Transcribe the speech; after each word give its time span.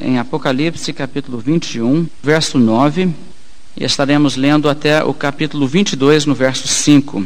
em 0.00 0.18
Apocalipse 0.18 0.92
capítulo 0.92 1.38
21, 1.38 2.06
verso 2.22 2.58
9, 2.58 3.10
e 3.76 3.84
estaremos 3.84 4.36
lendo 4.36 4.68
até 4.68 5.02
o 5.02 5.12
capítulo 5.12 5.66
22, 5.66 6.26
no 6.26 6.34
verso 6.34 6.68
5. 6.68 7.24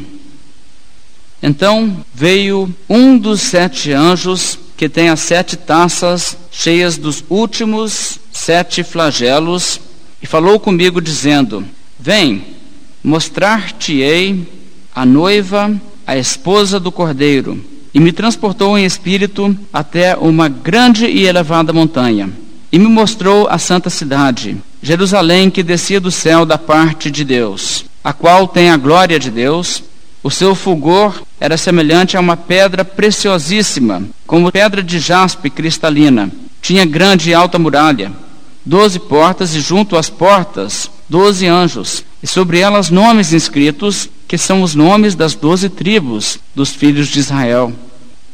Então 1.43 2.05
veio 2.13 2.75
um 2.89 3.17
dos 3.17 3.41
sete 3.41 3.93
anjos 3.93 4.59
que 4.77 4.89
tem 4.89 5.09
as 5.09 5.21
sete 5.21 5.57
taças 5.57 6.37
cheias 6.51 6.97
dos 6.97 7.25
últimos 7.29 8.19
sete 8.33 8.83
flagelos 8.83 9.81
e 10.23 10.27
falou 10.27 10.59
comigo, 10.59 11.01
dizendo: 11.01 11.65
Vem, 11.99 12.45
mostrar-te-ei 13.03 14.47
a 14.95 15.07
noiva, 15.07 15.81
a 16.07 16.17
esposa 16.17 16.81
do 16.81 16.91
cordeiro. 16.91 17.65
E 17.95 18.01
me 18.01 18.13
transportou 18.13 18.77
em 18.79 18.85
espírito 18.85 19.57
até 19.73 20.17
uma 20.17 20.49
grande 20.49 21.07
e 21.07 21.27
elevada 21.27 21.73
montanha. 21.73 22.31
E 22.71 22.79
me 22.79 22.87
mostrou 22.87 23.49
a 23.49 23.57
santa 23.57 23.89
cidade, 23.89 24.57
Jerusalém, 24.83 25.51
que 25.51 25.63
descia 25.63 25.99
do 25.99 26.11
céu 26.11 26.45
da 26.45 26.59
parte 26.59 27.11
de 27.11 27.25
Deus, 27.25 27.85
a 28.05 28.13
qual 28.13 28.47
tem 28.47 28.71
a 28.71 28.77
glória 28.77 29.19
de 29.19 29.31
Deus. 29.31 29.83
O 30.23 30.31
seu 30.31 30.55
fulgor 30.55 31.23
era 31.41 31.57
semelhante 31.57 32.17
a 32.17 32.21
uma 32.21 32.37
pedra 32.37 32.85
preciosíssima, 32.85 34.03
como 34.27 34.53
pedra 34.53 34.83
de 34.83 34.99
jaspe 34.99 35.49
cristalina. 35.49 36.31
Tinha 36.61 36.85
grande 36.85 37.31
e 37.31 37.35
alta 37.35 37.59
muralha, 37.59 38.13
doze 38.67 38.99
portas, 38.99 39.55
e 39.55 39.61
junto 39.61 39.97
às 39.97 40.11
portas, 40.11 40.91
doze 41.09 41.47
anjos, 41.47 42.05
e 42.23 42.27
sobre 42.27 42.59
elas 42.59 42.91
nomes 42.91 43.33
inscritos, 43.33 44.11
que 44.27 44.37
são 44.37 44.63
os 44.63 44.75
nomes 44.75 45.15
das 45.15 45.35
doze 45.35 45.71
tribos 45.71 46.39
dos 46.55 46.71
filhos 46.71 47.09
de 47.09 47.21
Israel. 47.21 47.73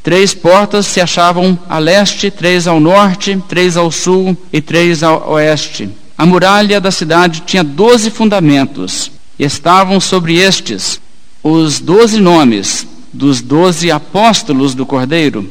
Três 0.04 0.34
portas 0.34 0.84
se 0.84 1.00
achavam 1.00 1.58
a 1.66 1.78
leste, 1.78 2.30
três 2.30 2.66
ao 2.66 2.78
norte, 2.78 3.42
três 3.48 3.74
ao 3.74 3.90
sul 3.90 4.36
e 4.52 4.60
três 4.60 5.02
ao 5.02 5.30
oeste. 5.30 5.88
A 6.16 6.26
muralha 6.26 6.78
da 6.78 6.90
cidade 6.90 7.42
tinha 7.46 7.64
doze 7.64 8.10
fundamentos, 8.10 9.10
e 9.38 9.44
estavam 9.44 9.98
sobre 9.98 10.36
estes 10.36 11.00
os 11.42 11.80
doze 11.80 12.20
nomes 12.20 12.86
dos 13.14 13.40
doze 13.40 13.90
apóstolos 13.90 14.74
do 14.74 14.84
Cordeiro. 14.84 15.50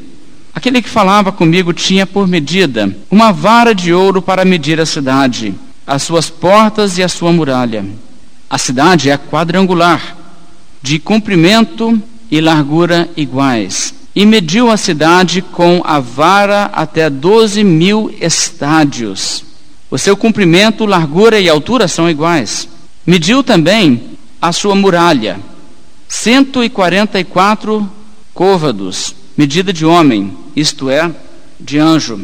Aquele 0.54 0.84
que 0.84 0.90
falava 0.90 1.32
comigo 1.32 1.74
tinha 1.74 2.06
por 2.06 2.28
medida 2.28 2.96
uma 3.10 3.32
vara 3.32 3.74
de 3.74 3.92
ouro 3.92 4.22
para 4.22 4.46
medir 4.46 4.80
a 4.80 4.86
cidade, 4.86 5.56
as 5.86 6.04
suas 6.04 6.30
portas 6.30 7.00
e 7.00 7.04
a 7.04 7.10
sua 7.10 7.32
muralha. 7.32 7.84
A 8.48 8.60
cidade 8.60 9.10
é 9.10 9.18
quadrangular, 9.18 10.16
de 10.80 11.00
comprimento 11.00 12.00
e 12.30 12.40
largura 12.40 13.10
iguais. 13.18 14.03
E 14.16 14.26
mediu 14.26 14.70
a 14.70 14.78
cidade 14.78 15.42
com 15.42 15.82
a 15.84 16.00
vara 16.00 16.66
até 16.66 17.10
doze 17.10 17.64
mil 17.64 18.14
estádios. 18.22 19.44
O 19.90 19.98
seu 19.98 20.16
comprimento, 20.16 20.86
largura 20.86 21.40
e 21.40 21.50
altura 21.50 21.88
são 21.88 22.10
iguais. 22.10 22.68
Mediu 23.06 23.44
também 23.44 24.18
a 24.42 24.52
sua 24.52 24.76
muralha, 24.76 25.40
144 26.08 27.90
côvados, 28.34 29.16
medida 29.38 29.74
de 29.74 29.86
homem, 29.86 30.36
isto 30.56 30.90
é, 30.90 31.12
de 31.60 31.80
anjo. 31.80 32.20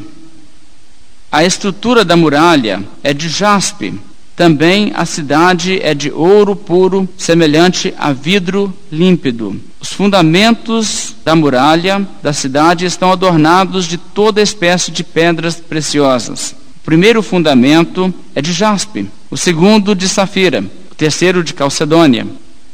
A 1.31 1.43
estrutura 1.43 2.03
da 2.03 2.15
muralha 2.15 2.83
é 3.03 3.13
de 3.13 3.29
jaspe. 3.29 3.99
Também 4.39 4.93
a 4.95 5.05
cidade 5.05 5.81
é 5.83 5.93
de 5.93 6.09
ouro 6.13 6.55
puro, 6.55 7.09
semelhante 7.17 7.93
a 7.97 8.13
vidro 8.13 8.73
límpido. 8.89 9.59
Os 9.81 9.91
fundamentos 9.91 11.13
da 11.25 11.35
muralha 11.35 12.07
da 12.23 12.31
cidade 12.31 12.85
estão 12.85 13.11
adornados 13.11 13.83
de 13.83 13.97
toda 13.97 14.41
espécie 14.41 14.91
de 14.91 15.03
pedras 15.03 15.57
preciosas. 15.57 16.55
O 16.77 16.85
primeiro 16.85 17.21
fundamento 17.21 18.13
é 18.33 18.41
de 18.41 18.53
jaspe, 18.53 19.09
o 19.29 19.35
segundo 19.35 19.93
de 19.93 20.07
safira, 20.07 20.63
o 20.89 20.95
terceiro 20.95 21.43
de 21.43 21.53
calcedônia, 21.53 22.25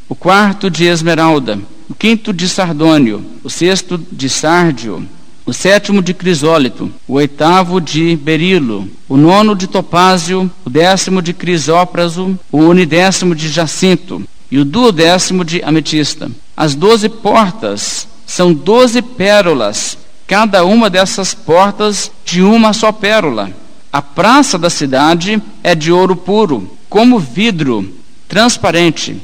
o 0.08 0.14
quarto 0.14 0.70
de 0.70 0.86
esmeralda, 0.86 1.60
o 1.90 1.96
quinto 1.96 2.32
de 2.32 2.48
sardônio, 2.48 3.26
o 3.44 3.50
sexto 3.50 4.00
de 4.12 4.30
sárdio, 4.30 5.04
o 5.46 5.54
sétimo 5.54 6.02
de 6.02 6.14
crisólito, 6.14 6.92
o 7.08 7.14
oitavo 7.14 7.80
de 7.80 8.16
berilo, 8.16 8.90
o 9.08 9.16
nono 9.16 9.56
de 9.56 9.68
topázio, 9.68 10.50
o 10.66 10.70
décimo 10.70 11.22
de 11.22 11.34
crisópraso, 11.34 12.38
o 12.52 12.58
unidécimo 12.60 13.36
de 13.36 13.48
jacinto 13.50 14.24
e 14.50 14.58
o 14.58 14.66
duodécimo 14.66 15.46
de 15.46 15.62
ametista. 15.62 16.32
As 16.58 16.74
doze 16.74 17.10
portas 17.10 18.08
são 18.26 18.54
doze 18.54 19.02
pérolas, 19.02 19.98
cada 20.26 20.66
uma 20.66 20.90
dessas 20.90 21.34
portas 21.34 22.12
de 22.26 22.42
uma 22.42 22.74
só 22.74 22.92
pérola. 22.92 23.52
A 23.94 24.02
praça 24.02 24.58
da 24.58 24.70
cidade 24.70 25.42
é 25.64 25.76
de 25.76 25.92
ouro 25.92 26.16
puro, 26.16 26.70
como 26.90 27.20
vidro 27.20 27.94
transparente. 28.28 29.16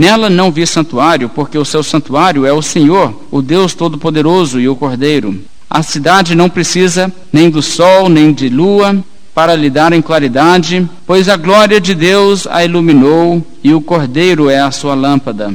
Nela 0.00 0.30
não 0.30 0.50
vi 0.50 0.66
santuário, 0.66 1.28
porque 1.28 1.58
o 1.58 1.64
seu 1.64 1.82
santuário 1.82 2.46
é 2.46 2.52
o 2.54 2.62
Senhor, 2.62 3.14
o 3.30 3.42
Deus 3.42 3.74
Todo-Poderoso 3.74 4.58
e 4.58 4.66
o 4.66 4.74
Cordeiro. 4.74 5.38
A 5.68 5.82
cidade 5.82 6.34
não 6.34 6.48
precisa 6.48 7.12
nem 7.30 7.50
do 7.50 7.60
sol, 7.60 8.08
nem 8.08 8.32
de 8.32 8.48
lua, 8.48 8.96
para 9.34 9.54
lhe 9.54 9.68
darem 9.68 10.00
claridade, 10.00 10.88
pois 11.06 11.28
a 11.28 11.36
glória 11.36 11.78
de 11.78 11.94
Deus 11.94 12.46
a 12.46 12.64
iluminou 12.64 13.46
e 13.62 13.74
o 13.74 13.82
Cordeiro 13.82 14.48
é 14.48 14.58
a 14.58 14.70
sua 14.70 14.94
lâmpada. 14.94 15.52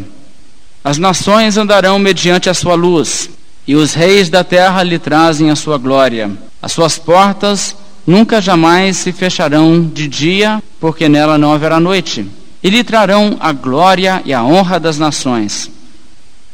As 0.84 1.00
nações 1.00 1.58
andarão 1.58 1.98
mediante 1.98 2.48
a 2.48 2.54
sua 2.54 2.76
luz, 2.76 3.32
e 3.68 3.76
os 3.76 3.96
reis 3.96 4.30
da 4.30 4.44
terra 4.44 4.84
lhe 4.84 5.00
trazem 5.00 5.50
a 5.50 5.56
sua 5.56 5.80
glória. 5.80 6.30
As 6.62 6.72
suas 6.72 7.00
portas 7.00 7.76
nunca 8.06 8.40
jamais 8.40 8.98
se 8.98 9.12
fecharão 9.12 9.82
de 9.82 10.08
dia, 10.08 10.62
porque 10.80 11.10
nela 11.10 11.36
não 11.36 11.52
haverá 11.52 11.80
noite 11.80 12.30
e 12.66 12.70
lhe 12.72 12.84
trarão 12.84 13.38
a 13.40 13.52
glória 13.52 14.24
e 14.26 14.34
a 14.34 14.44
honra 14.44 14.80
das 14.80 14.98
nações. 14.98 15.70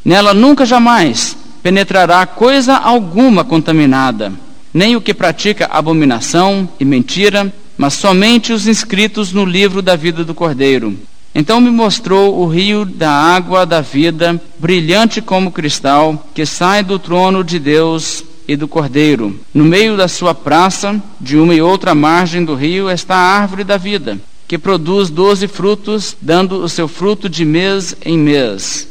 Nela 0.04 0.34
nunca 0.34 0.66
jamais 0.66 1.34
penetrará 1.62 2.26
coisa 2.26 2.76
alguma 2.76 3.42
contaminada, 3.44 4.30
nem 4.74 4.94
o 4.94 5.00
que 5.00 5.14
pratica 5.14 5.70
abominação 5.72 6.68
e 6.78 6.84
mentira, 6.84 7.50
mas 7.78 7.94
somente 7.94 8.52
os 8.52 8.66
inscritos 8.66 9.32
no 9.32 9.46
livro 9.46 9.80
da 9.80 9.96
vida 9.96 10.22
do 10.22 10.34
Cordeiro. 10.34 10.98
Então 11.34 11.62
me 11.62 11.70
mostrou 11.70 12.38
o 12.38 12.46
rio 12.46 12.84
da 12.84 13.10
água 13.10 13.64
da 13.64 13.80
vida, 13.80 14.38
brilhante 14.58 15.22
como 15.22 15.50
cristal, 15.50 16.28
que 16.34 16.44
sai 16.44 16.82
do 16.82 16.98
trono 16.98 17.42
de 17.42 17.58
Deus 17.58 18.22
e 18.46 18.54
do 18.54 18.68
Cordeiro. 18.68 19.40
No 19.54 19.64
meio 19.64 19.96
da 19.96 20.08
sua 20.08 20.34
praça, 20.34 21.02
de 21.18 21.38
uma 21.38 21.54
e 21.54 21.62
outra 21.62 21.94
margem 21.94 22.44
do 22.44 22.54
rio, 22.54 22.90
está 22.90 23.14
a 23.14 23.40
árvore 23.40 23.64
da 23.64 23.78
vida 23.78 24.18
que 24.52 24.58
produz 24.58 25.08
doze 25.08 25.48
frutos, 25.48 26.14
dando 26.20 26.62
o 26.62 26.68
seu 26.68 26.86
fruto 26.86 27.26
de 27.26 27.42
mês 27.42 27.96
em 28.04 28.18
mês. 28.18 28.86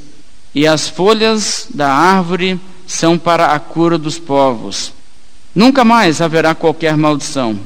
E 0.55 0.65
as 0.65 0.89
folhas 0.89 1.67
da 1.71 1.87
árvore 1.93 2.59
são 2.87 3.15
para 3.15 3.53
a 3.53 3.59
cura 3.59 3.95
dos 3.95 4.17
povos. 4.17 4.91
Nunca 5.53 5.85
mais 5.85 6.19
haverá 6.19 6.55
qualquer 6.55 6.97
maldição. 6.97 7.59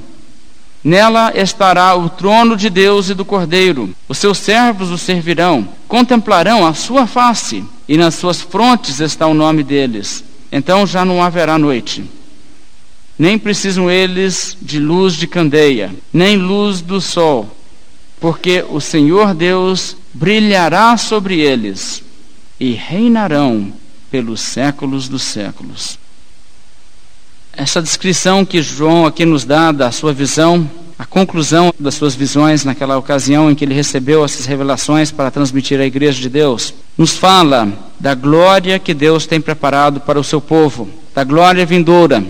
Nela 0.83 1.31
estará 1.35 1.95
o 1.95 2.09
trono 2.09 2.57
de 2.57 2.69
Deus 2.69 3.09
e 3.09 3.13
do 3.13 3.23
Cordeiro. 3.23 3.95
Os 4.09 4.17
seus 4.17 4.39
servos 4.39 4.91
o 4.91 4.97
servirão, 4.97 5.66
contemplarão 5.88 6.67
a 6.67 6.73
sua 6.73 7.07
face, 7.07 7.63
e 7.88 7.95
nas 7.95 8.16
suas 8.16 8.41
frontes 8.41 9.00
está 9.00 9.25
o 9.25 9.33
nome 9.33 9.63
deles. 9.63 10.22
Então 10.51 10.85
já 10.85 11.06
não 11.06 11.23
haverá 11.23 11.57
noite. 11.57 12.03
Nem 13.17 13.39
precisam 13.39 13.89
eles 13.89 14.57
de 14.62 14.79
luz 14.79 15.13
de 15.13 15.27
candeia, 15.27 15.95
nem 16.12 16.35
luz 16.35 16.81
do 16.81 17.00
sol, 17.00 17.56
porque 18.20 18.66
o 18.70 18.80
Senhor 18.80 19.34
Deus 19.34 19.96
brilhará 20.14 20.98
sobre 20.98 21.40
eles 21.40 22.03
e 22.59 22.72
reinarão 22.72 23.74
pelos 24.09 24.40
séculos 24.40 25.09
dos 25.09 25.24
séculos. 25.24 26.00
Essa 27.52 27.81
descrição 27.81 28.46
que 28.46 28.62
João 28.62 29.06
aqui 29.06 29.25
nos 29.25 29.44
dá 29.44 29.72
da 29.72 29.92
sua 29.92 30.14
visão, 30.14 30.70
a 30.98 31.06
conclusão 31.06 31.74
das 31.78 31.95
suas 31.95 32.16
visões 32.16 32.63
naquela 32.63 32.98
ocasião 32.98 33.51
em 33.51 33.56
que 33.56 33.63
ele 33.66 33.74
recebeu 33.74 34.24
essas 34.24 34.45
revelações 34.45 35.12
para 35.12 35.31
transmitir 35.31 35.80
à 35.80 35.86
igreja 35.86 36.22
de 36.22 36.30
Deus, 36.30 36.74
nos 36.98 37.18
fala 37.18 37.68
da 38.00 38.16
glória 38.16 38.80
que 38.80 38.94
Deus 38.94 39.25
tem 39.25 39.42
preparado 39.42 40.00
para 40.00 40.19
o 40.19 40.24
seu 40.24 40.39
povo, 40.39 40.89
da 41.13 41.24
glória 41.24 41.66
vindoura. 41.66 42.25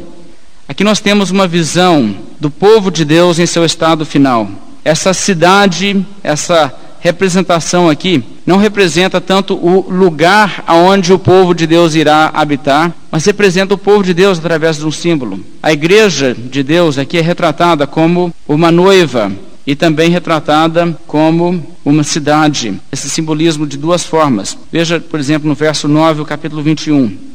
Aqui 0.68 0.84
nós 0.84 1.00
temos 1.00 1.30
uma 1.30 1.48
visão 1.48 2.16
do 2.40 2.50
povo 2.50 2.90
de 2.90 3.06
Deus 3.06 3.38
em 3.38 3.46
seu 3.46 3.64
estado 3.64 4.06
final 4.06 4.65
essa 4.86 5.16
cidade, 5.16 6.06
essa 6.24 6.72
representação 7.00 7.90
aqui, 7.90 8.24
não 8.46 8.58
representa 8.58 9.20
tanto 9.20 9.56
o 9.56 9.92
lugar 9.92 10.64
aonde 10.68 11.12
o 11.12 11.18
povo 11.18 11.56
de 11.56 11.66
Deus 11.66 11.96
irá 11.96 12.32
habitar, 12.32 12.94
mas 13.12 13.26
representa 13.26 13.74
o 13.74 13.78
povo 13.80 14.04
de 14.04 14.14
Deus 14.14 14.38
através 14.38 14.78
de 14.78 14.86
um 14.86 14.92
símbolo. 14.92 15.40
A 15.62 15.74
igreja 15.74 16.36
de 16.36 16.62
Deus 16.62 17.00
aqui 17.00 17.18
é 17.18 17.22
retratada 17.22 17.88
como 17.88 18.32
uma 18.48 18.72
noiva 18.72 19.32
e 19.66 19.76
também 19.76 20.12
retratada 20.12 20.96
como 21.08 21.76
uma 21.84 22.04
cidade. 22.04 22.80
Esse 22.92 23.10
simbolismo 23.10 23.66
de 23.66 23.78
duas 23.78 24.04
formas. 24.04 24.56
Veja, 24.72 25.00
por 25.00 25.20
exemplo, 25.20 25.50
no 25.50 25.56
verso 25.56 25.88
9, 25.88 26.22
o 26.22 26.26
capítulo 26.26 26.62
21. 26.62 27.35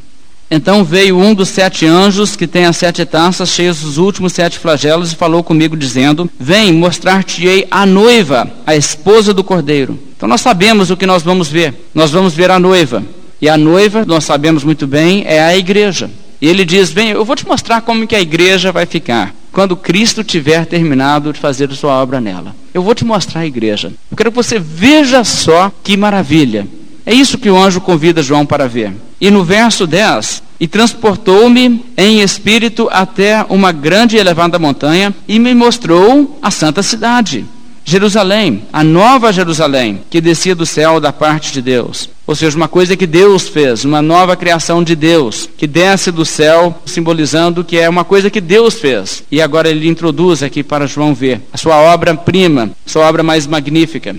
Então 0.53 0.83
veio 0.83 1.17
um 1.17 1.33
dos 1.33 1.47
sete 1.47 1.85
anjos 1.85 2.35
que 2.35 2.45
tem 2.45 2.65
as 2.65 2.75
sete 2.75 3.05
taças 3.05 3.47
cheias 3.47 3.79
dos 3.79 3.97
últimos 3.97 4.33
sete 4.33 4.59
flagelos 4.59 5.13
e 5.13 5.15
falou 5.15 5.41
comigo 5.41 5.77
dizendo: 5.77 6.29
Vem, 6.37 6.73
mostrar-te-ei 6.73 7.65
a 7.71 7.85
noiva, 7.85 8.51
a 8.67 8.75
esposa 8.75 9.33
do 9.33 9.45
cordeiro. 9.45 9.97
Então 10.17 10.27
nós 10.27 10.41
sabemos 10.41 10.91
o 10.91 10.97
que 10.97 11.05
nós 11.05 11.23
vamos 11.23 11.47
ver. 11.47 11.73
Nós 11.95 12.11
vamos 12.11 12.33
ver 12.33 12.51
a 12.51 12.59
noiva. 12.59 13.01
E 13.41 13.47
a 13.47 13.55
noiva, 13.57 14.03
nós 14.05 14.25
sabemos 14.25 14.65
muito 14.65 14.85
bem, 14.85 15.23
é 15.25 15.41
a 15.41 15.55
igreja. 15.55 16.11
E 16.41 16.49
ele 16.49 16.65
diz: 16.65 16.91
Vem, 16.91 17.11
eu 17.11 17.23
vou 17.23 17.37
te 17.37 17.47
mostrar 17.47 17.79
como 17.79 18.05
que 18.05 18.15
a 18.15 18.21
igreja 18.21 18.73
vai 18.73 18.85
ficar 18.85 19.33
quando 19.53 19.77
Cristo 19.77 20.21
tiver 20.21 20.65
terminado 20.65 21.31
de 21.31 21.39
fazer 21.39 21.71
sua 21.71 21.93
obra 21.93 22.19
nela. 22.19 22.53
Eu 22.73 22.83
vou 22.83 22.93
te 22.93 23.05
mostrar 23.05 23.41
a 23.41 23.47
igreja. 23.47 23.93
Eu 24.11 24.17
quero 24.17 24.31
que 24.31 24.35
você 24.35 24.59
veja 24.59 25.23
só 25.23 25.71
que 25.81 25.95
maravilha. 25.95 26.67
É 27.05 27.13
isso 27.13 27.37
que 27.37 27.49
o 27.49 27.57
anjo 27.57 27.79
convida 27.79 28.21
João 28.21 28.45
para 28.45 28.67
ver. 28.67 28.91
E 29.21 29.29
no 29.29 29.43
verso 29.43 29.85
10, 29.85 30.41
e 30.59 30.67
transportou-me 30.67 31.85
em 31.95 32.21
espírito 32.21 32.89
até 32.91 33.45
uma 33.47 33.71
grande 33.71 34.17
e 34.17 34.19
elevada 34.19 34.57
montanha 34.57 35.13
e 35.27 35.37
me 35.37 35.53
mostrou 35.53 36.39
a 36.41 36.49
santa 36.49 36.81
cidade 36.81 37.45
Jerusalém, 37.83 38.63
a 38.71 38.83
nova 38.83 39.33
Jerusalém, 39.33 40.01
que 40.09 40.21
descia 40.21 40.55
do 40.55 40.65
céu 40.65 40.99
da 40.99 41.11
parte 41.11 41.51
de 41.51 41.61
Deus. 41.61 42.09
Ou 42.27 42.35
seja, 42.35 42.55
uma 42.55 42.67
coisa 42.67 42.95
que 42.95 43.07
Deus 43.07 43.47
fez, 43.49 43.83
uma 43.83 44.01
nova 44.01 44.35
criação 44.35 44.83
de 44.83 44.95
Deus, 44.95 45.49
que 45.57 45.65
desce 45.65 46.11
do 46.11 46.23
céu, 46.23 46.79
simbolizando 46.85 47.63
que 47.63 47.77
é 47.77 47.89
uma 47.89 48.03
coisa 48.03 48.29
que 48.29 48.39
Deus 48.39 48.75
fez. 48.75 49.23
E 49.31 49.41
agora 49.41 49.69
ele 49.69 49.87
introduz 49.87 50.43
aqui 50.43 50.63
para 50.63 50.87
João 50.87 51.13
ver 51.13 51.41
a 51.51 51.57
sua 51.57 51.77
obra-prima, 51.77 52.71
sua 52.85 53.07
obra 53.07 53.23
mais 53.23 53.47
magnífica. 53.47 54.15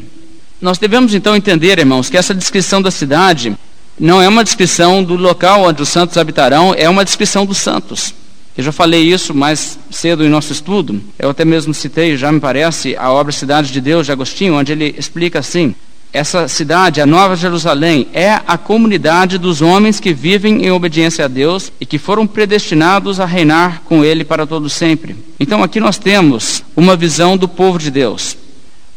Nós 0.60 0.78
devemos 0.78 1.14
então 1.14 1.34
entender, 1.34 1.78
irmãos, 1.78 2.10
que 2.10 2.16
essa 2.16 2.34
descrição 2.34 2.82
da 2.82 2.90
cidade 2.90 3.56
não 3.98 4.20
é 4.20 4.28
uma 4.28 4.44
descrição 4.44 5.02
do 5.02 5.16
local 5.16 5.64
onde 5.64 5.82
os 5.82 5.88
santos 5.88 6.16
habitarão, 6.16 6.74
é 6.76 6.88
uma 6.88 7.04
descrição 7.04 7.44
dos 7.44 7.58
santos. 7.58 8.14
Eu 8.56 8.64
já 8.64 8.72
falei 8.72 9.02
isso 9.02 9.34
mais 9.34 9.78
cedo 9.90 10.24
em 10.24 10.28
nosso 10.28 10.52
estudo. 10.52 11.02
Eu 11.18 11.30
até 11.30 11.44
mesmo 11.44 11.72
citei, 11.72 12.16
já 12.16 12.30
me 12.30 12.40
parece, 12.40 12.94
a 12.96 13.10
obra 13.10 13.32
Cidade 13.32 13.72
de 13.72 13.80
Deus 13.80 14.06
de 14.06 14.12
Agostinho, 14.12 14.54
onde 14.54 14.72
ele 14.72 14.94
explica 14.98 15.38
assim: 15.38 15.74
essa 16.12 16.46
cidade, 16.46 17.00
a 17.00 17.06
Nova 17.06 17.34
Jerusalém, 17.34 18.06
é 18.12 18.32
a 18.46 18.58
comunidade 18.58 19.38
dos 19.38 19.62
homens 19.62 19.98
que 19.98 20.12
vivem 20.12 20.66
em 20.66 20.70
obediência 20.70 21.24
a 21.24 21.28
Deus 21.28 21.72
e 21.80 21.86
que 21.86 21.96
foram 21.96 22.26
predestinados 22.26 23.18
a 23.18 23.24
reinar 23.24 23.80
com 23.86 24.04
Ele 24.04 24.22
para 24.22 24.46
todo 24.46 24.68
sempre. 24.68 25.16
Então 25.40 25.62
aqui 25.62 25.80
nós 25.80 25.96
temos 25.96 26.62
uma 26.76 26.94
visão 26.94 27.38
do 27.38 27.48
povo 27.48 27.78
de 27.78 27.90
Deus. 27.90 28.36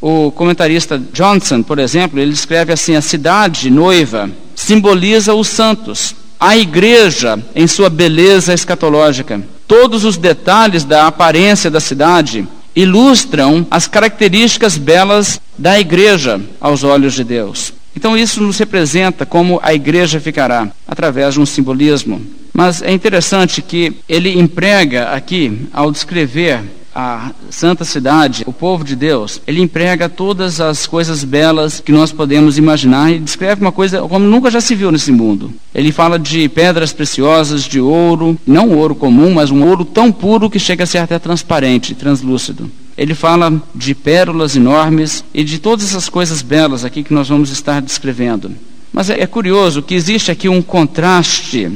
O 0.01 0.29
comentarista 0.31 0.99
Johnson, 1.13 1.63
por 1.63 1.79
exemplo, 1.79 2.19
ele 2.19 2.33
escreve 2.33 2.73
assim: 2.73 2.95
a 2.97 3.01
cidade 3.01 3.71
noiva 3.71 4.29
simboliza 4.55 5.33
os 5.33 5.47
santos 5.47 6.15
a 6.39 6.55
igreja 6.55 7.39
em 7.55 7.67
sua 7.67 7.89
beleza 7.89 8.53
escatológica. 8.53 9.41
Todos 9.67 10.03
os 10.03 10.17
detalhes 10.17 10.83
da 10.83 11.07
aparência 11.07 11.71
da 11.71 11.79
cidade 11.79 12.47
ilustram 12.75 13.65
as 13.71 13.87
características 13.87 14.77
belas 14.77 15.39
da 15.57 15.79
igreja 15.79 16.39
aos 16.59 16.83
olhos 16.83 17.13
de 17.13 17.23
Deus. 17.23 17.73
Então 17.95 18.17
isso 18.17 18.43
nos 18.43 18.57
representa 18.57 19.25
como 19.25 19.59
a 19.63 19.73
igreja 19.73 20.19
ficará, 20.19 20.69
através 20.85 21.33
de 21.33 21.39
um 21.39 21.45
simbolismo. 21.45 22.21
Mas 22.53 22.81
é 22.81 22.91
interessante 22.91 23.61
que 23.61 23.93
ele 24.07 24.37
emprega 24.37 25.09
aqui, 25.09 25.67
ao 25.71 25.91
descrever 25.91 26.61
a 26.95 27.31
santa 27.49 27.83
cidade, 27.83 28.45
o 28.47 28.53
povo 28.53 28.81
de 28.85 28.95
Deus, 28.95 29.41
ele 29.45 29.61
emprega 29.61 30.07
todas 30.07 30.61
as 30.61 30.87
coisas 30.87 31.25
belas 31.25 31.81
que 31.81 31.91
nós 31.91 32.13
podemos 32.13 32.57
imaginar 32.57 33.11
e 33.11 33.19
descreve 33.19 33.59
uma 33.61 33.71
coisa 33.73 34.01
como 34.03 34.25
nunca 34.25 34.49
já 34.49 34.61
se 34.61 34.73
viu 34.73 34.93
nesse 34.93 35.11
mundo. 35.11 35.53
Ele 35.73 35.91
fala 35.91 36.17
de 36.17 36.47
pedras 36.47 36.93
preciosas, 36.93 37.63
de 37.63 37.81
ouro, 37.81 38.39
não 38.47 38.69
ouro 38.71 38.95
comum, 38.95 39.33
mas 39.33 39.51
um 39.51 39.67
ouro 39.67 39.83
tão 39.83 40.09
puro 40.09 40.49
que 40.49 40.57
chega 40.57 40.85
a 40.85 40.87
ser 40.87 40.99
até 40.99 41.19
transparente, 41.19 41.93
translúcido. 41.93 42.71
Ele 42.97 43.13
fala 43.13 43.61
de 43.75 43.93
pérolas 43.93 44.55
enormes 44.55 45.21
e 45.33 45.43
de 45.43 45.59
todas 45.59 45.83
essas 45.83 46.07
coisas 46.07 46.41
belas 46.41 46.85
aqui 46.85 47.03
que 47.03 47.13
nós 47.13 47.27
vamos 47.27 47.51
estar 47.51 47.81
descrevendo. 47.81 48.51
Mas 48.93 49.09
é, 49.09 49.19
é 49.19 49.27
curioso 49.27 49.81
que 49.81 49.95
existe 49.95 50.31
aqui 50.31 50.47
um 50.47 50.61
contraste 50.61 51.69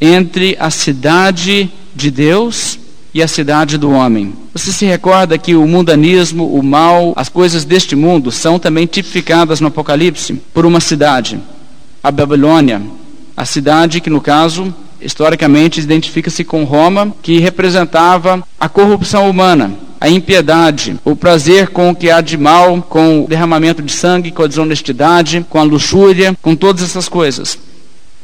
entre 0.00 0.56
a 0.58 0.68
cidade 0.68 1.70
de 1.94 2.10
Deus 2.10 2.76
e 3.18 3.22
a 3.22 3.26
cidade 3.26 3.76
do 3.76 3.90
homem. 3.90 4.32
Você 4.52 4.70
se 4.70 4.86
recorda 4.86 5.36
que 5.36 5.56
o 5.56 5.66
mundanismo, 5.66 6.54
o 6.54 6.62
mal, 6.62 7.12
as 7.16 7.28
coisas 7.28 7.64
deste 7.64 7.96
mundo 7.96 8.30
são 8.30 8.60
também 8.60 8.86
tipificadas 8.86 9.60
no 9.60 9.66
Apocalipse 9.66 10.34
por 10.54 10.64
uma 10.64 10.78
cidade, 10.78 11.40
a 12.00 12.12
Babilônia, 12.12 12.80
a 13.36 13.44
cidade 13.44 14.00
que, 14.00 14.08
no 14.08 14.20
caso, 14.20 14.72
historicamente 15.00 15.80
identifica-se 15.80 16.44
com 16.44 16.62
Roma, 16.62 17.12
que 17.20 17.40
representava 17.40 18.40
a 18.58 18.68
corrupção 18.68 19.28
humana, 19.28 19.72
a 20.00 20.08
impiedade, 20.08 20.96
o 21.04 21.16
prazer 21.16 21.70
com 21.70 21.90
o 21.90 21.96
que 21.96 22.12
há 22.12 22.20
de 22.20 22.38
mal, 22.38 22.80
com 22.82 23.24
o 23.24 23.26
derramamento 23.26 23.82
de 23.82 23.90
sangue, 23.90 24.30
com 24.30 24.44
a 24.44 24.46
desonestidade, 24.46 25.44
com 25.50 25.58
a 25.58 25.64
luxúria, 25.64 26.36
com 26.40 26.54
todas 26.54 26.84
essas 26.84 27.08
coisas. 27.08 27.58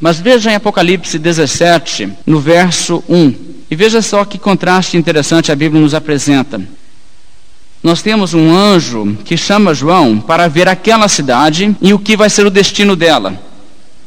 Mas 0.01 0.21
veja 0.21 0.53
em 0.53 0.55
Apocalipse 0.55 1.19
17, 1.19 2.13
no 2.25 2.39
verso 2.39 3.03
1. 3.09 3.55
E 3.75 3.77
veja 3.77 4.01
só 4.01 4.25
que 4.25 4.39
contraste 4.39 4.97
interessante 4.97 5.51
a 5.51 5.57
Bíblia 5.57 5.83
nos 5.83 5.95
apresenta. 5.95 6.63
Nós 7.83 8.03
temos 8.03 8.33
um 8.33 8.55
anjo 8.55 9.19
que 9.25 9.37
chama 9.37 9.75
João 9.75 10.21
para 10.21 10.47
ver 10.47 10.69
aquela 10.69 11.09
cidade 11.09 11.75
e 11.83 11.93
o 11.93 11.99
que 11.99 12.17
vai 12.17 12.31
ser 12.31 12.47
o 12.47 12.51
destino 12.51 12.95
dela. 12.95 13.37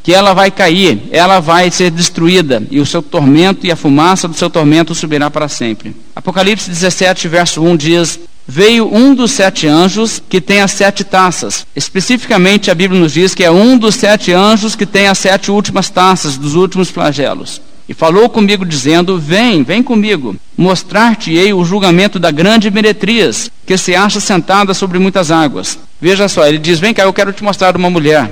Que 0.02 0.14
ela 0.14 0.34
vai 0.34 0.52
cair, 0.52 1.10
ela 1.12 1.42
vai 1.42 1.70
ser 1.70 1.92
destruída, 1.92 2.66
e 2.72 2.80
o 2.80 2.86
seu 2.86 3.02
tormento 3.02 3.68
e 3.68 3.72
a 3.72 3.76
fumaça 3.76 4.26
do 4.26 4.34
seu 4.34 4.50
tormento 4.50 4.96
subirá 4.96 5.30
para 5.30 5.50
sempre. 5.50 5.94
Apocalipse 6.16 6.70
17, 6.70 7.28
verso 7.28 7.62
1 7.62 7.76
diz: 7.76 8.20
Veio 8.48 8.90
um 8.90 9.14
dos 9.14 9.32
sete 9.32 9.68
anjos 9.68 10.24
que 10.30 10.40
tem 10.40 10.62
as 10.62 10.72
sete 10.72 11.04
taças. 11.04 11.68
Especificamente, 11.76 12.72
a 12.72 12.74
Bíblia 12.74 13.02
nos 13.02 13.12
diz 13.12 13.36
que 13.36 13.44
é 13.44 13.52
um 13.52 13.78
dos 13.78 13.96
sete 13.96 14.32
anjos 14.32 14.78
que 14.78 14.86
tem 14.86 15.10
as 15.10 15.18
sete 15.18 15.52
últimas 15.52 15.90
taças 15.90 16.38
dos 16.38 16.56
últimos 16.56 16.90
flagelos. 16.90 17.60
E 17.88 17.94
falou 17.94 18.30
comigo, 18.30 18.66
dizendo: 18.66 19.18
Vem, 19.18 19.64
vem 19.64 19.82
comigo, 19.82 20.36
mostrar-te-ei 20.58 21.54
o 21.54 21.64
julgamento 21.64 22.20
da 22.20 22.32
grande 22.32 22.70
meretriz, 22.70 23.50
que 23.66 23.78
se 23.78 23.96
acha 23.96 24.20
sentada 24.20 24.74
sobre 24.74 25.00
muitas 25.00 25.32
águas. 25.32 25.80
Veja 26.00 26.28
só, 26.28 26.46
ele 26.46 26.58
diz: 26.58 26.80
Vem 26.80 26.94
cá, 26.94 27.04
eu 27.04 27.14
quero 27.14 27.32
te 27.32 27.44
mostrar 27.44 27.78
uma 27.78 27.90
mulher, 27.90 28.30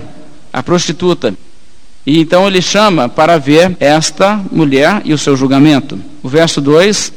a 0.52 0.62
prostituta. 0.62 1.34
E 2.06 2.20
então 2.20 2.46
ele 2.46 2.62
chama 2.62 3.10
para 3.10 3.38
ver 3.38 3.76
esta 3.80 4.40
mulher 4.52 5.02
e 5.06 5.14
o 5.14 5.18
seu 5.18 5.38
julgamento. 5.38 5.98
O 6.22 6.28
verso 6.28 6.60
2: 6.60 7.14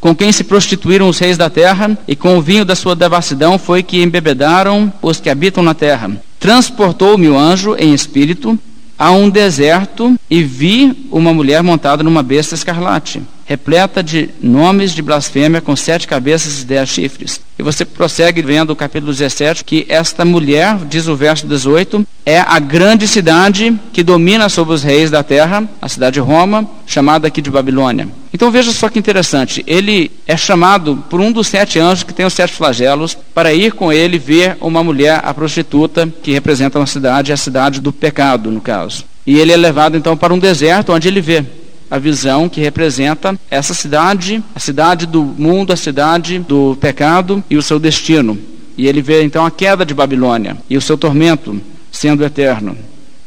Com 0.00 0.14
quem 0.14 0.32
se 0.32 0.42
prostituíram 0.42 1.08
os 1.08 1.18
reis 1.20 1.38
da 1.38 1.48
terra, 1.48 1.96
e 2.08 2.16
com 2.16 2.36
o 2.36 2.42
vinho 2.42 2.64
da 2.64 2.74
sua 2.74 2.96
devassidão 2.96 3.58
foi 3.58 3.84
que 3.84 4.02
embebedaram 4.02 4.92
os 5.00 5.20
que 5.20 5.30
habitam 5.30 5.62
na 5.62 5.72
terra. 5.72 6.10
Transportou-me 6.40 7.28
o 7.28 7.38
anjo 7.38 7.76
em 7.78 7.94
espírito 7.94 8.58
a 8.98 9.10
um 9.10 9.28
deserto 9.28 10.18
e 10.30 10.42
vi 10.42 11.08
uma 11.10 11.32
mulher 11.32 11.62
montada 11.62 12.02
numa 12.02 12.22
besta 12.22 12.54
escarlate 12.54 13.22
repleta 13.46 14.02
de 14.02 14.28
nomes 14.42 14.92
de 14.92 15.00
blasfêmia, 15.00 15.60
com 15.60 15.76
sete 15.76 16.06
cabeças 16.06 16.60
e 16.60 16.66
dez 16.66 16.88
chifres. 16.88 17.40
E 17.58 17.62
você 17.62 17.84
prossegue 17.84 18.42
vendo 18.42 18.70
o 18.70 18.76
capítulo 18.76 19.12
17, 19.12 19.64
que 19.64 19.86
esta 19.88 20.24
mulher, 20.24 20.76
diz 20.88 21.06
o 21.06 21.14
verso 21.16 21.46
18, 21.46 22.06
é 22.26 22.40
a 22.40 22.58
grande 22.58 23.06
cidade 23.06 23.78
que 23.92 24.02
domina 24.02 24.48
sobre 24.48 24.74
os 24.74 24.82
reis 24.82 25.10
da 25.10 25.22
terra, 25.22 25.66
a 25.80 25.88
cidade 25.88 26.14
de 26.14 26.20
Roma, 26.20 26.68
chamada 26.86 27.28
aqui 27.28 27.40
de 27.40 27.50
Babilônia. 27.50 28.08
Então 28.34 28.50
veja 28.50 28.72
só 28.72 28.88
que 28.88 28.98
interessante, 28.98 29.64
ele 29.66 30.10
é 30.26 30.36
chamado 30.36 31.02
por 31.08 31.20
um 31.20 31.30
dos 31.32 31.46
sete 31.46 31.78
anjos 31.78 32.02
que 32.02 32.12
tem 32.12 32.26
os 32.26 32.34
sete 32.34 32.52
flagelos 32.52 33.16
para 33.32 33.54
ir 33.54 33.72
com 33.72 33.92
ele 33.92 34.18
ver 34.18 34.58
uma 34.60 34.82
mulher, 34.82 35.20
a 35.24 35.32
prostituta, 35.32 36.12
que 36.22 36.32
representa 36.32 36.78
uma 36.78 36.86
cidade, 36.86 37.32
a 37.32 37.36
cidade 37.36 37.80
do 37.80 37.92
pecado, 37.92 38.50
no 38.50 38.60
caso. 38.60 39.04
E 39.24 39.38
ele 39.38 39.52
é 39.52 39.56
levado 39.56 39.96
então 39.96 40.16
para 40.16 40.34
um 40.34 40.38
deserto 40.38 40.92
onde 40.92 41.08
ele 41.08 41.20
vê 41.20 41.44
a 41.90 41.98
visão 41.98 42.48
que 42.48 42.60
representa 42.60 43.38
essa 43.50 43.74
cidade, 43.74 44.42
a 44.54 44.60
cidade 44.60 45.06
do 45.06 45.22
mundo, 45.22 45.72
a 45.72 45.76
cidade 45.76 46.38
do 46.38 46.76
pecado 46.80 47.42
e 47.48 47.56
o 47.56 47.62
seu 47.62 47.78
destino. 47.78 48.38
E 48.76 48.86
ele 48.86 49.00
vê 49.00 49.22
então 49.22 49.44
a 49.44 49.50
queda 49.50 49.86
de 49.86 49.94
Babilônia 49.94 50.56
e 50.68 50.76
o 50.76 50.80
seu 50.80 50.98
tormento 50.98 51.60
sendo 51.90 52.24
eterno. 52.24 52.76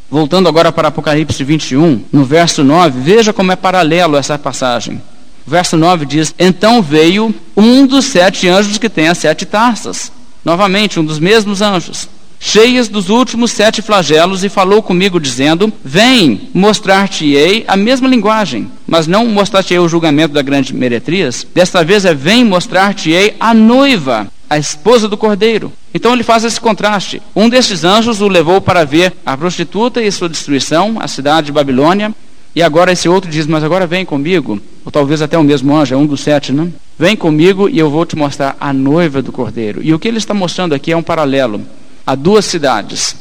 Voltando 0.09 0.49
agora 0.49 0.71
para 0.71 0.87
Apocalipse 0.87 1.43
21, 1.43 2.03
no 2.11 2.25
verso 2.25 2.63
9, 2.63 2.99
veja 2.99 3.31
como 3.31 3.51
é 3.51 3.55
paralelo 3.55 4.17
essa 4.17 4.37
passagem. 4.37 5.01
O 5.45 5.49
verso 5.49 5.77
9 5.77 6.05
diz: 6.05 6.33
Então 6.37 6.81
veio 6.81 7.33
um 7.55 7.85
dos 7.85 8.05
sete 8.05 8.47
anjos 8.47 8.77
que 8.77 8.89
tem 8.89 9.07
as 9.07 9.17
sete 9.17 9.45
taças. 9.45 10.11
Novamente, 10.43 10.99
um 10.99 11.05
dos 11.05 11.19
mesmos 11.19 11.61
anjos 11.61 12.07
cheias 12.39 12.87
dos 12.87 13.09
últimos 13.09 13.51
sete 13.51 13.81
flagelos, 13.81 14.43
e 14.43 14.49
falou 14.49 14.81
comigo, 14.81 15.19
dizendo: 15.19 15.71
Vem, 15.83 16.49
mostrar-te-ei 16.53 17.65
a 17.67 17.75
mesma 17.75 18.07
linguagem, 18.07 18.71
mas 18.87 19.05
não 19.05 19.25
mostrar-te-ei 19.27 19.79
o 19.79 19.89
julgamento 19.89 20.33
da 20.33 20.41
grande 20.41 20.73
meretriz. 20.73 21.45
Desta 21.53 21.83
vez 21.83 22.05
é: 22.05 22.13
Vem, 22.13 22.45
mostrar-te-ei 22.45 23.35
a 23.39 23.53
noiva, 23.53 24.27
a 24.49 24.57
esposa 24.57 25.07
do 25.07 25.17
cordeiro. 25.17 25.71
Então 25.93 26.13
ele 26.13 26.23
faz 26.23 26.43
esse 26.43 26.59
contraste. 26.59 27.21
Um 27.35 27.49
destes 27.49 27.83
anjos 27.83 28.21
o 28.21 28.27
levou 28.27 28.61
para 28.61 28.85
ver 28.85 29.13
a 29.25 29.35
prostituta 29.35 30.01
e 30.01 30.11
sua 30.11 30.29
destruição, 30.29 30.97
a 30.99 31.07
cidade 31.07 31.47
de 31.47 31.51
Babilônia, 31.51 32.13
E 32.55 32.63
agora 32.63 32.91
esse 32.91 33.07
outro 33.07 33.29
diz: 33.29 33.45
Mas 33.45 33.63
agora 33.63 33.85
vem 33.85 34.05
comigo, 34.05 34.59
ou 34.83 34.91
talvez 34.91 35.21
até 35.21 35.37
o 35.37 35.43
mesmo 35.43 35.75
anjo, 35.75 35.93
é 35.93 35.97
um 35.97 36.05
dos 36.05 36.21
sete, 36.21 36.51
não? 36.51 36.73
Vem 36.97 37.15
comigo 37.15 37.69
e 37.69 37.79
eu 37.79 37.89
vou 37.89 38.05
te 38.05 38.15
mostrar 38.15 38.57
a 38.59 38.73
noiva 38.73 39.21
do 39.21 39.31
cordeiro. 39.31 39.81
E 39.83 39.93
o 39.93 39.99
que 39.99 40.07
ele 40.07 40.17
está 40.17 40.33
mostrando 40.33 40.73
aqui 40.73 40.91
é 40.91 40.97
um 40.97 41.03
paralelo 41.03 41.61
a 42.09 42.15
duas 42.15 42.45
cidades, 42.45 43.15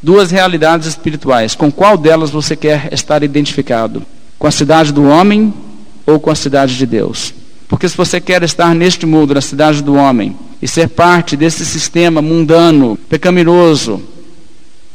duas 0.00 0.30
realidades 0.30 0.86
espirituais. 0.86 1.56
Com 1.56 1.72
qual 1.72 1.98
delas 1.98 2.30
você 2.30 2.54
quer 2.54 2.88
estar 2.92 3.24
identificado? 3.24 4.04
Com 4.38 4.46
a 4.46 4.52
cidade 4.52 4.92
do 4.92 5.02
homem 5.02 5.52
ou 6.06 6.20
com 6.20 6.30
a 6.30 6.36
cidade 6.36 6.76
de 6.76 6.86
Deus? 6.86 7.34
Porque 7.66 7.88
se 7.88 7.96
você 7.96 8.20
quer 8.20 8.44
estar 8.44 8.72
neste 8.76 9.04
mundo, 9.06 9.34
na 9.34 9.40
cidade 9.40 9.82
do 9.82 9.96
homem, 9.96 10.36
e 10.62 10.68
ser 10.68 10.88
parte 10.88 11.36
desse 11.36 11.66
sistema 11.66 12.22
mundano, 12.22 12.96
pecaminoso, 13.08 14.00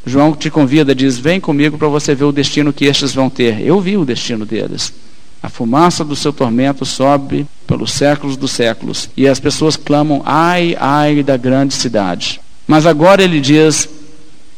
João 0.06 0.32
te 0.32 0.50
convida, 0.50 0.96
diz: 0.96 1.18
Vem 1.18 1.42
comigo 1.42 1.78
para 1.78 1.90
você 1.90 2.16
ver 2.16 2.24
o 2.24 2.32
destino 2.32 2.72
que 2.72 2.86
estes 2.86 3.14
vão 3.14 3.30
ter. 3.30 3.60
Eu 3.60 3.82
vi 3.82 3.98
o 3.98 4.06
destino 4.06 4.46
deles. 4.46 4.94
A 5.42 5.50
fumaça 5.50 6.06
do 6.06 6.16
seu 6.16 6.32
tormento 6.32 6.86
sobe 6.86 7.46
pelos 7.68 7.92
séculos 7.92 8.38
dos 8.38 8.52
séculos. 8.52 9.10
E 9.18 9.28
as 9.28 9.38
pessoas 9.38 9.76
clamam: 9.76 10.22
Ai, 10.26 10.78
ai 10.80 11.22
da 11.24 11.36
grande 11.36 11.74
cidade. 11.74 12.40
Mas 12.68 12.86
agora 12.86 13.24
ele 13.24 13.40
diz: 13.40 13.88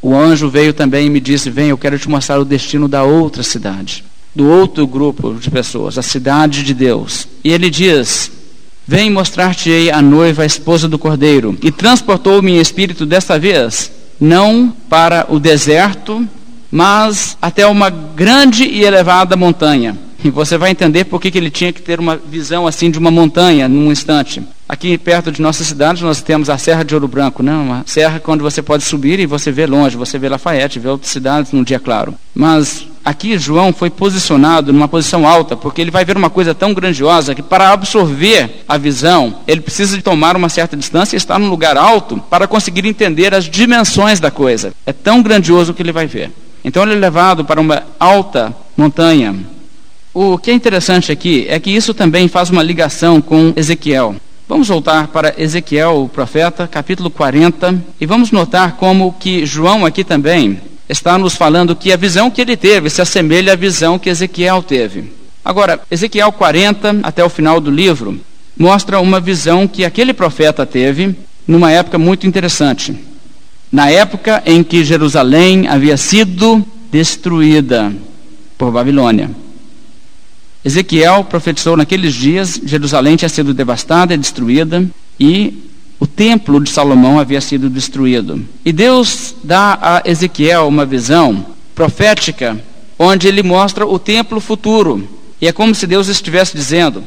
O 0.01 0.15
anjo 0.15 0.50
veio 0.50 0.74
também 0.74 1.07
e 1.07 1.09
me 1.09 1.19
disse: 1.19 1.50
Vem, 1.50 1.69
eu 1.69 1.77
quero 1.77 1.97
te 1.97 2.09
mostrar 2.09 2.39
o 2.39 2.45
destino 2.45 2.88
da 2.88 3.03
outra 3.03 3.43
cidade, 3.43 4.03
do 4.33 4.47
outro 4.47 4.85
grupo 4.85 5.33
de 5.33 5.50
pessoas, 5.50 5.97
a 5.97 6.01
cidade 6.01 6.63
de 6.63 6.74
Deus. 6.74 7.27
E 7.43 7.51
ele 7.51 7.69
diz: 7.69 8.31
Vem 8.88 9.09
mostrar-te-ei 9.09 9.91
a 9.91 10.01
noiva, 10.01 10.43
a 10.43 10.45
esposa 10.45 10.88
do 10.88 11.00
cordeiro. 11.00 11.57
E 11.62 11.71
transportou-me 11.71 12.51
em 12.51 12.59
espírito 12.59 13.05
desta 13.05 13.39
vez, 13.39 13.91
não 14.19 14.74
para 14.89 15.25
o 15.29 15.39
deserto, 15.39 16.27
mas 16.71 17.38
até 17.41 17.65
uma 17.65 17.89
grande 17.89 18.63
e 18.63 18.83
elevada 18.83 19.35
montanha 19.35 19.97
e 20.25 20.29
você 20.31 20.57
vai 20.57 20.71
entender 20.71 21.05
por 21.05 21.21
que, 21.21 21.38
ele 21.38 21.51
tinha 21.51 21.71
que 21.71 21.81
ter 21.81 22.00
uma 22.00 22.17
visão 22.17 22.65
assim 22.65 22.89
de 22.89 22.97
uma 22.97 23.12
montanha 23.12 23.69
num 23.69 23.91
instante. 23.91 24.41
Aqui 24.67 24.98
perto 24.98 25.31
de 25.31 25.41
nossa 25.41 25.63
cidade 25.63 26.03
nós 26.03 26.22
temos 26.22 26.50
a 26.50 26.57
Serra 26.57 26.84
de 26.84 26.95
Ouro 26.95 27.07
Branco, 27.07 27.43
né? 27.43 27.53
uma 27.53 27.84
serra 27.86 28.19
onde 28.27 28.41
você 28.41 28.63
pode 28.63 28.84
subir 28.84 29.19
e 29.19 29.27
você 29.27 29.51
vê 29.51 29.67
longe, 29.67 29.95
você 29.95 30.17
vê 30.17 30.27
Lafayette, 30.27 30.79
vê 30.79 30.89
outras 30.89 31.12
cidades 31.12 31.51
num 31.51 31.63
dia 31.63 31.79
claro. 31.79 32.15
Mas 32.34 32.88
aqui 33.03 33.38
João 33.38 33.72
foi 33.72 33.91
posicionado 33.91 34.74
numa 34.74 34.88
posição 34.88 35.27
alta, 35.27 35.55
porque 35.55 35.81
ele 35.81 35.91
vai 35.91 36.03
ver 36.03 36.17
uma 36.17 36.31
coisa 36.31 36.55
tão 36.55 36.74
grandiosa 36.74 37.36
que 37.36 37.43
para 37.43 37.69
absorver 37.69 38.63
a 38.67 38.75
visão, 38.75 39.36
ele 39.48 39.62
precisa 39.62 39.95
de 39.95 40.01
tomar 40.01 40.36
uma 40.36 40.50
certa 40.50 40.75
distância 40.75 41.15
e 41.15 41.17
estar 41.17 41.38
num 41.38 41.50
lugar 41.50 41.77
alto 41.77 42.17
para 42.27 42.48
conseguir 42.48 42.88
entender 42.88 43.36
as 43.36 43.45
dimensões 43.45 44.19
da 44.19 44.31
coisa. 44.31 44.74
É 44.84 44.91
tão 44.91 45.22
grandioso 45.22 45.75
que 45.75 45.84
ele 45.84 45.91
vai 45.91 46.07
ver. 46.07 46.31
Então 46.63 46.81
ele 46.81 46.93
é 46.93 46.95
levado 46.95 47.45
para 47.45 47.62
uma 47.62 47.84
alta 48.00 48.55
montanha, 48.75 49.36
o 50.12 50.38
que 50.38 50.50
é 50.50 50.53
interessante 50.53 51.12
aqui 51.12 51.45
é 51.50 51.60
que 51.60 51.69
isso 51.69 51.93
também 51.93 52.29
faz 52.29 52.50
uma 52.50 52.63
ligação 52.63 53.19
com 53.19 53.51
Ezequiel. 53.53 54.15
Vamos 54.48 54.68
voltar 54.68 55.08
para 55.08 55.34
Ezequiel, 55.40 56.04
o 56.04 56.08
profeta, 56.08 56.68
capítulo 56.68 57.10
40, 57.10 57.84
e 58.00 58.06
vamos 58.06 58.30
notar 58.30 58.74
como 58.74 59.12
que 59.20 59.44
João 59.44 59.84
aqui 59.84 60.04
também 60.04 60.62
está 60.88 61.18
nos 61.18 61.34
falando 61.34 61.75
que 61.75 61.92
a 61.92 61.98
visão 61.98 62.30
que 62.30 62.42
ele 62.42 62.56
teve 62.56 62.92
se 62.92 63.02
assemelha 63.02 63.54
à 63.54 63.56
visão 63.56 63.98
que 63.98 64.08
Ezequiel 64.08 64.62
teve. 64.62 65.12
Agora, 65.44 65.82
Ezequiel 65.90 66.32
40, 66.32 67.00
até 67.02 67.25
o 67.25 67.30
final 67.30 67.60
do 67.60 67.72
livro, 67.72 68.20
mostra 68.56 69.00
uma 69.00 69.20
visão 69.20 69.68
que 69.68 69.84
aquele 69.84 70.14
profeta 70.14 70.64
teve 70.64 71.16
numa 71.48 71.72
época 71.72 71.98
muito 71.98 72.28
interessante. 72.28 72.96
Na 73.72 73.90
época 73.90 74.44
em 74.46 74.64
que 74.64 74.86
Jerusalém 74.86 75.68
havia 75.68 75.98
sido 75.98 76.64
destruída 76.92 77.92
por 78.60 78.72
Babilônia. 78.72 79.32
Ezequiel 80.65 81.24
profetizou 81.25 81.77
naqueles 81.77 82.15
dias, 82.15 82.60
Jerusalém 82.65 83.15
tinha 83.15 83.29
sido 83.29 83.53
devastada 83.53 84.15
e 84.15 84.17
destruída 84.17 84.84
e 85.19 85.72
o 86.00 86.07
templo 86.07 86.60
de 86.60 86.72
Salomão 86.72 87.19
havia 87.19 87.39
sido 87.39 87.69
destruído. 87.69 88.43
E 88.65 88.74
Deus 88.74 89.36
dá 89.43 89.77
a 89.79 90.10
Ezequiel 90.10 90.67
uma 90.67 90.84
visão 90.84 91.45
profética 91.75 92.60
onde 92.98 93.27
ele 93.27 93.43
mostra 93.43 93.86
o 93.86 94.00
templo 94.00 94.39
futuro. 94.39 95.07
E 95.39 95.48
é 95.48 95.51
como 95.51 95.75
se 95.75 95.86
Deus 95.86 96.07
estivesse 96.07 96.57
dizendo: 96.57 97.03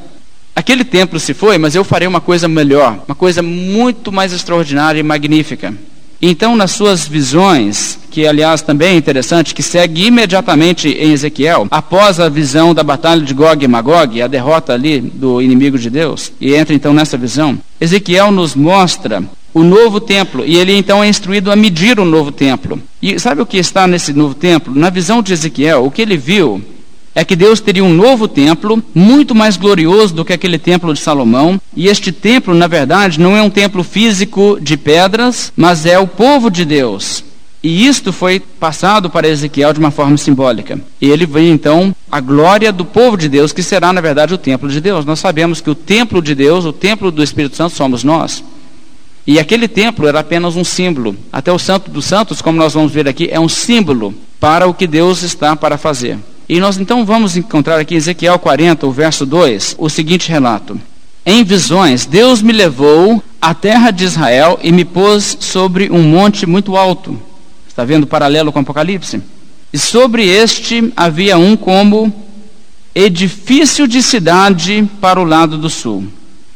aquele 0.55 0.85
templo 0.85 1.19
se 1.19 1.35
foi, 1.35 1.59
mas 1.59 1.75
eu 1.75 1.83
farei 1.83 2.07
uma 2.07 2.21
coisa 2.21 2.47
melhor, 2.47 3.03
uma 3.09 3.15
coisa 3.15 3.43
muito 3.43 4.13
mais 4.13 4.33
extraordinária 4.33 5.01
e 5.01 5.03
magnífica. 5.03 5.75
Então, 6.21 6.57
nas 6.57 6.73
suas 6.73 7.07
visões, 7.07 7.99
que 8.11 8.27
aliás 8.27 8.61
também 8.61 8.95
é 8.95 8.97
interessante, 8.97 9.55
que 9.55 9.63
segue 9.63 10.07
imediatamente 10.07 10.89
em 10.89 11.13
Ezequiel, 11.13 11.69
após 11.71 12.19
a 12.19 12.29
visão 12.29 12.75
da 12.75 12.83
batalha 12.83 13.23
de 13.23 13.33
Gog 13.33 13.65
e 13.65 13.69
Magog, 13.69 14.21
a 14.21 14.27
derrota 14.27 14.73
ali 14.73 15.01
do 15.01 15.41
inimigo 15.41 15.79
de 15.79 15.89
Deus, 15.89 16.33
e 16.41 16.55
entra 16.55 16.75
então 16.75 16.93
nessa 16.93 17.17
visão, 17.17 17.57
Ezequiel 17.81 18.33
nos 18.33 18.57
mostra 18.57 19.23
o 19.55 19.63
novo 19.63 20.01
templo, 20.01 20.45
e 20.45 20.57
ele 20.57 20.77
então 20.77 21.03
é 21.03 21.09
instruído 21.09 21.53
a 21.53 21.57
medir 21.57 22.01
o 22.01 22.05
novo 22.05 22.33
templo. 22.33 22.81
E 23.01 23.19
sabe 23.19 23.41
o 23.41 23.47
que 23.47 23.57
está 23.57 23.87
nesse 23.87 24.13
novo 24.13 24.35
templo? 24.35 24.75
Na 24.75 24.91
visão 24.91 25.23
de 25.23 25.33
Ezequiel, 25.33 25.85
o 25.85 25.91
que 25.91 26.03
ele 26.03 26.17
viu 26.17 26.63
é 27.15 27.25
que 27.25 27.35
Deus 27.35 27.61
teria 27.61 27.85
um 27.85 27.93
novo 27.93 28.29
templo, 28.29 28.83
muito 28.95 29.35
mais 29.35 29.57
glorioso 29.57 30.15
do 30.15 30.25
que 30.25 30.33
aquele 30.33 30.59
templo 30.59 30.95
de 30.95 31.01
Salomão. 31.01 31.61
E 31.75 31.89
este 31.89 32.13
templo, 32.13 32.55
na 32.55 32.67
verdade, 32.67 33.21
não 33.21 33.37
é 33.37 33.43
um 33.43 33.51
templo 33.51 33.83
físico 33.83 34.59
de 34.61 34.77
pedras, 34.77 35.53
mas 35.57 35.87
é 35.87 35.99
o 35.99 36.07
povo 36.07 36.51
de 36.51 36.65
Deus. 36.65 37.25
E 37.63 37.87
isto 37.87 38.13
foi 38.13 38.39
passado 38.39 39.11
para 39.11 39.27
Ezequiel 39.27 39.73
de 39.73 39.81
uma 39.81 39.91
forma 39.91 40.17
simbólica. 40.17 40.81
Ele 41.03 41.27
vê 41.27 41.51
então 41.51 41.95
a 42.11 42.21
glória 42.21 42.73
do 42.73 42.85
povo 42.85 43.17
de 43.17 43.29
Deus, 43.29 43.53
que 43.53 43.65
será, 43.65 43.93
na 43.93 44.01
verdade, 44.01 44.33
o 44.33 44.39
templo 44.39 44.69
de 44.69 44.81
Deus. 44.81 45.05
Nós 45.05 45.19
sabemos 45.19 45.61
que 45.61 45.69
o 45.69 45.75
templo 45.75 46.23
de 46.23 46.37
Deus, 46.37 46.65
o 46.65 46.73
templo 46.73 47.11
do 47.11 47.23
Espírito 47.23 47.57
Santo, 47.57 47.75
somos 47.75 48.05
nós. 48.05 48.45
E 49.27 49.39
aquele 49.41 49.67
templo 49.67 50.07
era 50.07 50.21
apenas 50.21 50.57
um 50.57 50.65
símbolo. 50.65 51.17
Até 51.33 51.53
o 51.53 51.59
Santo 51.59 51.91
dos 51.91 52.05
Santos, 52.05 52.41
como 52.41 52.57
nós 52.57 52.75
vamos 52.75 52.93
ver 52.93 53.09
aqui, 53.09 53.29
é 53.31 53.41
um 53.41 53.49
símbolo 53.49 54.15
para 54.39 54.67
o 54.69 54.73
que 54.73 54.87
Deus 54.87 55.23
está 55.23 55.57
para 55.57 55.77
fazer. 55.77 56.17
E 56.49 56.59
nós 56.59 56.79
então 56.79 57.05
vamos 57.05 57.37
encontrar 57.37 57.79
aqui 57.79 57.95
em 57.95 57.99
Ezequiel 57.99 58.39
40, 58.39 58.87
o 58.87 58.91
verso 58.91 59.27
2, 59.27 59.77
o 59.79 59.91
seguinte 59.91 60.31
relato: 60.31 60.81
Em 61.27 61.45
visões, 61.45 62.07
Deus 62.07 62.41
me 62.41 62.55
levou 62.55 63.23
à 63.41 63.53
terra 63.53 63.91
de 63.91 64.05
Israel 64.05 64.59
e 64.63 64.73
me 64.73 64.85
pôs 64.85 65.37
sobre 65.41 65.91
um 65.91 66.03
monte 66.03 66.47
muito 66.47 66.75
alto. 66.75 67.21
Está 67.69 67.85
vendo 67.85 68.05
o 68.05 68.07
paralelo 68.07 68.51
com 68.51 68.61
o 68.61 68.63
Apocalipse? 68.63 69.21
E 69.71 69.79
sobre 69.79 70.27
este 70.27 70.91
havia 70.97 71.37
um 71.37 71.55
como 71.55 72.11
edifício 72.95 73.87
de 73.87 74.03
cidade 74.03 74.89
para 75.03 75.21
o 75.21 75.25
lado 75.25 75.59
do 75.59 75.69
sul. 75.69 76.05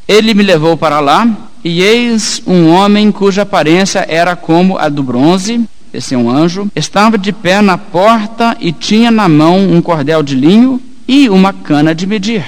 Ele 0.09 0.33
me 0.33 0.43
levou 0.43 0.75
para 0.75 1.01
lá, 1.01 1.29
e 1.63 1.83
eis 1.83 2.43
um 2.47 2.69
homem 2.71 3.13
cuja 3.13 3.43
aparência 3.43 4.05
era 4.09 4.35
como 4.35 4.79
a 4.79 4.89
do 4.89 5.03
bronze, 5.03 5.61
esse 5.93 6.15
é 6.15 6.19
um 6.19 6.31
anjo, 6.31 6.69
estava 6.75 7.19
de 7.19 7.33
pé 7.33 7.61
na 7.61 7.77
porta 7.77 8.57
e 8.61 8.73
tinha 8.73 9.11
na 9.11 9.29
mão 9.29 9.59
um 9.59 9.83
cordel 9.83 10.23
de 10.23 10.35
linho 10.35 10.81
e 11.07 11.29
uma 11.29 11.53
cana 11.53 11.95
de 11.95 12.07
medir. 12.07 12.45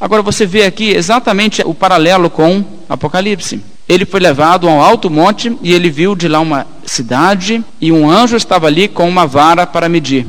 Agora 0.00 0.22
você 0.22 0.46
vê 0.46 0.64
aqui 0.64 0.90
exatamente 0.90 1.62
o 1.64 1.74
paralelo 1.74 2.28
com 2.30 2.64
Apocalipse. 2.88 3.60
Ele 3.88 4.04
foi 4.04 4.20
levado 4.20 4.68
a 4.68 4.72
um 4.72 4.80
alto 4.80 5.08
monte 5.08 5.56
e 5.62 5.72
ele 5.72 5.90
viu 5.90 6.14
de 6.14 6.28
lá 6.28 6.40
uma 6.40 6.66
cidade 6.84 7.64
e 7.80 7.90
um 7.90 8.10
anjo 8.10 8.36
estava 8.36 8.66
ali 8.66 8.86
com 8.86 9.08
uma 9.08 9.26
vara 9.26 9.66
para 9.66 9.88
medir. 9.88 10.26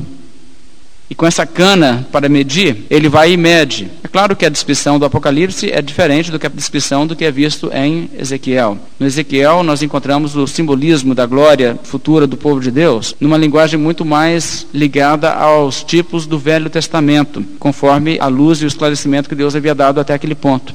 E 1.10 1.14
com 1.14 1.26
essa 1.26 1.44
cana 1.44 2.06
para 2.12 2.28
medir, 2.28 2.86
ele 2.88 3.08
vai 3.08 3.32
e 3.32 3.36
mede. 3.36 3.90
É 4.04 4.06
claro 4.06 4.36
que 4.36 4.46
a 4.46 4.48
descrição 4.48 4.96
do 4.96 5.04
Apocalipse 5.04 5.68
é 5.68 5.82
diferente 5.82 6.30
do 6.30 6.38
que 6.38 6.46
a 6.46 6.50
descrição 6.50 7.04
do 7.04 7.16
que 7.16 7.24
é 7.24 7.32
visto 7.32 7.68
em 7.74 8.08
Ezequiel. 8.16 8.78
No 8.98 9.06
Ezequiel, 9.06 9.64
nós 9.64 9.82
encontramos 9.82 10.36
o 10.36 10.46
simbolismo 10.46 11.12
da 11.12 11.26
glória 11.26 11.76
futura 11.82 12.28
do 12.28 12.36
povo 12.36 12.60
de 12.60 12.70
Deus 12.70 13.16
numa 13.20 13.36
linguagem 13.36 13.78
muito 13.78 14.04
mais 14.04 14.68
ligada 14.72 15.32
aos 15.32 15.82
tipos 15.82 16.28
do 16.28 16.38
Velho 16.38 16.70
Testamento, 16.70 17.44
conforme 17.58 18.16
a 18.20 18.28
luz 18.28 18.62
e 18.62 18.64
o 18.64 18.68
esclarecimento 18.68 19.28
que 19.28 19.34
Deus 19.34 19.56
havia 19.56 19.74
dado 19.74 19.98
até 19.98 20.14
aquele 20.14 20.36
ponto. 20.36 20.72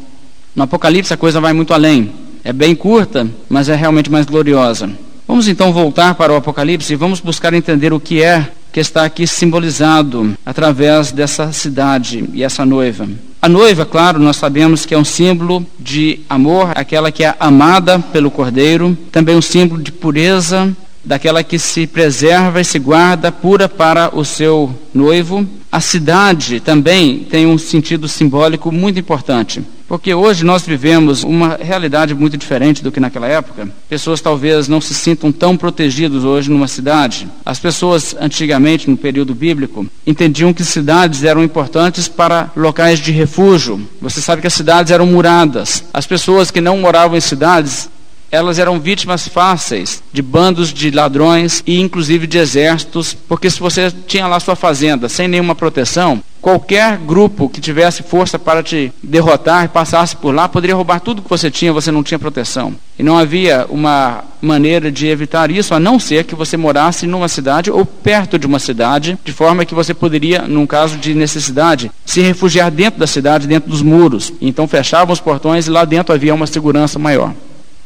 No 0.53 0.63
Apocalipse, 0.63 1.13
a 1.13 1.17
coisa 1.17 1.39
vai 1.39 1.53
muito 1.53 1.73
além. 1.73 2.11
É 2.43 2.51
bem 2.51 2.75
curta, 2.75 3.25
mas 3.47 3.69
é 3.69 3.75
realmente 3.75 4.11
mais 4.11 4.25
gloriosa. 4.25 4.89
Vamos 5.25 5.47
então 5.47 5.71
voltar 5.71 6.13
para 6.15 6.31
o 6.33 6.35
Apocalipse 6.35 6.91
e 6.91 6.97
vamos 6.97 7.19
buscar 7.21 7.53
entender 7.53 7.91
o 7.93 7.99
que 7.99 8.21
é 8.21 8.51
que 8.75 8.81
está 8.81 9.05
aqui 9.05 9.25
simbolizado 9.25 10.37
através 10.45 11.09
dessa 11.09 11.49
cidade 11.53 12.29
e 12.33 12.43
essa 12.43 12.65
noiva. 12.65 13.07
A 13.41 13.47
noiva, 13.47 13.85
claro, 13.85 14.19
nós 14.19 14.35
sabemos 14.35 14.85
que 14.85 14.93
é 14.93 14.97
um 14.97 15.05
símbolo 15.05 15.65
de 15.79 16.19
amor, 16.29 16.73
aquela 16.75 17.09
que 17.09 17.23
é 17.23 17.33
amada 17.39 17.99
pelo 17.99 18.29
Cordeiro, 18.29 18.97
também 19.13 19.33
um 19.33 19.41
símbolo 19.41 19.81
de 19.81 19.93
pureza, 19.93 20.75
daquela 21.05 21.43
que 21.43 21.59
se 21.59 21.85
preserva 21.85 22.59
e 22.59 22.65
se 22.65 22.79
guarda 22.79 23.31
pura 23.31 23.69
para 23.69 24.15
o 24.15 24.25
seu 24.25 24.73
noivo. 24.93 25.47
A 25.71 25.79
cidade 25.79 26.59
também 26.59 27.19
tem 27.19 27.45
um 27.45 27.57
sentido 27.57 28.07
simbólico 28.07 28.71
muito 28.71 28.99
importante. 28.99 29.61
Porque 29.87 30.13
hoje 30.13 30.43
nós 30.43 30.65
vivemos 30.65 31.23
uma 31.23 31.59
realidade 31.61 32.15
muito 32.15 32.35
diferente 32.35 32.83
do 32.83 32.91
que 32.91 32.99
naquela 32.99 33.27
época. 33.27 33.69
Pessoas 33.87 34.19
talvez 34.19 34.67
não 34.67 34.81
se 34.81 34.95
sintam 34.95 35.31
tão 35.31 35.55
protegidas 35.55 36.23
hoje 36.23 36.49
numa 36.49 36.67
cidade. 36.67 37.27
As 37.45 37.59
pessoas 37.59 38.15
antigamente, 38.19 38.89
no 38.89 38.97
período 38.97 39.35
bíblico, 39.35 39.85
entendiam 40.07 40.53
que 40.53 40.63
cidades 40.63 41.23
eram 41.23 41.43
importantes 41.43 42.07
para 42.07 42.49
locais 42.55 42.99
de 42.99 43.11
refúgio. 43.11 43.79
Você 44.01 44.21
sabe 44.21 44.41
que 44.41 44.47
as 44.47 44.53
cidades 44.53 44.91
eram 44.91 45.05
muradas. 45.05 45.83
As 45.93 46.07
pessoas 46.07 46.49
que 46.49 46.61
não 46.61 46.79
moravam 46.79 47.15
em 47.15 47.21
cidades 47.21 47.87
elas 48.31 48.59
eram 48.59 48.79
vítimas 48.79 49.27
fáceis 49.27 50.03
de 50.11 50.21
bandos 50.21 50.73
de 50.73 50.91
ladrões 50.91 51.63
e 51.65 51.79
inclusive 51.79 52.27
de 52.27 52.37
exércitos, 52.37 53.13
porque 53.13 53.49
se 53.49 53.59
você 53.59 53.91
tinha 54.07 54.27
lá 54.27 54.39
sua 54.39 54.55
fazenda 54.55 55.07
sem 55.09 55.27
nenhuma 55.27 55.55
proteção, 55.55 56.21
qualquer 56.41 56.97
grupo 56.97 57.49
que 57.49 57.59
tivesse 57.59 58.03
força 58.03 58.37
para 58.37 58.61
te 58.61 58.93
derrotar 59.01 59.65
e 59.65 59.67
passasse 59.67 60.15
por 60.15 60.33
lá 60.33 60.47
poderia 60.47 60.75
roubar 60.75 60.99
tudo 60.99 61.21
que 61.21 61.29
você 61.29 61.49
tinha, 61.49 61.73
você 61.73 61.91
não 61.91 62.03
tinha 62.03 62.19
proteção. 62.19 62.75
E 62.99 63.03
não 63.03 63.17
havia 63.17 63.65
uma 63.67 64.23
maneira 64.39 64.91
de 64.91 65.07
evitar 65.07 65.49
isso 65.49 65.73
a 65.73 65.79
não 65.79 65.99
ser 65.99 66.23
que 66.23 66.35
você 66.35 66.55
morasse 66.55 67.07
numa 67.07 67.27
cidade 67.27 67.71
ou 67.71 67.83
perto 67.83 68.37
de 68.37 68.45
uma 68.45 68.59
cidade, 68.59 69.17
de 69.25 69.33
forma 69.33 69.65
que 69.65 69.73
você 69.73 69.91
poderia, 69.93 70.43
num 70.43 70.67
caso 70.67 70.97
de 70.97 71.15
necessidade, 71.15 71.91
se 72.05 72.21
refugiar 72.21 72.69
dentro 72.69 72.99
da 72.99 73.07
cidade, 73.07 73.47
dentro 73.47 73.69
dos 73.69 73.81
muros. 73.81 74.31
Então 74.39 74.67
fechavam 74.67 75.13
os 75.13 75.19
portões 75.19 75.65
e 75.65 75.71
lá 75.71 75.83
dentro 75.83 76.13
havia 76.13 76.33
uma 76.35 76.45
segurança 76.45 76.99
maior. 76.99 77.33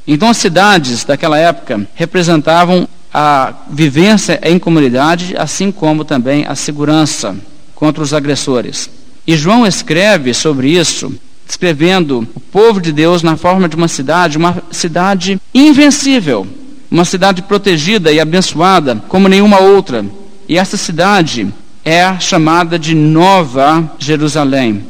Então, 0.08 0.30
as 0.30 0.38
cidades 0.38 1.04
daquela 1.04 1.38
época 1.38 1.88
representavam 1.96 2.88
a 3.14 3.54
vivência 3.70 4.40
em 4.44 4.60
comunidade, 4.60 5.36
assim 5.38 5.72
como 5.72 6.06
também 6.06 6.46
a 6.48 6.56
segurança 6.56 7.36
contra 7.76 8.04
os 8.04 8.14
agressores. 8.14 8.90
E 9.26 9.36
João 9.36 9.66
escreve 9.66 10.34
sobre 10.34 10.70
isso, 10.70 11.14
descrevendo 11.46 12.28
o 12.36 12.40
povo 12.40 12.82
de 12.82 12.92
Deus 12.92 13.24
na 13.24 13.36
forma 13.36 13.68
de 13.68 13.76
uma 13.76 13.88
cidade, 13.88 14.38
uma 14.38 14.62
cidade 14.72 15.40
invencível, 15.54 16.48
uma 16.90 17.06
cidade 17.06 17.42
protegida 17.42 18.12
e 18.12 18.20
abençoada 18.20 19.02
como 19.08 19.28
nenhuma 19.28 19.60
outra. 19.60 20.06
E 20.48 20.58
essa 20.58 20.78
cidade 20.78 21.48
é 21.86 22.20
chamada 22.20 22.78
de 22.78 22.94
Nova 22.96 23.92
Jerusalém. 24.00 24.84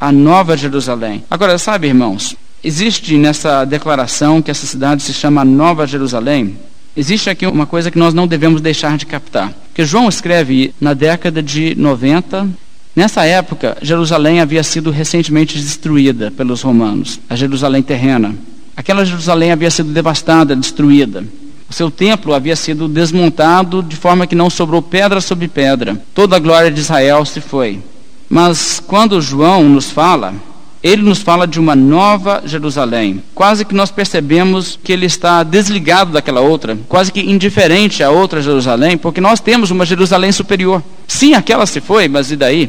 A 0.00 0.10
Nova 0.10 0.56
Jerusalém. 0.56 1.22
Agora, 1.30 1.58
sabe, 1.58 1.86
irmãos, 1.86 2.34
Existe 2.64 3.18
nessa 3.18 3.64
declaração 3.64 4.40
que 4.40 4.50
essa 4.50 4.66
cidade 4.66 5.02
se 5.02 5.12
chama 5.12 5.44
Nova 5.44 5.84
Jerusalém. 5.84 6.56
Existe 6.96 7.28
aqui 7.28 7.44
uma 7.44 7.66
coisa 7.66 7.90
que 7.90 7.98
nós 7.98 8.14
não 8.14 8.24
devemos 8.24 8.60
deixar 8.60 8.96
de 8.96 9.04
captar. 9.04 9.52
Que 9.74 9.84
João 9.84 10.08
escreve 10.08 10.72
na 10.80 10.94
década 10.94 11.42
de 11.42 11.74
90. 11.74 12.48
Nessa 12.94 13.24
época, 13.24 13.76
Jerusalém 13.82 14.40
havia 14.40 14.62
sido 14.62 14.92
recentemente 14.92 15.58
destruída 15.58 16.30
pelos 16.30 16.62
romanos, 16.62 17.18
a 17.28 17.34
Jerusalém 17.34 17.82
terrena. 17.82 18.32
Aquela 18.76 19.04
Jerusalém 19.04 19.50
havia 19.50 19.70
sido 19.70 19.92
devastada, 19.92 20.54
destruída. 20.54 21.24
O 21.68 21.72
seu 21.72 21.90
templo 21.90 22.32
havia 22.32 22.54
sido 22.54 22.86
desmontado 22.86 23.82
de 23.82 23.96
forma 23.96 24.26
que 24.26 24.36
não 24.36 24.48
sobrou 24.48 24.80
pedra 24.80 25.20
sobre 25.20 25.48
pedra. 25.48 26.00
Toda 26.14 26.36
a 26.36 26.38
glória 26.38 26.70
de 26.70 26.78
Israel 26.78 27.24
se 27.24 27.40
foi. 27.40 27.80
Mas 28.28 28.80
quando 28.86 29.20
João 29.20 29.68
nos 29.68 29.90
fala 29.90 30.34
ele 30.82 31.02
nos 31.02 31.20
fala 31.20 31.46
de 31.46 31.60
uma 31.60 31.76
nova 31.76 32.42
Jerusalém. 32.44 33.22
Quase 33.34 33.64
que 33.64 33.74
nós 33.74 33.90
percebemos 33.90 34.78
que 34.82 34.92
ele 34.92 35.06
está 35.06 35.42
desligado 35.44 36.12
daquela 36.12 36.40
outra, 36.40 36.76
quase 36.88 37.12
que 37.12 37.20
indiferente 37.20 38.02
à 38.02 38.10
outra 38.10 38.42
Jerusalém, 38.42 38.98
porque 38.98 39.20
nós 39.20 39.38
temos 39.38 39.70
uma 39.70 39.86
Jerusalém 39.86 40.32
superior. 40.32 40.82
Sim, 41.06 41.34
aquela 41.34 41.66
se 41.66 41.80
foi, 41.80 42.08
mas 42.08 42.32
e 42.32 42.36
daí? 42.36 42.68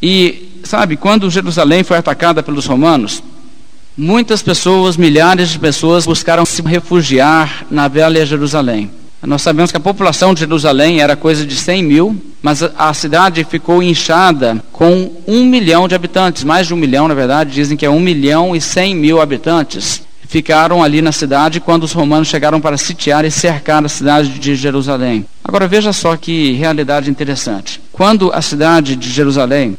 E, 0.00 0.60
sabe, 0.62 0.96
quando 0.96 1.30
Jerusalém 1.30 1.82
foi 1.82 1.98
atacada 1.98 2.42
pelos 2.42 2.66
romanos, 2.66 3.22
muitas 3.96 4.42
pessoas, 4.42 4.96
milhares 4.96 5.50
de 5.50 5.58
pessoas, 5.58 6.06
buscaram 6.06 6.46
se 6.46 6.62
refugiar 6.62 7.66
na 7.70 7.88
velha 7.88 8.24
Jerusalém. 8.24 8.90
Nós 9.22 9.42
sabemos 9.42 9.70
que 9.70 9.76
a 9.76 9.80
população 9.80 10.32
de 10.32 10.40
Jerusalém 10.40 11.00
era 11.00 11.14
coisa 11.14 11.44
de 11.44 11.54
100 11.54 11.82
mil, 11.82 12.16
mas 12.40 12.62
a 12.62 12.94
cidade 12.94 13.44
ficou 13.44 13.82
inchada 13.82 14.62
com 14.72 15.12
um 15.26 15.44
milhão 15.44 15.86
de 15.86 15.94
habitantes, 15.94 16.42
mais 16.42 16.66
de 16.66 16.72
um 16.72 16.76
milhão, 16.76 17.06
na 17.06 17.12
verdade, 17.12 17.52
dizem 17.52 17.76
que 17.76 17.84
é 17.84 17.90
um 17.90 18.00
milhão 18.00 18.56
e 18.56 18.60
cem 18.60 18.94
mil 18.94 19.20
habitantes. 19.20 20.02
Ficaram 20.26 20.82
ali 20.82 21.02
na 21.02 21.12
cidade 21.12 21.60
quando 21.60 21.84
os 21.84 21.92
romanos 21.92 22.28
chegaram 22.28 22.60
para 22.60 22.78
sitiar 22.78 23.24
e 23.24 23.30
cercar 23.30 23.84
a 23.84 23.88
cidade 23.88 24.30
de 24.38 24.54
Jerusalém. 24.54 25.26
Agora 25.44 25.68
veja 25.68 25.92
só 25.92 26.16
que 26.16 26.52
realidade 26.52 27.10
interessante. 27.10 27.80
Quando 27.92 28.32
a 28.32 28.40
cidade 28.40 28.96
de 28.96 29.10
Jerusalém 29.10 29.76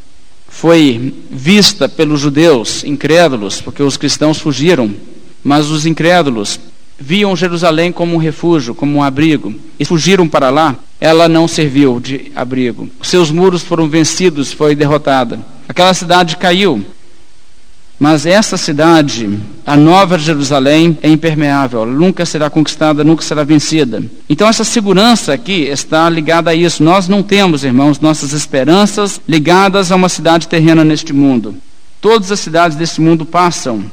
foi 0.47 1.15
vista 1.31 1.89
pelos 1.89 2.19
judeus 2.19 2.83
incrédulos, 2.83 3.61
porque 3.61 3.81
os 3.81 3.97
cristãos 3.97 4.37
fugiram, 4.37 4.93
mas 5.43 5.71
os 5.71 5.85
incrédulos 5.85 6.59
viam 7.01 7.35
Jerusalém 7.35 7.91
como 7.91 8.15
um 8.15 8.19
refúgio, 8.19 8.75
como 8.75 8.97
um 8.97 9.03
abrigo, 9.03 9.53
e 9.79 9.83
fugiram 9.83 10.27
para 10.27 10.49
lá, 10.49 10.75
ela 10.99 11.27
não 11.27 11.47
serviu 11.47 11.99
de 11.99 12.31
abrigo. 12.35 12.87
Seus 13.01 13.31
muros 13.31 13.63
foram 13.63 13.89
vencidos, 13.89 14.53
foi 14.53 14.75
derrotada. 14.75 15.39
Aquela 15.67 15.93
cidade 15.93 16.37
caiu. 16.37 16.85
Mas 17.99 18.25
essa 18.25 18.57
cidade, 18.57 19.39
a 19.65 19.77
nova 19.77 20.17
Jerusalém, 20.17 20.97
é 21.03 21.09
impermeável, 21.09 21.85
nunca 21.85 22.25
será 22.25 22.49
conquistada, 22.49 23.03
nunca 23.03 23.21
será 23.21 23.43
vencida. 23.43 24.03
Então, 24.27 24.47
essa 24.47 24.63
segurança 24.63 25.33
aqui 25.33 25.63
está 25.63 26.09
ligada 26.09 26.49
a 26.49 26.55
isso. 26.55 26.83
Nós 26.83 27.07
não 27.07 27.21
temos, 27.21 27.63
irmãos, 27.63 27.99
nossas 27.99 28.33
esperanças 28.33 29.21
ligadas 29.27 29.91
a 29.91 29.95
uma 29.95 30.09
cidade 30.09 30.47
terrena 30.47 30.83
neste 30.83 31.13
mundo. 31.13 31.55
Todas 31.99 32.31
as 32.31 32.39
cidades 32.39 32.75
deste 32.75 32.99
mundo 32.99 33.23
passam, 33.23 33.83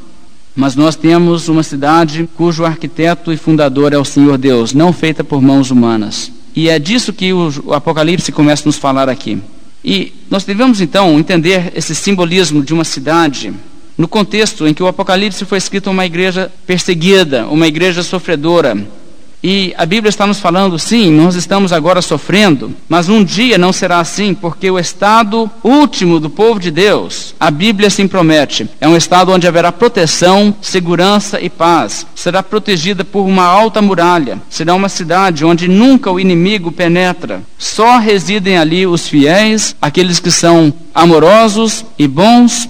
mas 0.58 0.74
nós 0.74 0.96
temos 0.96 1.48
uma 1.48 1.62
cidade 1.62 2.28
cujo 2.36 2.64
arquiteto 2.64 3.32
e 3.32 3.36
fundador 3.36 3.92
é 3.92 3.96
o 3.96 4.04
Senhor 4.04 4.36
Deus, 4.36 4.74
não 4.74 4.92
feita 4.92 5.22
por 5.22 5.40
mãos 5.40 5.70
humanas. 5.70 6.32
E 6.52 6.68
é 6.68 6.80
disso 6.80 7.12
que 7.12 7.32
o, 7.32 7.72
Apocalipse 7.72 8.32
começa 8.32 8.64
a 8.64 8.66
nos 8.66 8.76
falar 8.76 9.08
aqui. 9.08 9.38
E 9.84 10.12
nós 10.28 10.42
devemos 10.42 10.80
então 10.80 11.16
entender 11.16 11.72
esse 11.76 11.94
simbolismo 11.94 12.60
de 12.60 12.74
uma 12.74 12.82
cidade 12.82 13.54
no 13.96 14.08
contexto 14.08 14.66
em 14.66 14.74
que 14.74 14.82
o 14.82 14.88
Apocalipse 14.88 15.44
foi 15.44 15.58
escrito 15.58 15.90
a 15.90 15.92
uma 15.92 16.04
igreja 16.04 16.50
perseguida, 16.66 17.46
uma 17.46 17.68
igreja 17.68 18.02
sofredora, 18.02 18.76
e 19.42 19.72
a 19.78 19.86
Bíblia 19.86 20.08
está 20.08 20.26
nos 20.26 20.40
falando, 20.40 20.78
sim, 20.78 21.12
nós 21.12 21.36
estamos 21.36 21.72
agora 21.72 22.02
sofrendo, 22.02 22.74
mas 22.88 23.08
um 23.08 23.22
dia 23.22 23.56
não 23.56 23.72
será 23.72 24.00
assim, 24.00 24.34
porque 24.34 24.70
o 24.70 24.78
estado 24.78 25.50
último 25.62 26.18
do 26.18 26.28
povo 26.28 26.58
de 26.58 26.70
Deus, 26.70 27.34
a 27.38 27.50
Bíblia 27.50 27.86
assim 27.86 28.08
promete, 28.08 28.68
é 28.80 28.88
um 28.88 28.96
estado 28.96 29.32
onde 29.32 29.46
haverá 29.46 29.70
proteção, 29.70 30.54
segurança 30.60 31.40
e 31.40 31.48
paz. 31.48 32.06
Será 32.14 32.42
protegida 32.42 33.04
por 33.04 33.22
uma 33.22 33.44
alta 33.44 33.80
muralha, 33.80 34.40
será 34.50 34.74
uma 34.74 34.88
cidade 34.88 35.44
onde 35.44 35.68
nunca 35.68 36.10
o 36.10 36.18
inimigo 36.18 36.72
penetra. 36.72 37.42
Só 37.56 37.98
residem 37.98 38.58
ali 38.58 38.86
os 38.86 39.08
fiéis, 39.08 39.76
aqueles 39.80 40.18
que 40.18 40.30
são 40.30 40.72
amorosos 40.94 41.84
e 41.98 42.08
bons 42.08 42.68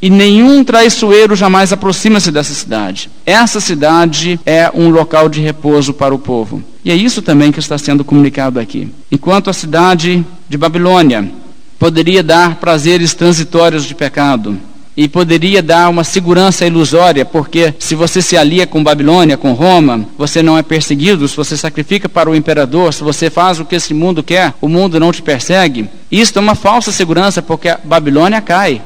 e 0.00 0.08
nenhum 0.08 0.62
traiçoeiro 0.62 1.34
jamais 1.34 1.72
aproxima-se 1.72 2.30
dessa 2.30 2.54
cidade. 2.54 3.10
Essa 3.26 3.60
cidade 3.60 4.38
é 4.46 4.70
um 4.72 4.90
local 4.90 5.28
de 5.28 5.40
repouso 5.40 5.92
para 5.92 6.14
o 6.14 6.18
povo. 6.18 6.62
E 6.84 6.90
é 6.90 6.94
isso 6.94 7.20
também 7.20 7.50
que 7.50 7.58
está 7.58 7.76
sendo 7.76 8.04
comunicado 8.04 8.60
aqui. 8.60 8.88
Enquanto 9.10 9.50
a 9.50 9.52
cidade 9.52 10.24
de 10.48 10.56
Babilônia 10.56 11.30
poderia 11.78 12.22
dar 12.22 12.56
prazeres 12.56 13.14
transitórios 13.14 13.84
de 13.84 13.94
pecado, 13.94 14.58
e 14.98 15.06
poderia 15.06 15.62
dar 15.62 15.88
uma 15.88 16.02
segurança 16.02 16.66
ilusória, 16.66 17.24
porque 17.24 17.72
se 17.78 17.94
você 17.94 18.20
se 18.20 18.36
alia 18.36 18.66
com 18.66 18.82
Babilônia, 18.82 19.36
com 19.36 19.52
Roma, 19.52 20.04
você 20.18 20.42
não 20.42 20.58
é 20.58 20.62
perseguido, 20.64 21.28
se 21.28 21.36
você 21.36 21.56
sacrifica 21.56 22.08
para 22.08 22.28
o 22.28 22.34
imperador, 22.34 22.92
se 22.92 23.04
você 23.04 23.30
faz 23.30 23.60
o 23.60 23.64
que 23.64 23.76
esse 23.76 23.94
mundo 23.94 24.24
quer, 24.24 24.52
o 24.60 24.66
mundo 24.66 24.98
não 24.98 25.12
te 25.12 25.22
persegue. 25.22 25.88
Isto 26.10 26.40
é 26.40 26.42
uma 26.42 26.56
falsa 26.56 26.90
segurança, 26.90 27.40
porque 27.40 27.68
a 27.68 27.78
Babilônia 27.84 28.40
cai. 28.40 28.82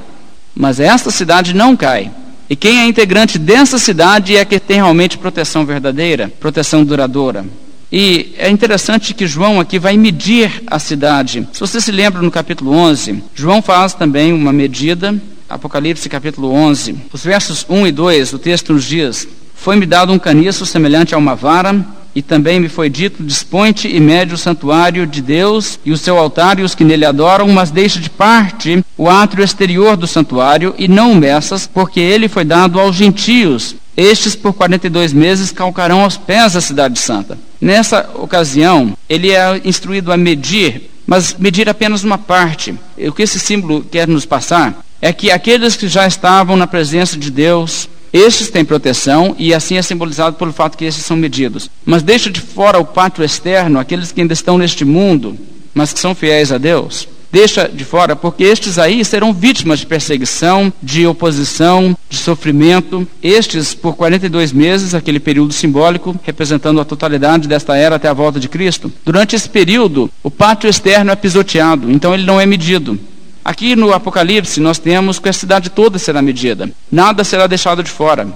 Mas 0.54 0.80
esta 0.80 1.10
cidade 1.10 1.54
não 1.54 1.76
cai. 1.76 2.10
E 2.48 2.56
quem 2.56 2.80
é 2.80 2.86
integrante 2.86 3.38
dessa 3.38 3.78
cidade 3.78 4.36
é 4.36 4.44
que 4.44 4.60
tem 4.60 4.76
realmente 4.76 5.16
proteção 5.16 5.64
verdadeira, 5.64 6.30
proteção 6.40 6.84
duradoura. 6.84 7.46
E 7.90 8.34
é 8.38 8.48
interessante 8.48 9.14
que 9.14 9.26
João 9.26 9.60
aqui 9.60 9.78
vai 9.78 9.96
medir 9.96 10.62
a 10.66 10.78
cidade. 10.78 11.46
Se 11.52 11.60
você 11.60 11.80
se 11.80 11.92
lembra 11.92 12.22
no 12.22 12.30
capítulo 12.30 12.72
11, 12.72 13.22
João 13.34 13.60
faz 13.60 13.94
também 13.94 14.32
uma 14.32 14.52
medida, 14.52 15.14
Apocalipse 15.48 16.08
capítulo 16.08 16.50
11, 16.50 16.96
os 17.12 17.22
versos 17.22 17.66
1 17.68 17.86
e 17.86 17.92
2, 17.92 18.32
o 18.32 18.38
texto 18.38 18.72
nos 18.72 18.84
diz: 18.84 19.28
Foi-me 19.54 19.84
dado 19.84 20.10
um 20.10 20.18
caniço 20.18 20.64
semelhante 20.64 21.14
a 21.14 21.18
uma 21.18 21.34
vara, 21.34 21.84
e 22.14 22.22
também 22.22 22.60
me 22.60 22.68
foi 22.68 22.88
dito: 22.88 23.22
Dispõe-te 23.22 23.88
e 23.88 24.00
mede 24.00 24.34
o 24.34 24.38
santuário 24.38 25.06
de 25.06 25.20
Deus 25.20 25.78
e 25.84 25.92
o 25.92 25.96
seu 25.96 26.18
altar 26.18 26.58
e 26.58 26.62
os 26.62 26.74
que 26.74 26.84
nele 26.84 27.04
adoram, 27.04 27.48
mas 27.48 27.70
deixa 27.70 27.98
de 28.00 28.10
parte 28.10 28.84
o 28.96 29.08
átrio 29.08 29.44
exterior 29.44 29.96
do 29.96 30.06
santuário 30.06 30.74
e 30.78 30.88
não 30.88 31.12
o 31.12 31.16
meças, 31.16 31.66
porque 31.66 32.00
ele 32.00 32.28
foi 32.28 32.44
dado 32.44 32.78
aos 32.78 32.96
gentios 32.96 33.76
Estes, 33.96 34.34
por 34.34 34.54
42 34.54 35.12
meses, 35.12 35.52
calcarão 35.52 36.02
aos 36.02 36.16
pés 36.16 36.54
da 36.54 36.60
cidade 36.60 36.98
santa. 36.98 37.38
Nessa 37.60 38.08
ocasião, 38.14 38.96
ele 39.08 39.30
é 39.30 39.60
instruído 39.64 40.10
a 40.10 40.16
medir, 40.16 40.90
mas 41.06 41.34
medir 41.38 41.68
apenas 41.68 42.02
uma 42.02 42.16
parte. 42.16 42.74
O 42.96 43.12
que 43.12 43.22
esse 43.22 43.38
símbolo 43.38 43.84
quer 43.84 44.08
nos 44.08 44.24
passar 44.24 44.82
é 45.00 45.12
que 45.12 45.30
aqueles 45.30 45.76
que 45.76 45.88
já 45.88 46.06
estavam 46.06 46.56
na 46.56 46.66
presença 46.66 47.18
de 47.18 47.30
Deus, 47.30 47.88
estes 48.12 48.50
têm 48.50 48.64
proteção 48.64 49.34
e 49.38 49.54
assim 49.54 49.76
é 49.76 49.82
simbolizado 49.82 50.36
pelo 50.36 50.52
fato 50.52 50.76
que 50.76 50.84
estes 50.84 51.04
são 51.04 51.16
medidos. 51.16 51.70
Mas 51.84 52.02
deixa 52.02 52.30
de 52.30 52.40
fora 52.40 52.78
o 52.78 52.84
pátio 52.84 53.24
externo, 53.24 53.78
aqueles 53.78 54.12
que 54.12 54.20
ainda 54.20 54.32
estão 54.32 54.58
neste 54.58 54.84
mundo, 54.84 55.36
mas 55.74 55.92
que 55.92 56.00
são 56.00 56.14
fiéis 56.14 56.52
a 56.52 56.58
Deus 56.58 57.08
deixa 57.32 57.66
de 57.66 57.82
fora, 57.82 58.14
porque 58.14 58.44
estes 58.44 58.78
aí 58.78 59.02
serão 59.02 59.32
vítimas 59.32 59.78
de 59.78 59.86
perseguição, 59.86 60.70
de 60.82 61.06
oposição, 61.06 61.96
de 62.10 62.18
sofrimento. 62.18 63.08
Estes, 63.22 63.74
por 63.74 63.96
42 63.96 64.52
meses, 64.52 64.94
aquele 64.94 65.18
período 65.18 65.54
simbólico, 65.54 66.14
representando 66.22 66.80
a 66.80 66.84
totalidade 66.84 67.48
desta 67.48 67.74
era 67.74 67.96
até 67.96 68.06
a 68.06 68.12
volta 68.12 68.38
de 68.38 68.50
Cristo. 68.50 68.92
Durante 69.04 69.34
esse 69.34 69.48
período, 69.48 70.10
o 70.22 70.30
pátio 70.30 70.68
externo 70.68 71.10
é 71.10 71.16
pisoteado, 71.16 71.90
então 71.90 72.12
ele 72.12 72.24
não 72.24 72.38
é 72.38 72.44
medido. 72.44 72.98
Aqui 73.44 73.74
no 73.74 73.92
Apocalipse, 73.92 74.60
nós 74.60 74.78
temos 74.78 75.18
que 75.18 75.28
a 75.28 75.32
cidade 75.32 75.70
toda 75.70 75.98
será 75.98 76.22
medida, 76.22 76.70
nada 76.90 77.24
será 77.24 77.46
deixado 77.46 77.82
de 77.82 77.90
fora 77.90 78.28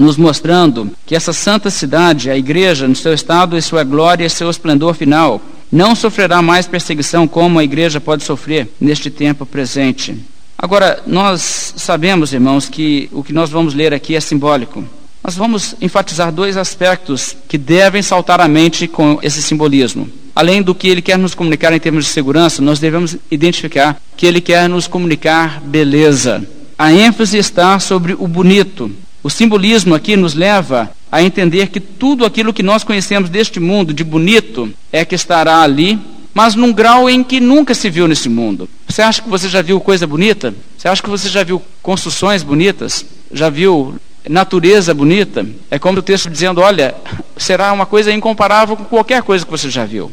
nos 0.00 0.16
mostrando 0.16 0.90
que 1.04 1.14
essa 1.14 1.32
santa 1.32 1.68
cidade, 1.68 2.30
a 2.30 2.36
igreja, 2.36 2.88
no 2.88 2.96
seu 2.96 3.12
estado 3.12 3.56
e 3.56 3.62
sua 3.62 3.84
glória 3.84 4.24
e 4.24 4.30
seu 4.30 4.48
esplendor 4.48 4.94
final, 4.94 5.42
não 5.70 5.94
sofrerá 5.94 6.40
mais 6.40 6.66
perseguição 6.66 7.28
como 7.28 7.58
a 7.58 7.64
igreja 7.64 8.00
pode 8.00 8.24
sofrer 8.24 8.68
neste 8.80 9.10
tempo 9.10 9.44
presente. 9.44 10.16
Agora, 10.56 11.02
nós 11.06 11.74
sabemos, 11.76 12.32
irmãos, 12.32 12.68
que 12.68 13.08
o 13.12 13.22
que 13.22 13.32
nós 13.32 13.50
vamos 13.50 13.74
ler 13.74 13.94
aqui 13.94 14.16
é 14.16 14.20
simbólico. 14.20 14.84
Nós 15.22 15.36
vamos 15.36 15.74
enfatizar 15.80 16.32
dois 16.32 16.56
aspectos 16.56 17.36
que 17.46 17.58
devem 17.58 18.02
saltar 18.02 18.40
à 18.40 18.48
mente 18.48 18.88
com 18.88 19.18
esse 19.22 19.42
simbolismo. 19.42 20.08
Além 20.34 20.62
do 20.62 20.74
que 20.74 20.88
ele 20.88 21.02
quer 21.02 21.18
nos 21.18 21.34
comunicar 21.34 21.72
em 21.72 21.78
termos 21.78 22.06
de 22.06 22.10
segurança, 22.10 22.62
nós 22.62 22.78
devemos 22.78 23.16
identificar 23.30 24.00
que 24.16 24.26
ele 24.26 24.40
quer 24.40 24.68
nos 24.68 24.86
comunicar 24.86 25.60
beleza. 25.60 26.46
A 26.78 26.92
ênfase 26.92 27.36
está 27.36 27.78
sobre 27.78 28.14
o 28.18 28.26
bonito. 28.26 28.90
O 29.22 29.28
simbolismo 29.28 29.94
aqui 29.94 30.16
nos 30.16 30.34
leva 30.34 30.90
a 31.12 31.22
entender 31.22 31.68
que 31.68 31.80
tudo 31.80 32.24
aquilo 32.24 32.54
que 32.54 32.62
nós 32.62 32.82
conhecemos 32.82 33.28
deste 33.28 33.60
mundo 33.60 33.92
de 33.92 34.02
bonito 34.02 34.72
é 34.90 35.04
que 35.04 35.14
estará 35.14 35.60
ali, 35.60 35.98
mas 36.32 36.54
num 36.54 36.72
grau 36.72 37.10
em 37.10 37.22
que 37.22 37.38
nunca 37.38 37.74
se 37.74 37.90
viu 37.90 38.08
nesse 38.08 38.30
mundo. 38.30 38.66
Você 38.88 39.02
acha 39.02 39.20
que 39.20 39.28
você 39.28 39.48
já 39.48 39.60
viu 39.60 39.78
coisa 39.78 40.06
bonita? 40.06 40.54
Você 40.78 40.88
acha 40.88 41.02
que 41.02 41.10
você 41.10 41.28
já 41.28 41.44
viu 41.44 41.60
construções 41.82 42.42
bonitas? 42.42 43.04
Já 43.30 43.50
viu 43.50 43.96
natureza 44.28 44.92
bonita? 44.92 45.46
É 45.70 45.78
como 45.78 45.98
o 45.98 46.02
texto 46.02 46.28
dizendo: 46.30 46.60
olha, 46.60 46.94
será 47.36 47.72
uma 47.72 47.86
coisa 47.86 48.12
incomparável 48.12 48.76
com 48.76 48.84
qualquer 48.84 49.22
coisa 49.22 49.44
que 49.44 49.50
você 49.50 49.70
já 49.70 49.84
viu. 49.84 50.12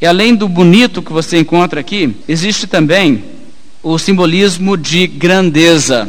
E 0.00 0.06
além 0.06 0.34
do 0.34 0.48
bonito 0.48 1.02
que 1.02 1.12
você 1.12 1.38
encontra 1.38 1.80
aqui, 1.80 2.14
existe 2.28 2.66
também 2.66 3.24
o 3.82 3.98
simbolismo 3.98 4.76
de 4.76 5.06
grandeza. 5.06 6.08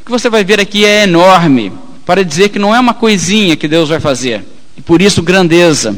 O 0.00 0.04
que 0.04 0.10
você 0.10 0.28
vai 0.28 0.44
ver 0.44 0.60
aqui 0.60 0.84
é 0.84 1.04
enorme 1.04 1.72
para 2.04 2.24
dizer 2.24 2.48
que 2.48 2.58
não 2.58 2.74
é 2.74 2.80
uma 2.80 2.94
coisinha 2.94 3.56
que 3.56 3.68
Deus 3.68 3.88
vai 3.88 4.00
fazer, 4.00 4.44
e 4.76 4.82
por 4.82 5.00
isso 5.00 5.22
grandeza. 5.22 5.96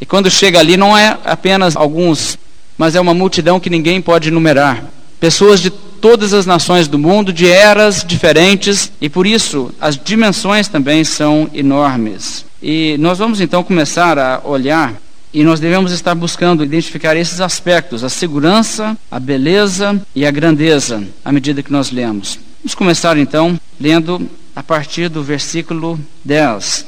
E 0.00 0.06
quando 0.06 0.30
chega 0.30 0.58
ali, 0.58 0.76
não 0.76 0.96
é 0.96 1.16
apenas 1.24 1.76
alguns, 1.76 2.38
mas 2.76 2.94
é 2.94 3.00
uma 3.00 3.14
multidão 3.14 3.60
que 3.60 3.70
ninguém 3.70 4.00
pode 4.00 4.28
enumerar. 4.28 4.84
Pessoas 5.20 5.60
de 5.60 5.70
todas 6.04 6.34
as 6.34 6.44
nações 6.44 6.86
do 6.86 6.98
mundo, 6.98 7.32
de 7.32 7.48
eras 7.48 8.04
diferentes, 8.06 8.92
e 9.00 9.08
por 9.08 9.26
isso 9.26 9.72
as 9.80 9.96
dimensões 9.96 10.68
também 10.68 11.02
são 11.02 11.48
enormes. 11.54 12.44
E 12.62 12.94
nós 12.98 13.16
vamos 13.16 13.40
então 13.40 13.64
começar 13.64 14.18
a 14.18 14.42
olhar 14.44 14.92
e 15.32 15.42
nós 15.42 15.60
devemos 15.60 15.92
estar 15.92 16.14
buscando 16.14 16.62
identificar 16.62 17.16
esses 17.16 17.40
aspectos, 17.40 18.04
a 18.04 18.10
segurança, 18.10 18.94
a 19.10 19.18
beleza 19.18 19.98
e 20.14 20.26
a 20.26 20.30
grandeza, 20.30 21.02
à 21.24 21.32
medida 21.32 21.62
que 21.62 21.72
nós 21.72 21.90
lemos. 21.90 22.38
Vamos 22.62 22.74
começar 22.74 23.16
então 23.16 23.58
lendo 23.80 24.28
a 24.54 24.62
partir 24.62 25.08
do 25.08 25.22
versículo 25.22 25.98
10. 26.22 26.84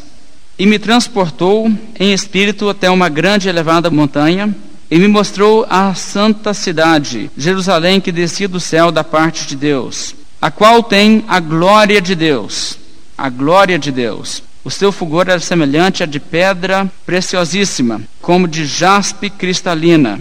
E 0.59 0.67
me 0.67 0.79
transportou 0.79 1.73
em 1.99 2.13
espírito 2.13 2.69
até 2.69 2.91
uma 2.91 3.09
grande 3.09 3.49
e 3.49 3.51
elevada 3.51 3.89
montanha, 3.89 4.55
e 4.91 4.99
me 4.99 5.09
mostrou 5.09 5.67
a 5.69 5.95
santa 5.95 6.55
cidade, 6.55 7.31
Jerusalém, 7.37 8.01
que 8.01 8.13
descia 8.13 8.49
do 8.49 8.61
céu 8.61 8.91
da 8.91 9.03
parte 9.03 9.47
de 9.47 9.57
Deus, 9.57 10.15
a 10.41 10.51
qual 10.51 10.83
tem 10.83 11.25
a 11.27 11.41
glória 11.41 12.01
de 12.01 12.15
Deus. 12.15 12.79
A 13.19 13.31
glória 13.31 13.79
de 13.79 13.91
Deus. 13.91 14.43
O 14.63 14.71
seu 14.71 14.93
fulgor 14.93 15.29
era 15.29 15.41
semelhante 15.41 16.03
a 16.03 16.07
de 16.07 16.21
pedra 16.21 16.91
preciosíssima, 17.07 18.03
como 18.21 18.47
de 18.47 18.67
jaspe 18.67 19.31
cristalina. 19.31 20.21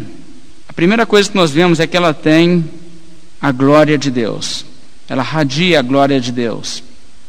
A 0.69 0.73
primeira 0.73 1.05
coisa 1.05 1.29
que 1.29 1.35
nós 1.35 1.51
vemos 1.51 1.79
é 1.79 1.87
que 1.87 1.97
ela 1.97 2.13
tem 2.13 2.63
a 3.41 3.51
glória 3.51 3.97
de 3.97 4.09
Deus. 4.09 4.65
Ela 5.09 5.23
radia 5.23 5.79
a 5.79 5.81
glória 5.81 6.19
de 6.21 6.31
Deus 6.31 6.81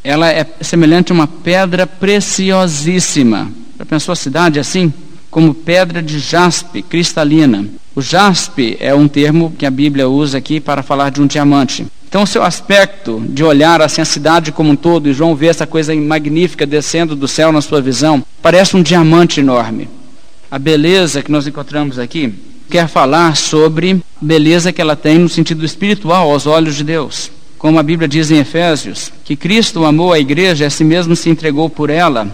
ela 0.07 0.31
é 0.31 0.45
semelhante 0.61 1.11
a 1.11 1.15
uma 1.15 1.27
pedra 1.27 1.85
preciosíssima. 1.85 3.51
Já 3.77 3.85
pensou 3.85 4.13
a 4.13 4.15
cidade 4.15 4.57
assim? 4.57 4.93
Como 5.37 5.53
pedra 5.53 6.01
de 6.01 6.17
jaspe 6.17 6.81
cristalina. 6.81 7.67
O 7.93 8.01
jaspe 8.01 8.75
é 8.79 8.95
um 8.95 9.07
termo 9.07 9.53
que 9.55 9.67
a 9.67 9.69
Bíblia 9.69 10.09
usa 10.09 10.39
aqui 10.39 10.59
para 10.59 10.81
falar 10.81 11.11
de 11.11 11.21
um 11.21 11.27
diamante. 11.27 11.85
Então, 12.09 12.23
o 12.23 12.25
seu 12.25 12.41
aspecto 12.41 13.23
de 13.29 13.43
olhar 13.43 13.79
assim 13.79 14.01
a 14.01 14.05
cidade 14.05 14.51
como 14.51 14.71
um 14.71 14.75
todo, 14.75 15.07
e 15.07 15.13
João 15.13 15.35
vê 15.35 15.45
essa 15.45 15.67
coisa 15.67 15.93
magnífica 15.93 16.65
descendo 16.65 17.15
do 17.15 17.27
céu 17.27 17.51
na 17.51 17.61
sua 17.61 17.79
visão, 17.79 18.25
parece 18.41 18.75
um 18.75 18.81
diamante 18.81 19.39
enorme. 19.39 19.87
A 20.49 20.57
beleza 20.57 21.21
que 21.21 21.31
nós 21.31 21.45
encontramos 21.45 21.99
aqui 21.99 22.33
quer 22.67 22.87
falar 22.87 23.37
sobre 23.37 24.01
beleza 24.19 24.73
que 24.73 24.81
ela 24.81 24.95
tem 24.95 25.19
no 25.19 25.29
sentido 25.29 25.63
espiritual 25.63 26.31
aos 26.31 26.47
olhos 26.47 26.75
de 26.77 26.83
Deus 26.83 27.29
como 27.57 27.79
a 27.79 27.83
Bíblia 27.83 28.07
diz 28.07 28.29
em 28.29 28.37
Efésios, 28.37 29.11
que 29.25 29.35
Cristo 29.35 29.83
amou 29.83 30.13
a 30.13 30.19
igreja 30.19 30.63
e 30.63 30.67
a 30.67 30.69
si 30.69 30.83
mesmo 30.83 31.15
se 31.15 31.27
entregou 31.27 31.67
por 31.67 31.89
ela, 31.89 32.27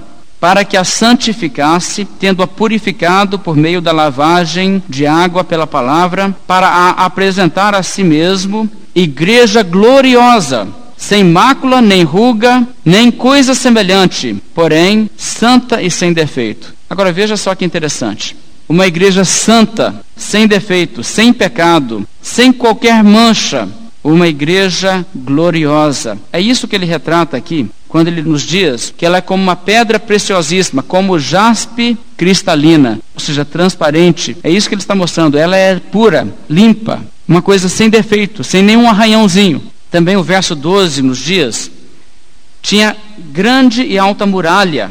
para 0.44 0.66
que 0.66 0.76
a 0.76 0.84
santificasse, 0.84 2.04
tendo-a 2.04 2.46
purificado 2.46 3.40
por 3.40 3.56
meio 3.56 3.80
da 3.80 3.94
lavagem 3.94 4.84
de 4.90 5.08
água 5.08 5.42
pela 5.42 5.66
palavra, 5.66 6.36
para 6.46 6.68
a 6.68 7.06
apresentar 7.06 7.74
a 7.74 7.82
si 7.82 8.04
mesmo 8.04 8.70
igreja 8.94 9.64
gloriosa, 9.64 10.68
sem 10.98 11.24
mácula, 11.24 11.82
nem 11.82 12.04
ruga, 12.04 12.68
nem 12.84 13.10
coisa 13.10 13.56
semelhante, 13.56 14.36
porém 14.54 15.10
santa 15.16 15.82
e 15.82 15.90
sem 15.90 16.12
defeito. 16.12 16.74
Agora 16.90 17.14
veja 17.14 17.38
só 17.38 17.56
que 17.56 17.64
interessante. 17.64 18.36
Uma 18.68 18.86
igreja 18.86 19.24
santa, 19.24 19.96
sem 20.14 20.46
defeito, 20.46 21.06
sem 21.06 21.32
pecado, 21.32 22.06
sem 22.22 22.52
qualquer 22.52 23.02
mancha, 23.02 23.70
uma 24.04 24.28
igreja 24.28 25.06
gloriosa. 25.16 26.18
É 26.34 26.42
isso 26.42 26.68
que 26.68 26.76
ele 26.76 26.86
retrata 26.86 27.38
aqui, 27.38 27.70
quando 27.94 28.08
ele 28.08 28.24
nos 28.24 28.42
diz 28.42 28.92
que 28.98 29.06
ela 29.06 29.20
é 29.20 29.22
como 29.22 29.44
uma 29.44 29.56
pedra 29.56 30.00
preciosíssima, 30.00 30.82
como 30.82 31.20
jaspe 31.20 31.96
cristalina, 32.18 33.00
ou 33.14 33.20
seja, 33.20 33.46
transparente. 33.46 34.36
É 34.42 34.50
isso 34.50 34.68
que 34.68 34.74
ele 34.74 34.82
está 34.82 34.96
mostrando. 34.96 35.38
Ela 35.38 35.56
é 35.56 35.80
pura, 35.80 36.28
limpa, 36.50 37.04
uma 37.28 37.40
coisa 37.40 37.70
sem 37.70 37.92
defeito, 37.92 38.44
sem 38.44 38.64
nenhum 38.64 38.90
arranhãozinho. 38.90 39.62
Também 39.92 40.18
o 40.18 40.24
verso 40.24 40.56
12 40.56 41.04
nos 41.04 41.20
diz: 41.20 41.70
tinha 42.64 42.98
grande 43.32 43.84
e 43.84 43.96
alta 44.00 44.26
muralha, 44.26 44.90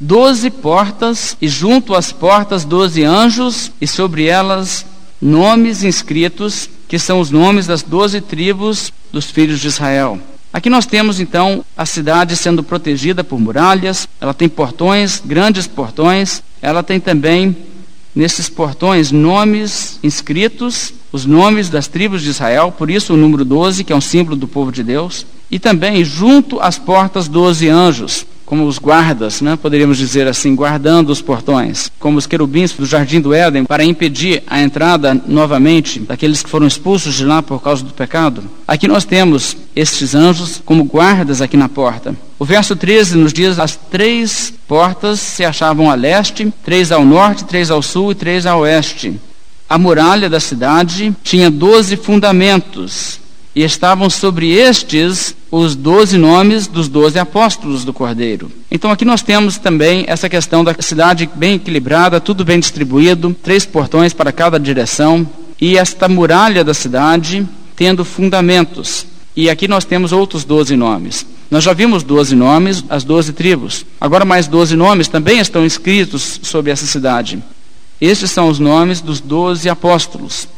doze 0.00 0.48
portas, 0.48 1.36
e 1.38 1.46
junto 1.46 1.94
às 1.94 2.12
portas 2.12 2.64
doze 2.64 3.04
anjos, 3.04 3.70
e 3.78 3.86
sobre 3.86 4.24
elas 4.24 4.86
nomes 5.20 5.84
inscritos 5.84 6.66
que 6.88 6.98
são 6.98 7.20
os 7.20 7.30
nomes 7.30 7.66
das 7.66 7.82
doze 7.82 8.22
tribos 8.22 8.90
dos 9.12 9.30
filhos 9.30 9.60
de 9.60 9.66
Israel. 9.66 10.18
Aqui 10.52 10.68
nós 10.68 10.84
temos 10.84 11.18
então 11.18 11.64
a 11.74 11.86
cidade 11.86 12.36
sendo 12.36 12.62
protegida 12.62 13.24
por 13.24 13.40
muralhas, 13.40 14.06
ela 14.20 14.34
tem 14.34 14.50
portões, 14.50 15.22
grandes 15.24 15.66
portões, 15.66 16.42
ela 16.60 16.82
tem 16.82 17.00
também 17.00 17.56
nesses 18.14 18.50
portões 18.50 19.10
nomes 19.10 19.98
inscritos, 20.02 20.92
os 21.10 21.24
nomes 21.24 21.70
das 21.70 21.88
tribos 21.88 22.20
de 22.20 22.28
Israel, 22.28 22.70
por 22.70 22.90
isso 22.90 23.14
o 23.14 23.16
número 23.16 23.46
12, 23.46 23.82
que 23.82 23.94
é 23.94 23.96
um 23.96 24.00
símbolo 24.00 24.36
do 24.36 24.46
povo 24.46 24.70
de 24.70 24.82
Deus, 24.82 25.24
e 25.50 25.58
também 25.58 26.04
junto 26.04 26.60
às 26.60 26.78
portas 26.78 27.28
doze 27.28 27.70
anjos, 27.70 28.26
como 28.44 28.66
os 28.66 28.78
guardas, 28.78 29.40
né, 29.40 29.56
poderíamos 29.56 29.98
dizer 29.98 30.26
assim, 30.26 30.54
guardando 30.54 31.10
os 31.10 31.22
portões, 31.22 31.90
como 31.98 32.18
os 32.18 32.26
querubins 32.26 32.72
do 32.72 32.84
jardim 32.84 33.20
do 33.20 33.32
Éden, 33.32 33.64
para 33.64 33.84
impedir 33.84 34.42
a 34.46 34.60
entrada 34.60 35.20
novamente 35.26 36.00
daqueles 36.00 36.42
que 36.42 36.50
foram 36.50 36.66
expulsos 36.66 37.14
de 37.14 37.24
lá 37.24 37.42
por 37.42 37.62
causa 37.62 37.84
do 37.84 37.92
pecado. 37.92 38.42
Aqui 38.66 38.86
nós 38.86 39.04
temos 39.04 39.56
estes 39.74 40.14
anjos 40.14 40.60
como 40.64 40.84
guardas 40.84 41.40
aqui 41.40 41.56
na 41.56 41.68
porta. 41.68 42.14
O 42.38 42.44
verso 42.44 42.76
13 42.76 43.16
nos 43.16 43.32
diz 43.32 43.58
as 43.58 43.76
três 43.76 44.52
portas 44.66 45.20
se 45.20 45.44
achavam 45.44 45.90
a 45.90 45.94
leste, 45.94 46.52
três 46.64 46.90
ao 46.90 47.04
norte, 47.04 47.44
três 47.44 47.70
ao 47.70 47.82
sul 47.82 48.12
e 48.12 48.14
três 48.14 48.46
a 48.46 48.56
oeste. 48.56 49.18
A 49.68 49.78
muralha 49.78 50.28
da 50.28 50.40
cidade 50.40 51.16
tinha 51.22 51.50
doze 51.50 51.96
fundamentos 51.96 53.21
e 53.54 53.62
estavam 53.62 54.08
sobre 54.08 54.50
estes 54.50 55.34
os 55.50 55.76
doze 55.76 56.16
nomes 56.16 56.66
dos 56.66 56.88
doze 56.88 57.18
apóstolos 57.18 57.84
do 57.84 57.92
Cordeiro. 57.92 58.50
Então 58.70 58.90
aqui 58.90 59.04
nós 59.04 59.22
temos 59.22 59.58
também 59.58 60.04
essa 60.08 60.28
questão 60.28 60.64
da 60.64 60.74
cidade 60.80 61.28
bem 61.34 61.56
equilibrada, 61.56 62.20
tudo 62.20 62.44
bem 62.44 62.58
distribuído, 62.58 63.36
três 63.42 63.66
portões 63.66 64.14
para 64.14 64.32
cada 64.32 64.58
direção, 64.58 65.28
e 65.60 65.76
esta 65.76 66.08
muralha 66.08 66.64
da 66.64 66.74
cidade 66.74 67.46
tendo 67.76 68.04
fundamentos. 68.04 69.06
E 69.36 69.48
aqui 69.48 69.68
nós 69.68 69.84
temos 69.84 70.12
outros 70.12 70.44
doze 70.44 70.76
nomes. 70.76 71.26
Nós 71.50 71.64
já 71.64 71.72
vimos 71.72 72.02
doze 72.02 72.34
nomes, 72.34 72.82
as 72.88 73.04
doze 73.04 73.32
tribos. 73.32 73.84
Agora 74.00 74.24
mais 74.24 74.46
doze 74.46 74.74
nomes 74.74 75.08
também 75.08 75.38
estão 75.38 75.64
escritos 75.64 76.40
sobre 76.42 76.70
essa 76.70 76.86
cidade. 76.86 77.42
Estes 78.00 78.30
são 78.30 78.48
os 78.48 78.58
nomes 78.58 79.00
dos 79.00 79.20
doze 79.20 79.68
apóstolos. 79.68 80.48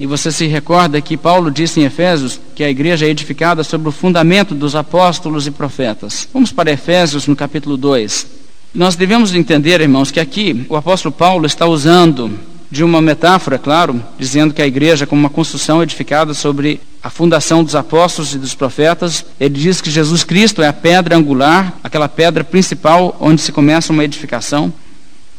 E 0.00 0.06
você 0.06 0.30
se 0.30 0.46
recorda 0.46 1.00
que 1.00 1.16
Paulo 1.16 1.50
disse 1.50 1.80
em 1.80 1.84
Efésios 1.84 2.40
que 2.54 2.62
a 2.62 2.70
igreja 2.70 3.04
é 3.04 3.08
edificada 3.08 3.64
sobre 3.64 3.88
o 3.88 3.92
fundamento 3.92 4.54
dos 4.54 4.76
apóstolos 4.76 5.46
e 5.46 5.50
profetas. 5.50 6.28
Vamos 6.32 6.52
para 6.52 6.70
Efésios 6.70 7.26
no 7.26 7.34
capítulo 7.34 7.76
2. 7.76 8.26
Nós 8.72 8.94
devemos 8.94 9.34
entender, 9.34 9.80
irmãos, 9.80 10.10
que 10.12 10.20
aqui 10.20 10.64
o 10.68 10.76
apóstolo 10.76 11.12
Paulo 11.12 11.46
está 11.46 11.66
usando 11.66 12.38
de 12.70 12.84
uma 12.84 13.00
metáfora, 13.00 13.58
claro, 13.58 14.00
dizendo 14.18 14.54
que 14.54 14.62
a 14.62 14.66
igreja, 14.66 15.06
como 15.06 15.20
uma 15.20 15.30
construção 15.30 15.82
edificada 15.82 16.34
sobre 16.34 16.80
a 17.02 17.10
fundação 17.10 17.64
dos 17.64 17.74
apóstolos 17.74 18.34
e 18.34 18.38
dos 18.38 18.54
profetas, 18.54 19.24
ele 19.40 19.58
diz 19.58 19.80
que 19.80 19.90
Jesus 19.90 20.22
Cristo 20.22 20.62
é 20.62 20.68
a 20.68 20.72
pedra 20.72 21.16
angular, 21.16 21.76
aquela 21.82 22.08
pedra 22.08 22.44
principal 22.44 23.16
onde 23.18 23.40
se 23.40 23.50
começa 23.50 23.92
uma 23.92 24.04
edificação. 24.04 24.72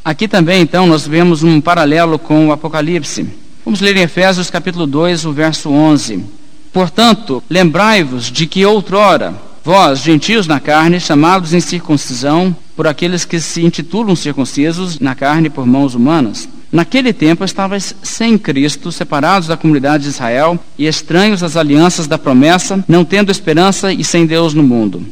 Aqui 0.04 0.28
também, 0.28 0.62
então, 0.62 0.88
nós 0.88 1.08
vemos 1.08 1.44
um 1.44 1.62
paralelo 1.62 2.18
com 2.18 2.48
o 2.48 2.52
Apocalipse. 2.52 3.28
Vamos 3.64 3.82
ler 3.82 3.96
em 3.98 4.02
Efésios 4.02 4.50
capítulo 4.50 4.88
2, 4.88 5.26
o 5.26 5.34
verso 5.34 5.70
11. 5.70 6.24
Portanto, 6.72 7.44
lembrai-vos 7.50 8.32
de 8.32 8.48
que 8.48 8.66
outrora, 8.66 9.34
vós, 9.64 10.00
gentios 10.00 10.48
na 10.48 10.60
carne, 10.60 11.00
chamados 11.00 11.54
em 11.54 11.60
circuncisão, 11.60 12.56
por 12.76 12.88
aqueles 12.88 13.26
que 13.26 13.40
se 13.40 13.64
intitulam 13.64 14.16
circuncisos 14.16 15.00
na 15.00 15.14
carne 15.16 15.50
por 15.50 15.66
mãos 15.66 15.96
humanas, 15.96 16.48
Naquele 16.72 17.12
tempo 17.12 17.44
estavais 17.44 17.96
sem 18.04 18.38
Cristo, 18.38 18.92
separados 18.92 19.48
da 19.48 19.58
comunidade 19.58 20.04
de 20.04 20.10
Israel 20.10 20.60
e 20.78 20.86
estranhos 20.86 21.42
às 21.42 21.58
alianças 21.58 22.06
da 22.06 22.18
promessa, 22.18 22.84
não 22.88 23.04
tendo 23.04 23.32
esperança 23.32 23.92
e 23.92 24.04
sem 24.04 24.28
Deus 24.28 24.54
no 24.54 24.62
mundo. 24.62 25.04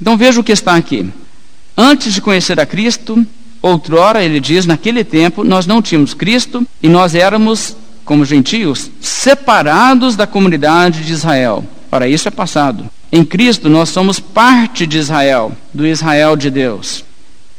Então 0.00 0.16
veja 0.16 0.40
o 0.40 0.44
que 0.44 0.52
está 0.52 0.76
aqui. 0.76 1.10
Antes 1.76 2.14
de 2.14 2.20
conhecer 2.20 2.60
a 2.60 2.66
Cristo, 2.66 3.26
outrora, 3.60 4.22
ele 4.22 4.38
diz, 4.38 4.66
naquele 4.66 5.02
tempo 5.02 5.42
nós 5.42 5.66
não 5.66 5.82
tínhamos 5.82 6.14
Cristo 6.14 6.64
e 6.80 6.88
nós 6.88 7.16
éramos, 7.16 7.76
como 8.10 8.24
gentios, 8.24 8.90
separados 9.00 10.16
da 10.16 10.26
comunidade 10.26 11.04
de 11.04 11.12
Israel. 11.12 11.64
Ora, 11.92 12.08
isso 12.08 12.26
é 12.26 12.30
passado. 12.32 12.90
Em 13.12 13.24
Cristo 13.24 13.68
nós 13.68 13.90
somos 13.90 14.18
parte 14.18 14.84
de 14.84 14.98
Israel, 14.98 15.52
do 15.72 15.86
Israel 15.86 16.34
de 16.34 16.50
Deus. 16.50 17.04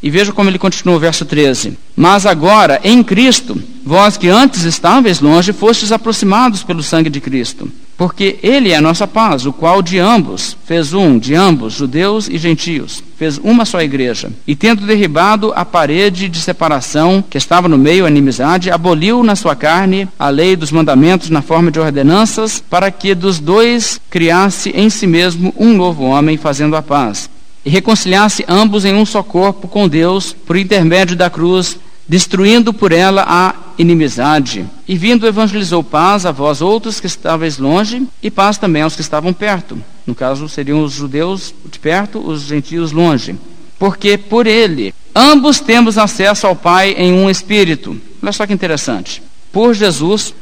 E 0.04 0.10
veja 0.10 0.34
como 0.34 0.50
ele 0.50 0.60
continua 0.60 0.98
o 0.98 1.00
verso 1.00 1.24
13. 1.24 1.78
Mas 1.96 2.26
agora, 2.26 2.82
em 2.84 3.02
Cristo, 3.02 3.64
vós 3.86 4.18
que 4.18 4.28
antes 4.28 4.66
estáveis 4.66 5.22
longe, 5.22 5.54
fostes 5.54 5.90
aproximados 5.90 6.64
pelo 6.64 6.84
sangue 6.84 7.10
de 7.10 7.22
Cristo. 7.22 7.72
Porque 8.02 8.40
Ele 8.42 8.72
é 8.72 8.78
a 8.78 8.82
nossa 8.82 9.06
paz, 9.06 9.46
o 9.46 9.54
qual 9.54 9.80
de 9.80 10.00
ambos 10.00 10.58
fez 10.66 10.92
um, 10.92 11.20
de 11.20 11.36
ambos, 11.36 11.76
judeus 11.76 12.28
e 12.28 12.36
gentios, 12.36 13.04
fez 13.16 13.38
uma 13.38 13.64
só 13.64 13.80
igreja. 13.80 14.32
E 14.48 14.56
tendo 14.56 14.88
derribado 14.88 15.54
a 15.56 15.64
parede 15.64 16.28
de 16.28 16.40
separação 16.40 17.24
que 17.30 17.38
estava 17.38 17.70
no 17.70 17.78
meio, 17.78 18.04
a 18.04 18.10
inimizade, 18.10 18.72
aboliu 18.72 19.22
na 19.22 19.36
sua 19.36 19.56
carne 19.56 20.10
a 20.18 20.30
lei 20.30 20.56
dos 20.56 20.72
mandamentos 20.72 21.30
na 21.30 21.44
forma 21.44 21.70
de 21.70 21.80
ordenanças, 21.80 22.64
para 22.68 22.90
que 22.90 23.14
dos 23.14 23.38
dois 23.38 24.02
criasse 24.10 24.72
em 24.72 24.90
si 24.90 25.06
mesmo 25.06 25.54
um 25.56 25.72
novo 25.72 26.04
homem, 26.06 26.38
fazendo 26.38 26.76
a 26.76 26.82
paz 26.82 27.30
e 27.64 27.70
reconciliasse 27.70 28.44
ambos 28.48 28.84
em 28.84 28.96
um 28.96 29.06
só 29.06 29.22
corpo 29.22 29.68
com 29.68 29.88
Deus 29.88 30.34
por 30.34 30.58
intermédio 30.58 31.16
da 31.16 31.30
cruz, 31.30 31.78
destruindo 32.08 32.74
por 32.74 32.92
ela 32.92 33.24
a 33.28 33.54
inimizade. 33.82 34.65
E 34.88 34.96
vindo 34.96 35.28
evangelizou 35.28 35.84
paz 35.84 36.26
a 36.26 36.32
vós 36.32 36.62
outros 36.62 37.00
que 37.00 37.08
estavais 37.08 37.58
longe 37.58 38.08
e 38.22 38.30
paz 38.30 38.58
também 38.58 38.82
aos 38.82 38.96
que 38.96 39.02
estavam 39.02 39.34
perto. 39.34 39.82
No 40.06 40.15
caso 40.15 40.48
seriam 40.48 40.84
os 40.84 40.94
judeus 40.94 41.54
de 41.70 41.80
perto, 41.80 42.20
os 42.20 42.44
gentios 42.44 42.91
longe. 42.91 43.36
Porque 43.80 44.17
por 44.17 44.46
ele 44.48 44.94
ambos 45.15 45.60
temos 45.60 45.98
acesso 45.98 46.48
ao 46.48 46.56
Pai 46.56 46.91
em 46.91 47.13
um 47.13 47.30
espírito. 47.30 48.00
Olha 48.22 48.32
só 48.32 48.46
que 48.46 48.54
interessante. 48.54 49.22
Por 49.52 49.74
Jesus, 49.74 50.34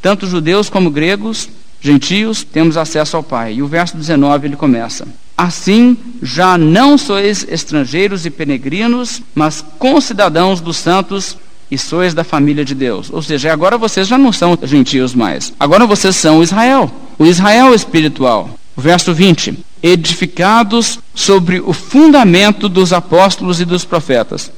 tanto 0.00 0.26
judeus 0.26 0.68
como 0.68 0.90
gregos, 0.90 1.48
gentios, 1.80 2.44
temos 2.44 2.76
acesso 2.76 3.16
ao 3.16 3.22
Pai. 3.22 3.54
E 3.54 3.62
o 3.62 3.66
verso 3.66 3.96
19 3.96 4.46
ele 4.46 4.56
começa: 4.56 5.08
Assim, 5.36 5.96
já 6.22 6.58
não 6.58 6.98
sois 6.98 7.46
estrangeiros 7.48 8.26
e 8.26 8.30
peregrinos, 8.30 9.22
mas 9.34 9.64
concidadãos 9.78 10.60
dos 10.60 10.76
santos 10.76 11.36
e 11.70 11.76
sois 11.78 12.14
da 12.14 12.24
família 12.24 12.64
de 12.64 12.74
Deus. 12.74 13.10
Ou 13.12 13.22
seja, 13.22 13.52
agora 13.52 13.78
vocês 13.78 14.06
já 14.06 14.16
não 14.16 14.32
são 14.32 14.58
gentios 14.62 15.14
mais. 15.14 15.52
Agora 15.58 15.86
vocês 15.86 16.16
são 16.16 16.42
Israel, 16.42 16.90
o 17.18 17.26
Israel 17.26 17.74
espiritual. 17.74 18.50
Verso 18.76 19.12
20: 19.12 19.58
Edificados 19.82 20.98
sobre 21.14 21.60
o 21.60 21.72
fundamento 21.72 22.68
dos 22.68 22.92
apóstolos 22.92 23.60
e 23.60 23.64
dos 23.64 23.84
profetas. 23.84 24.50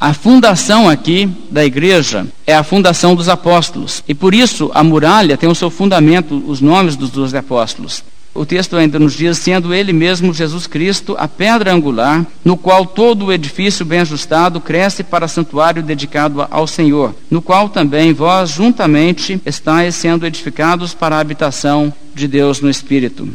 A 0.00 0.14
fundação 0.14 0.88
aqui 0.88 1.28
da 1.50 1.64
igreja 1.64 2.26
é 2.46 2.54
a 2.54 2.62
fundação 2.62 3.16
dos 3.16 3.28
apóstolos. 3.28 4.02
E 4.06 4.14
por 4.14 4.32
isso 4.32 4.70
a 4.72 4.84
muralha 4.84 5.36
tem 5.36 5.48
o 5.48 5.54
seu 5.54 5.70
fundamento, 5.70 6.42
os 6.46 6.60
nomes 6.60 6.94
dos 6.94 7.10
doze 7.10 7.36
apóstolos. 7.36 8.04
O 8.34 8.46
texto 8.46 8.76
ainda 8.76 8.98
nos 8.98 9.14
diz: 9.14 9.38
sendo 9.38 9.74
ele 9.74 9.92
mesmo 9.92 10.32
Jesus 10.32 10.66
Cristo 10.66 11.16
a 11.18 11.26
pedra 11.26 11.72
angular, 11.72 12.24
no 12.44 12.56
qual 12.56 12.86
todo 12.86 13.26
o 13.26 13.32
edifício 13.32 13.84
bem 13.84 14.00
ajustado 14.00 14.60
cresce 14.60 15.02
para 15.02 15.26
santuário 15.26 15.82
dedicado 15.82 16.46
ao 16.50 16.66
Senhor, 16.66 17.14
no 17.30 17.42
qual 17.42 17.68
também 17.68 18.12
vós 18.12 18.50
juntamente 18.50 19.40
estáis 19.44 19.94
sendo 19.94 20.26
edificados 20.26 20.94
para 20.94 21.16
a 21.16 21.20
habitação 21.20 21.92
de 22.14 22.28
Deus 22.28 22.60
no 22.60 22.70
Espírito. 22.70 23.28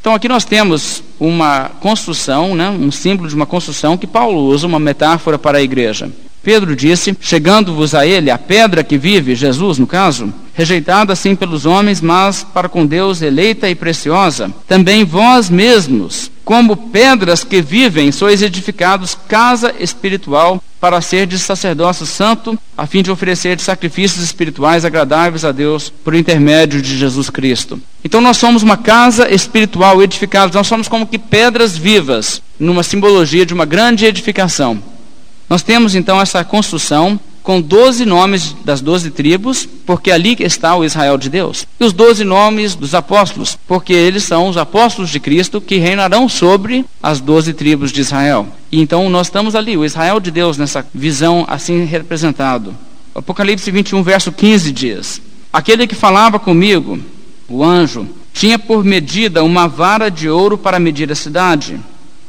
Então 0.00 0.14
aqui 0.14 0.28
nós 0.28 0.44
temos 0.44 1.02
uma 1.20 1.70
construção, 1.80 2.56
né, 2.56 2.68
um 2.68 2.90
símbolo 2.90 3.28
de 3.28 3.36
uma 3.36 3.46
construção 3.46 3.96
que 3.96 4.06
Paulo 4.06 4.40
usa, 4.40 4.66
uma 4.66 4.80
metáfora 4.80 5.38
para 5.38 5.58
a 5.58 5.62
igreja. 5.62 6.10
Pedro 6.42 6.74
disse: 6.74 7.16
Chegando-vos 7.20 7.94
a 7.94 8.06
ele, 8.06 8.30
a 8.30 8.38
pedra 8.38 8.82
que 8.82 8.98
vive, 8.98 9.34
Jesus 9.34 9.78
no 9.78 9.86
caso, 9.86 10.32
rejeitada 10.54 11.12
assim 11.12 11.34
pelos 11.34 11.64
homens, 11.64 12.00
mas 12.00 12.44
para 12.44 12.68
com 12.68 12.84
Deus 12.84 13.22
eleita 13.22 13.68
e 13.68 13.74
preciosa, 13.74 14.52
também 14.66 15.04
vós 15.04 15.48
mesmos, 15.48 16.30
como 16.44 16.76
pedras 16.76 17.44
que 17.44 17.62
vivem, 17.62 18.10
sois 18.10 18.42
edificados 18.42 19.16
casa 19.28 19.74
espiritual 19.78 20.62
para 20.80 21.00
ser 21.00 21.28
de 21.28 21.38
sacerdócio 21.38 22.04
santo, 22.04 22.58
a 22.76 22.86
fim 22.88 23.02
de 23.02 23.10
oferecer 23.10 23.60
sacrifícios 23.60 24.24
espirituais 24.24 24.84
agradáveis 24.84 25.44
a 25.44 25.52
Deus 25.52 25.92
por 26.02 26.12
intermédio 26.12 26.82
de 26.82 26.98
Jesus 26.98 27.30
Cristo. 27.30 27.80
Então 28.04 28.20
nós 28.20 28.36
somos 28.36 28.64
uma 28.64 28.76
casa 28.76 29.32
espiritual 29.32 30.02
edificada, 30.02 30.50
nós 30.52 30.66
somos 30.66 30.88
como 30.88 31.06
que 31.06 31.20
pedras 31.20 31.76
vivas, 31.78 32.42
numa 32.58 32.82
simbologia 32.82 33.46
de 33.46 33.54
uma 33.54 33.64
grande 33.64 34.06
edificação. 34.06 34.82
Nós 35.52 35.62
temos 35.62 35.94
então 35.94 36.18
essa 36.18 36.42
construção 36.42 37.20
com 37.42 37.60
doze 37.60 38.06
nomes 38.06 38.56
das 38.64 38.80
doze 38.80 39.10
tribos, 39.10 39.68
porque 39.84 40.10
ali 40.10 40.34
está 40.40 40.74
o 40.74 40.82
Israel 40.82 41.18
de 41.18 41.28
Deus. 41.28 41.66
E 41.78 41.84
os 41.84 41.92
doze 41.92 42.24
nomes 42.24 42.74
dos 42.74 42.94
apóstolos, 42.94 43.58
porque 43.68 43.92
eles 43.92 44.22
são 44.22 44.48
os 44.48 44.56
apóstolos 44.56 45.10
de 45.10 45.20
Cristo 45.20 45.60
que 45.60 45.76
reinarão 45.76 46.26
sobre 46.26 46.86
as 47.02 47.20
doze 47.20 47.52
tribos 47.52 47.92
de 47.92 48.00
Israel. 48.00 48.48
E 48.72 48.80
então 48.80 49.10
nós 49.10 49.26
estamos 49.26 49.54
ali, 49.54 49.76
o 49.76 49.84
Israel 49.84 50.20
de 50.20 50.30
Deus, 50.30 50.56
nessa 50.56 50.86
visão 50.94 51.44
assim 51.46 51.84
representado. 51.84 52.74
Apocalipse 53.14 53.70
21, 53.70 54.02
verso 54.02 54.32
15 54.32 54.72
diz: 54.72 55.20
Aquele 55.52 55.86
que 55.86 55.94
falava 55.94 56.38
comigo, 56.38 56.98
o 57.46 57.62
anjo, 57.62 58.08
tinha 58.32 58.58
por 58.58 58.82
medida 58.82 59.44
uma 59.44 59.68
vara 59.68 60.10
de 60.10 60.30
ouro 60.30 60.56
para 60.56 60.80
medir 60.80 61.12
a 61.12 61.14
cidade 61.14 61.78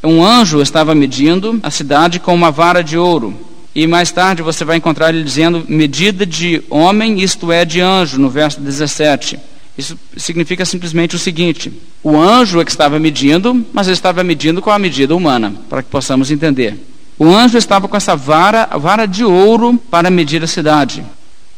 um 0.03 0.23
anjo 0.23 0.61
estava 0.61 0.93
medindo 0.93 1.59
a 1.63 1.71
cidade 1.71 2.19
com 2.19 2.35
uma 2.35 2.51
vara 2.51 2.83
de 2.83 2.97
ouro. 2.97 3.33
E 3.73 3.87
mais 3.87 4.11
tarde 4.11 4.43
você 4.43 4.65
vai 4.65 4.77
encontrar 4.77 5.09
ele 5.09 5.23
dizendo 5.23 5.65
medida 5.67 6.25
de 6.25 6.61
homem, 6.69 7.21
isto 7.21 7.51
é, 7.51 7.65
de 7.65 7.79
anjo, 7.79 8.19
no 8.19 8.29
verso 8.29 8.59
17. 8.59 9.39
Isso 9.77 9.97
significa 10.15 10.65
simplesmente 10.65 11.15
o 11.15 11.19
seguinte: 11.19 11.71
o 12.03 12.17
anjo 12.17 12.59
é 12.59 12.65
que 12.65 12.69
estava 12.69 12.99
medindo, 12.99 13.65
mas 13.73 13.87
ele 13.87 13.95
estava 13.95 14.23
medindo 14.23 14.61
com 14.61 14.69
a 14.69 14.77
medida 14.77 15.15
humana, 15.15 15.55
para 15.69 15.81
que 15.81 15.89
possamos 15.89 16.29
entender. 16.29 16.77
O 17.17 17.25
anjo 17.25 17.57
estava 17.57 17.87
com 17.87 17.97
essa 17.97 18.15
vara, 18.15 18.65
vara 18.77 19.05
de 19.05 19.23
ouro, 19.23 19.79
para 19.89 20.11
medir 20.11 20.43
a 20.43 20.47
cidade. 20.47 21.03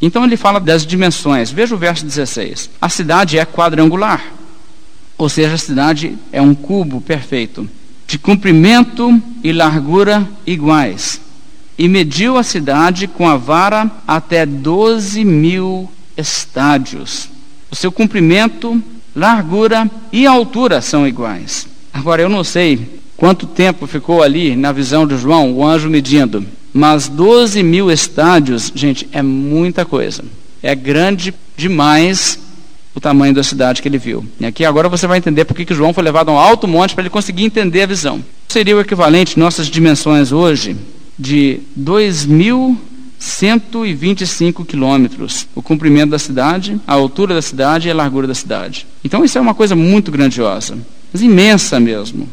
Então 0.02 0.24
ele 0.24 0.38
fala 0.38 0.60
das 0.60 0.86
dimensões. 0.86 1.50
Veja 1.52 1.74
o 1.74 1.78
verso 1.78 2.06
16. 2.06 2.70
A 2.80 2.90
cidade 2.90 3.38
é 3.38 3.46
quadrangular, 3.46 4.24
ou 5.18 5.28
seja, 5.28 5.56
a 5.56 5.58
cidade 5.58 6.16
é 6.32 6.42
um 6.42 6.54
cubo 6.54 7.02
perfeito 7.02 7.68
de 8.16 8.20
comprimento 8.20 9.22
e 9.44 9.52
largura 9.52 10.26
iguais, 10.48 11.20
e 11.78 11.86
mediu 11.90 12.38
a 12.38 12.44
cidade 12.44 13.08
com 13.08 13.28
a 13.28 13.36
vara 13.36 13.92
até 14.08 14.46
doze 14.46 15.26
mil 15.26 15.92
estádios. 16.16 17.28
O 17.70 17.76
seu 17.76 17.92
comprimento 17.92 18.82
largura 19.14 19.92
e 20.14 20.26
altura 20.26 20.80
são 20.80 21.06
iguais. 21.06 21.68
Agora, 21.94 22.22
eu 22.22 22.30
não 22.30 22.42
sei 22.42 23.02
quanto 23.18 23.46
tempo 23.46 23.86
ficou 23.86 24.24
ali 24.24 24.56
na 24.56 24.72
visão 24.72 25.06
de 25.06 25.18
João, 25.18 25.52
o 25.52 25.68
anjo 25.68 25.90
medindo, 25.90 26.46
mas 26.74 27.10
12 27.10 27.62
mil 27.64 27.92
estádios, 27.92 28.72
gente, 28.74 29.10
é 29.12 29.22
muita 29.22 29.84
coisa. 29.84 30.24
É 30.64 30.74
grande 30.74 31.34
demais 31.58 32.40
o 32.96 33.00
tamanho 33.00 33.34
da 33.34 33.44
cidade 33.44 33.82
que 33.82 33.88
ele 33.88 33.98
viu. 33.98 34.26
E 34.40 34.46
aqui 34.46 34.64
agora 34.64 34.88
você 34.88 35.06
vai 35.06 35.18
entender 35.18 35.44
por 35.44 35.56
que 35.56 35.74
João 35.74 35.94
foi 35.94 36.04
levado 36.04 36.30
a 36.30 36.34
um 36.34 36.40
alto 36.40 36.68
monte 36.68 36.94
para 36.96 37.02
ele 37.04 37.10
conseguir 37.10 37.44
entender 37.44 37.82
a 37.82 37.88
visão. 37.88 38.24
Seria 38.48 38.78
o 38.78 38.80
equivalente, 38.80 39.38
nossas 39.38 39.68
dimensões 39.68 40.32
hoje, 40.32 40.78
de 41.20 41.60
2.125 41.78 44.66
quilômetros, 44.66 45.46
o 45.54 45.62
comprimento 45.62 46.12
da 46.12 46.20
cidade, 46.20 46.80
a 46.88 46.94
altura 46.94 47.36
da 47.36 47.42
cidade 47.42 47.90
e 47.90 47.92
a 47.92 47.96
largura 47.96 48.28
da 48.28 48.34
cidade. 48.34 48.88
Então 49.04 49.26
isso 49.26 49.38
é 49.38 49.42
uma 49.42 49.54
coisa 49.54 49.76
muito 49.76 50.10
grandiosa, 50.10 50.78
mas 51.12 51.22
imensa 51.22 51.82
mesmo. 51.82 52.30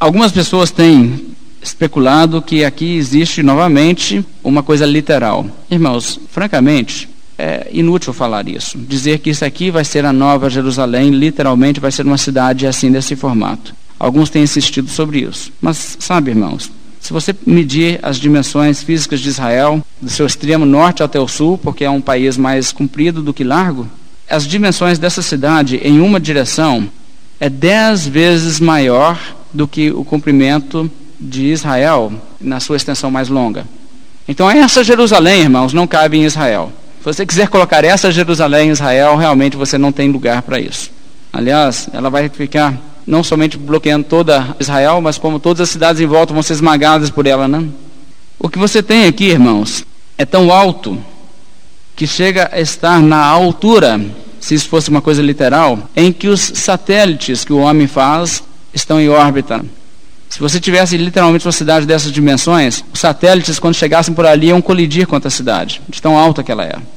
Algumas 0.00 0.32
pessoas 0.32 0.70
têm 0.70 1.26
especulado 1.62 2.40
que 2.40 2.64
aqui 2.64 2.96
existe 2.96 3.42
novamente 3.42 4.24
uma 4.42 4.62
coisa 4.62 4.86
literal. 4.86 5.44
Irmãos, 5.70 6.18
francamente, 6.30 7.06
é 7.38 7.68
inútil 7.72 8.12
falar 8.12 8.48
isso. 8.48 8.78
Dizer 8.78 9.18
que 9.18 9.30
isso 9.30 9.44
aqui 9.44 9.70
vai 9.70 9.84
ser 9.84 10.04
a 10.04 10.12
nova 10.12 10.48
Jerusalém, 10.48 11.10
literalmente 11.10 11.80
vai 11.80 11.92
ser 11.92 12.06
uma 12.06 12.18
cidade 12.18 12.66
assim 12.66 12.90
desse 12.90 13.14
formato. 13.16 13.74
Alguns 13.98 14.30
têm 14.30 14.42
insistido 14.42 14.88
sobre 14.90 15.20
isso. 15.20 15.52
Mas, 15.60 15.96
sabe, 16.00 16.30
irmãos, 16.30 16.70
se 17.00 17.12
você 17.12 17.34
medir 17.46 18.00
as 18.02 18.18
dimensões 18.18 18.82
físicas 18.82 19.20
de 19.20 19.28
Israel, 19.28 19.82
do 20.00 20.10
seu 20.10 20.26
extremo 20.26 20.66
norte 20.66 21.02
até 21.02 21.20
o 21.20 21.28
sul, 21.28 21.56
porque 21.56 21.84
é 21.84 21.90
um 21.90 22.00
país 22.00 22.36
mais 22.36 22.72
comprido 22.72 23.22
do 23.22 23.32
que 23.32 23.44
largo, 23.44 23.88
as 24.28 24.46
dimensões 24.46 24.98
dessa 24.98 25.22
cidade 25.22 25.76
em 25.76 26.00
uma 26.00 26.18
direção 26.18 26.88
é 27.38 27.48
dez 27.48 28.06
vezes 28.06 28.58
maior 28.58 29.18
do 29.52 29.68
que 29.68 29.90
o 29.90 30.04
comprimento 30.04 30.90
de 31.18 31.46
Israel 31.46 32.12
na 32.40 32.60
sua 32.60 32.76
extensão 32.76 33.10
mais 33.10 33.28
longa. 33.28 33.66
Então, 34.28 34.50
essa 34.50 34.82
Jerusalém, 34.82 35.42
irmãos, 35.42 35.72
não 35.72 35.86
cabe 35.86 36.18
em 36.18 36.24
Israel. 36.24 36.72
Se 37.06 37.12
você 37.12 37.24
quiser 37.24 37.46
colocar 37.46 37.84
essa 37.84 38.10
Jerusalém 38.10 38.66
em 38.68 38.72
Israel, 38.72 39.14
realmente 39.14 39.56
você 39.56 39.78
não 39.78 39.92
tem 39.92 40.10
lugar 40.10 40.42
para 40.42 40.58
isso. 40.58 40.90
Aliás, 41.32 41.88
ela 41.92 42.10
vai 42.10 42.28
ficar 42.28 42.76
não 43.06 43.22
somente 43.22 43.56
bloqueando 43.56 44.04
toda 44.04 44.56
Israel, 44.58 45.00
mas 45.00 45.16
como 45.16 45.38
todas 45.38 45.60
as 45.60 45.70
cidades 45.70 46.00
em 46.00 46.06
volta 46.06 46.34
vão 46.34 46.42
ser 46.42 46.54
esmagadas 46.54 47.08
por 47.08 47.24
ela, 47.24 47.46
né? 47.46 47.64
O 48.40 48.48
que 48.48 48.58
você 48.58 48.82
tem 48.82 49.06
aqui, 49.06 49.26
irmãos, 49.26 49.84
é 50.18 50.24
tão 50.24 50.50
alto 50.50 50.98
que 51.94 52.08
chega 52.08 52.50
a 52.52 52.58
estar 52.58 53.00
na 53.00 53.24
altura, 53.24 54.04
se 54.40 54.56
isso 54.56 54.68
fosse 54.68 54.90
uma 54.90 55.00
coisa 55.00 55.22
literal, 55.22 55.88
em 55.94 56.10
que 56.10 56.26
os 56.26 56.40
satélites 56.40 57.44
que 57.44 57.52
o 57.52 57.58
homem 57.58 57.86
faz 57.86 58.42
estão 58.74 59.00
em 59.00 59.08
órbita. 59.08 59.64
Se 60.28 60.40
você 60.40 60.58
tivesse 60.58 60.96
literalmente 60.96 61.46
uma 61.46 61.52
cidade 61.52 61.86
dessas 61.86 62.10
dimensões, 62.10 62.84
os 62.92 62.98
satélites, 62.98 63.60
quando 63.60 63.76
chegassem 63.76 64.12
por 64.12 64.26
ali, 64.26 64.48
iam 64.48 64.60
colidir 64.60 65.06
contra 65.06 65.28
a 65.28 65.30
cidade, 65.30 65.80
de 65.88 66.02
tão 66.02 66.18
alta 66.18 66.42
que 66.42 66.50
ela 66.50 66.64
é. 66.64 66.95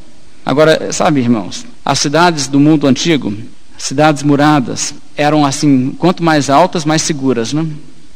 Agora, 0.49 0.91
sabe, 0.91 1.19
irmãos, 1.19 1.63
as 1.85 1.99
cidades 1.99 2.47
do 2.47 2.59
mundo 2.59 2.88
antigo, 2.88 3.31
cidades 3.77 4.23
muradas, 4.23 4.95
eram 5.15 5.45
assim, 5.45 5.91
quanto 5.99 6.23
mais 6.23 6.49
altas, 6.49 6.83
mais 6.83 7.03
seguras, 7.03 7.53
né? 7.53 7.67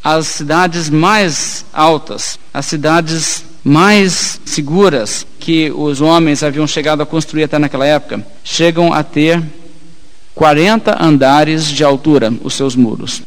As 0.03 0.29
cidades 0.29 0.89
mais 0.89 1.63
altas, 1.71 2.39
as 2.51 2.65
cidades 2.65 3.45
mais 3.63 4.41
seguras 4.45 5.27
que 5.39 5.71
os 5.75 6.01
homens 6.01 6.41
haviam 6.41 6.65
chegado 6.65 7.03
a 7.03 7.05
construir 7.05 7.43
até 7.43 7.59
naquela 7.59 7.85
época, 7.85 8.25
chegam 8.43 8.91
a 8.91 9.03
ter 9.03 9.39
40 10.33 11.05
andares 11.05 11.67
de 11.67 11.83
altura, 11.83 12.33
os 12.43 12.55
seus 12.55 12.75
muros. 12.75 13.21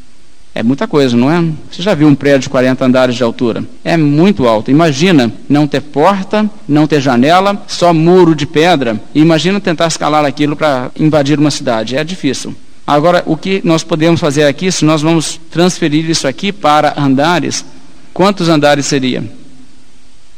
É 0.57 0.63
muita 0.63 0.89
coisa, 0.89 1.15
não 1.15 1.31
é? 1.31 1.39
Você 1.71 1.83
já 1.83 1.93
viu 1.93 2.09
um 2.09 2.15
prédio 2.15 2.45
de 2.45 2.49
40 2.49 2.83
andares 2.83 3.15
de 3.15 3.23
altura? 3.23 3.63
É 3.85 3.95
muito 3.95 4.49
alto. 4.49 4.71
Imagina 4.71 5.31
não 5.47 5.67
ter 5.67 5.83
porta, 5.83 6.49
não 6.67 6.87
ter 6.87 6.99
janela, 6.99 7.63
só 7.69 7.93
muro 7.93 8.35
de 8.35 8.47
pedra. 8.47 8.99
Imagina 9.15 9.61
tentar 9.61 9.87
escalar 9.87 10.25
aquilo 10.25 10.57
para 10.57 10.91
invadir 10.99 11.39
uma 11.39 11.51
cidade. 11.51 11.95
É 11.95 12.03
difícil. 12.03 12.55
Agora, 12.87 13.23
o 13.27 13.37
que 13.37 13.61
nós 13.65 13.85
podemos 13.85 14.19
fazer 14.19 14.45
aqui, 14.45 14.73
se 14.73 14.83
nós 14.83 15.03
vamos 15.03 15.39
transferir 15.51 16.09
isso 16.09 16.27
aqui 16.27 16.51
para 16.51 16.95
andares, 16.99 17.63
quantos 18.15 18.49
andares 18.49 18.87
seria? 18.87 19.23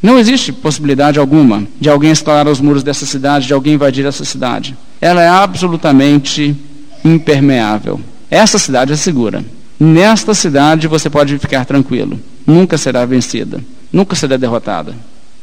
Não 0.03 0.19
existe 0.19 0.53
possibilidade 0.53 1.21
alguma 1.21 1.63
de 1.81 1.89
alguém 1.89 2.11
escalar 2.11 2.49
os 2.49 2.61
muros 2.61 2.83
dessa 2.83 3.07
cidade, 3.07 3.47
de 3.47 3.55
alguém 3.55 3.75
invadir 3.75 4.05
essa 4.05 4.25
cidade. 4.25 4.77
Ela 5.01 5.23
é 5.23 5.29
absolutamente 5.29 6.57
impermeável. 7.05 8.01
Essa 8.29 8.59
cidade 8.59 8.93
é 8.93 8.97
segura. 8.97 9.45
Nesta 9.79 10.35
cidade 10.35 10.89
você 10.89 11.09
pode 11.09 11.39
ficar 11.39 11.65
tranquilo. 11.65 12.19
Nunca 12.47 12.77
será 12.77 13.07
vencida. 13.07 13.63
Nunca 13.93 14.17
será 14.17 14.37
derrotada. 14.37 14.95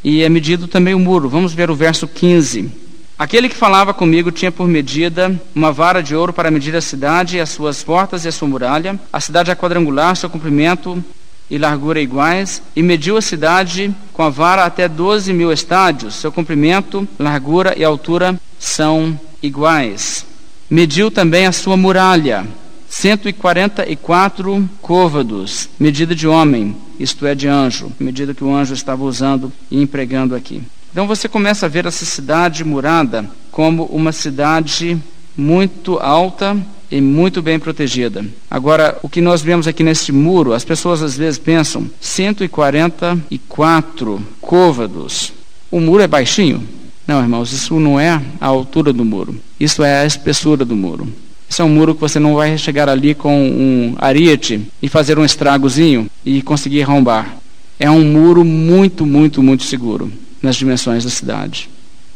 E 0.04 0.24
é 0.24 0.30
medido 0.30 0.68
também 0.68 0.94
o 0.94 1.00
muro. 1.00 1.30
Vamos 1.30 1.54
ver 1.54 1.70
o 1.72 1.76
verso 1.76 2.08
15. 2.08 2.70
Aquele 3.18 3.48
que 3.48 3.56
falava 3.56 3.94
comigo 3.94 4.30
tinha 4.30 4.52
por 4.52 4.68
medida 4.68 5.40
uma 5.56 5.72
vara 5.72 6.04
de 6.04 6.14
ouro 6.14 6.34
para 6.34 6.52
medir 6.52 6.76
a 6.76 6.82
cidade, 6.82 7.40
as 7.40 7.50
suas 7.50 7.82
portas 7.82 8.26
e 8.26 8.28
a 8.28 8.32
sua 8.32 8.48
muralha. 8.48 9.00
A 9.12 9.22
cidade 9.22 9.50
é 9.50 9.56
quadrangular, 9.56 10.18
seu 10.18 10.30
comprimento 10.30 11.02
e 11.50 11.58
largura 11.58 12.02
iguais, 12.02 12.62
e 12.76 12.84
mediu 12.84 13.16
a 13.16 13.22
cidade 13.22 13.94
com 14.12 14.24
a 14.24 14.30
vara 14.30 14.66
até 14.66 14.90
12 14.90 15.32
mil 15.32 15.52
estádios. 15.52 16.16
Seu 16.16 16.32
comprimento, 16.32 17.08
largura 17.18 17.74
e 17.78 17.86
altura 17.86 18.38
são 18.60 19.18
iguais. 19.42 20.26
Mediu 20.70 21.10
também 21.10 21.46
a 21.46 21.52
sua 21.54 21.78
muralha, 21.78 22.46
144 22.90 24.70
côvados, 24.82 25.70
medida 25.80 26.16
de 26.16 26.28
homem, 26.28 26.76
isto 27.00 27.26
é, 27.26 27.36
de 27.36 27.48
anjo, 27.48 27.92
medida 28.00 28.34
que 28.34 28.44
o 28.44 28.56
anjo 28.56 28.74
estava 28.74 29.04
usando 29.04 29.52
e 29.70 29.82
empregando 29.82 30.36
aqui. 30.36 30.62
Então 30.92 31.08
você 31.08 31.28
começa 31.28 31.66
a 31.66 31.70
ver 31.70 31.86
essa 31.86 32.06
cidade 32.06 32.64
murada 32.64 33.30
como 33.52 33.84
uma 33.86 34.12
cidade 34.12 34.98
muito 35.36 35.98
alta 36.00 36.58
e 36.90 37.02
muito 37.02 37.42
bem 37.42 37.60
protegida. 37.60 38.26
Agora, 38.50 38.98
o 39.04 39.10
que 39.10 39.20
nós 39.20 39.42
vemos 39.42 39.68
aqui 39.68 39.84
nesse 39.84 40.12
muro, 40.12 40.54
as 40.54 40.64
pessoas 40.64 41.02
às 41.02 41.18
vezes 41.18 41.38
pensam 41.38 41.90
144 42.00 44.24
côvados. 44.40 45.34
O 45.70 45.82
muro 45.82 46.02
é 46.02 46.08
baixinho? 46.08 46.66
Não, 47.08 47.22
irmãos, 47.22 47.52
isso 47.52 47.80
não 47.80 48.00
é 48.00 48.22
a 48.40 48.48
altura 48.48 48.94
do 48.94 49.04
muro. 49.04 49.36
Isso 49.60 49.84
é 49.84 50.00
a 50.00 50.06
espessura 50.06 50.64
do 50.64 50.76
muro. 50.76 51.08
Isso 51.50 51.62
é 51.62 51.66
um 51.66 51.70
muro 51.70 51.96
que 51.96 52.02
você 52.02 52.20
não 52.20 52.36
vai 52.36 52.58
chegar 52.58 52.90
ali 52.90 53.14
com 53.14 53.36
um 53.36 53.96
ariete 53.98 54.62
e 54.82 54.90
fazer 54.90 55.18
um 55.18 55.26
estragozinho 55.26 56.10
e 56.26 56.42
conseguir 56.42 56.84
arrombar. 56.84 57.38
É 57.80 57.90
um 57.90 58.04
muro 58.04 58.44
muito, 58.44 59.06
muito, 59.06 59.44
muito 59.44 59.64
seguro 59.64 60.12
nas 60.42 60.56
dimensões 60.56 61.04
da 61.04 61.10
cidade. 61.10 61.70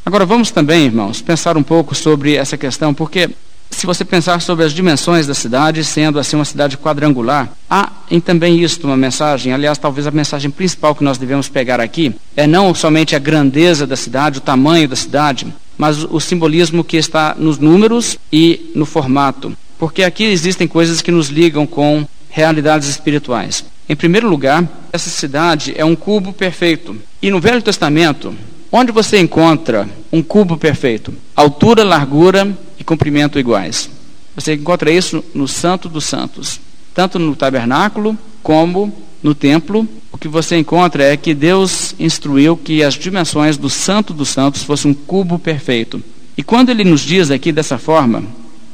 Agora 0.06 0.26
vamos 0.26 0.52
também, 0.52 0.86
irmãos, 0.86 1.22
pensar 1.22 1.58
um 1.58 1.64
pouco 1.64 1.94
sobre 1.94 2.36
essa 2.36 2.58
questão, 2.58 2.94
porque 2.94 3.30
se 3.70 3.86
você 3.86 4.04
pensar 4.04 4.42
sobre 4.42 4.66
as 4.66 4.74
dimensões 4.74 5.28
da 5.28 5.34
cidade, 5.34 5.84
sendo 5.84 6.20
assim 6.20 6.36
uma 6.36 6.46
cidade 6.46 6.78
quadrangular, 6.78 7.50
há 7.70 7.92
em 8.10 8.20
também 8.20 8.62
isto 8.62 8.88
uma 8.88 8.98
mensagem, 8.98 9.54
aliás, 9.54 9.78
talvez 9.78 10.08
a 10.08 10.12
mensagem 10.12 10.50
principal 10.50 10.96
que 10.96 11.04
nós 11.04 11.18
devemos 11.18 11.48
pegar 11.48 11.80
aqui 11.80 12.14
é 12.36 12.48
não 12.48 12.74
somente 12.74 13.16
a 13.16 13.20
grandeza 13.20 13.86
da 13.86 13.96
cidade, 13.96 14.40
o 14.40 14.42
tamanho 14.42 14.88
da 14.88 14.96
cidade, 14.96 15.48
mas 15.80 16.04
o 16.04 16.20
simbolismo 16.20 16.84
que 16.84 16.98
está 16.98 17.34
nos 17.40 17.58
números 17.58 18.18
e 18.34 18.70
no 18.76 18.86
formato. 18.86 19.56
Porque 19.78 20.04
aqui 20.04 20.26
existem 20.26 20.68
coisas 20.68 21.02
que 21.02 21.10
nos 21.10 21.30
ligam 21.30 21.66
com 21.66 22.06
realidades 22.30 22.90
espirituais. 22.90 23.64
Em 23.88 23.96
primeiro 23.96 24.28
lugar, 24.28 24.68
essa 24.92 25.10
cidade 25.10 25.74
é 25.78 25.86
um 25.86 25.96
cubo 25.96 26.34
perfeito. 26.34 26.98
E 27.22 27.32
no 27.32 27.40
Velho 27.40 27.62
Testamento, 27.62 28.36
onde 28.70 28.92
você 28.92 29.20
encontra 29.20 29.90
um 30.12 30.22
cubo 30.22 30.58
perfeito? 30.58 31.14
Altura, 31.34 31.86
largura 31.86 32.56
e 32.78 32.84
comprimento 32.84 33.40
iguais. 33.40 33.90
Você 34.36 34.56
encontra 34.56 34.92
isso 34.92 35.24
no 35.34 35.48
Santo 35.48 35.88
dos 35.88 36.04
Santos, 36.04 36.60
tanto 36.94 37.18
no 37.18 37.38
tabernáculo 37.38 38.18
como 38.44 38.94
no 39.22 39.36
templo, 39.36 39.88
o 40.12 40.18
que 40.18 40.28
você 40.28 40.58
encontra 40.58 41.04
é 41.04 41.18
que 41.18 41.34
Deus 41.34 41.94
instruiu 42.00 42.56
que 42.56 42.84
as 42.84 42.94
dimensões 42.94 43.58
do 43.58 43.70
Santo 43.70 44.14
dos 44.14 44.30
Santos 44.30 44.64
fossem 44.64 44.92
um 44.92 44.94
cubo 44.94 45.38
perfeito. 45.38 46.02
E 46.38 46.44
quando 46.44 46.70
ele 46.70 46.84
nos 46.84 47.02
diz 47.02 47.30
aqui 47.30 47.52
dessa 47.52 47.78
forma, 47.78 48.24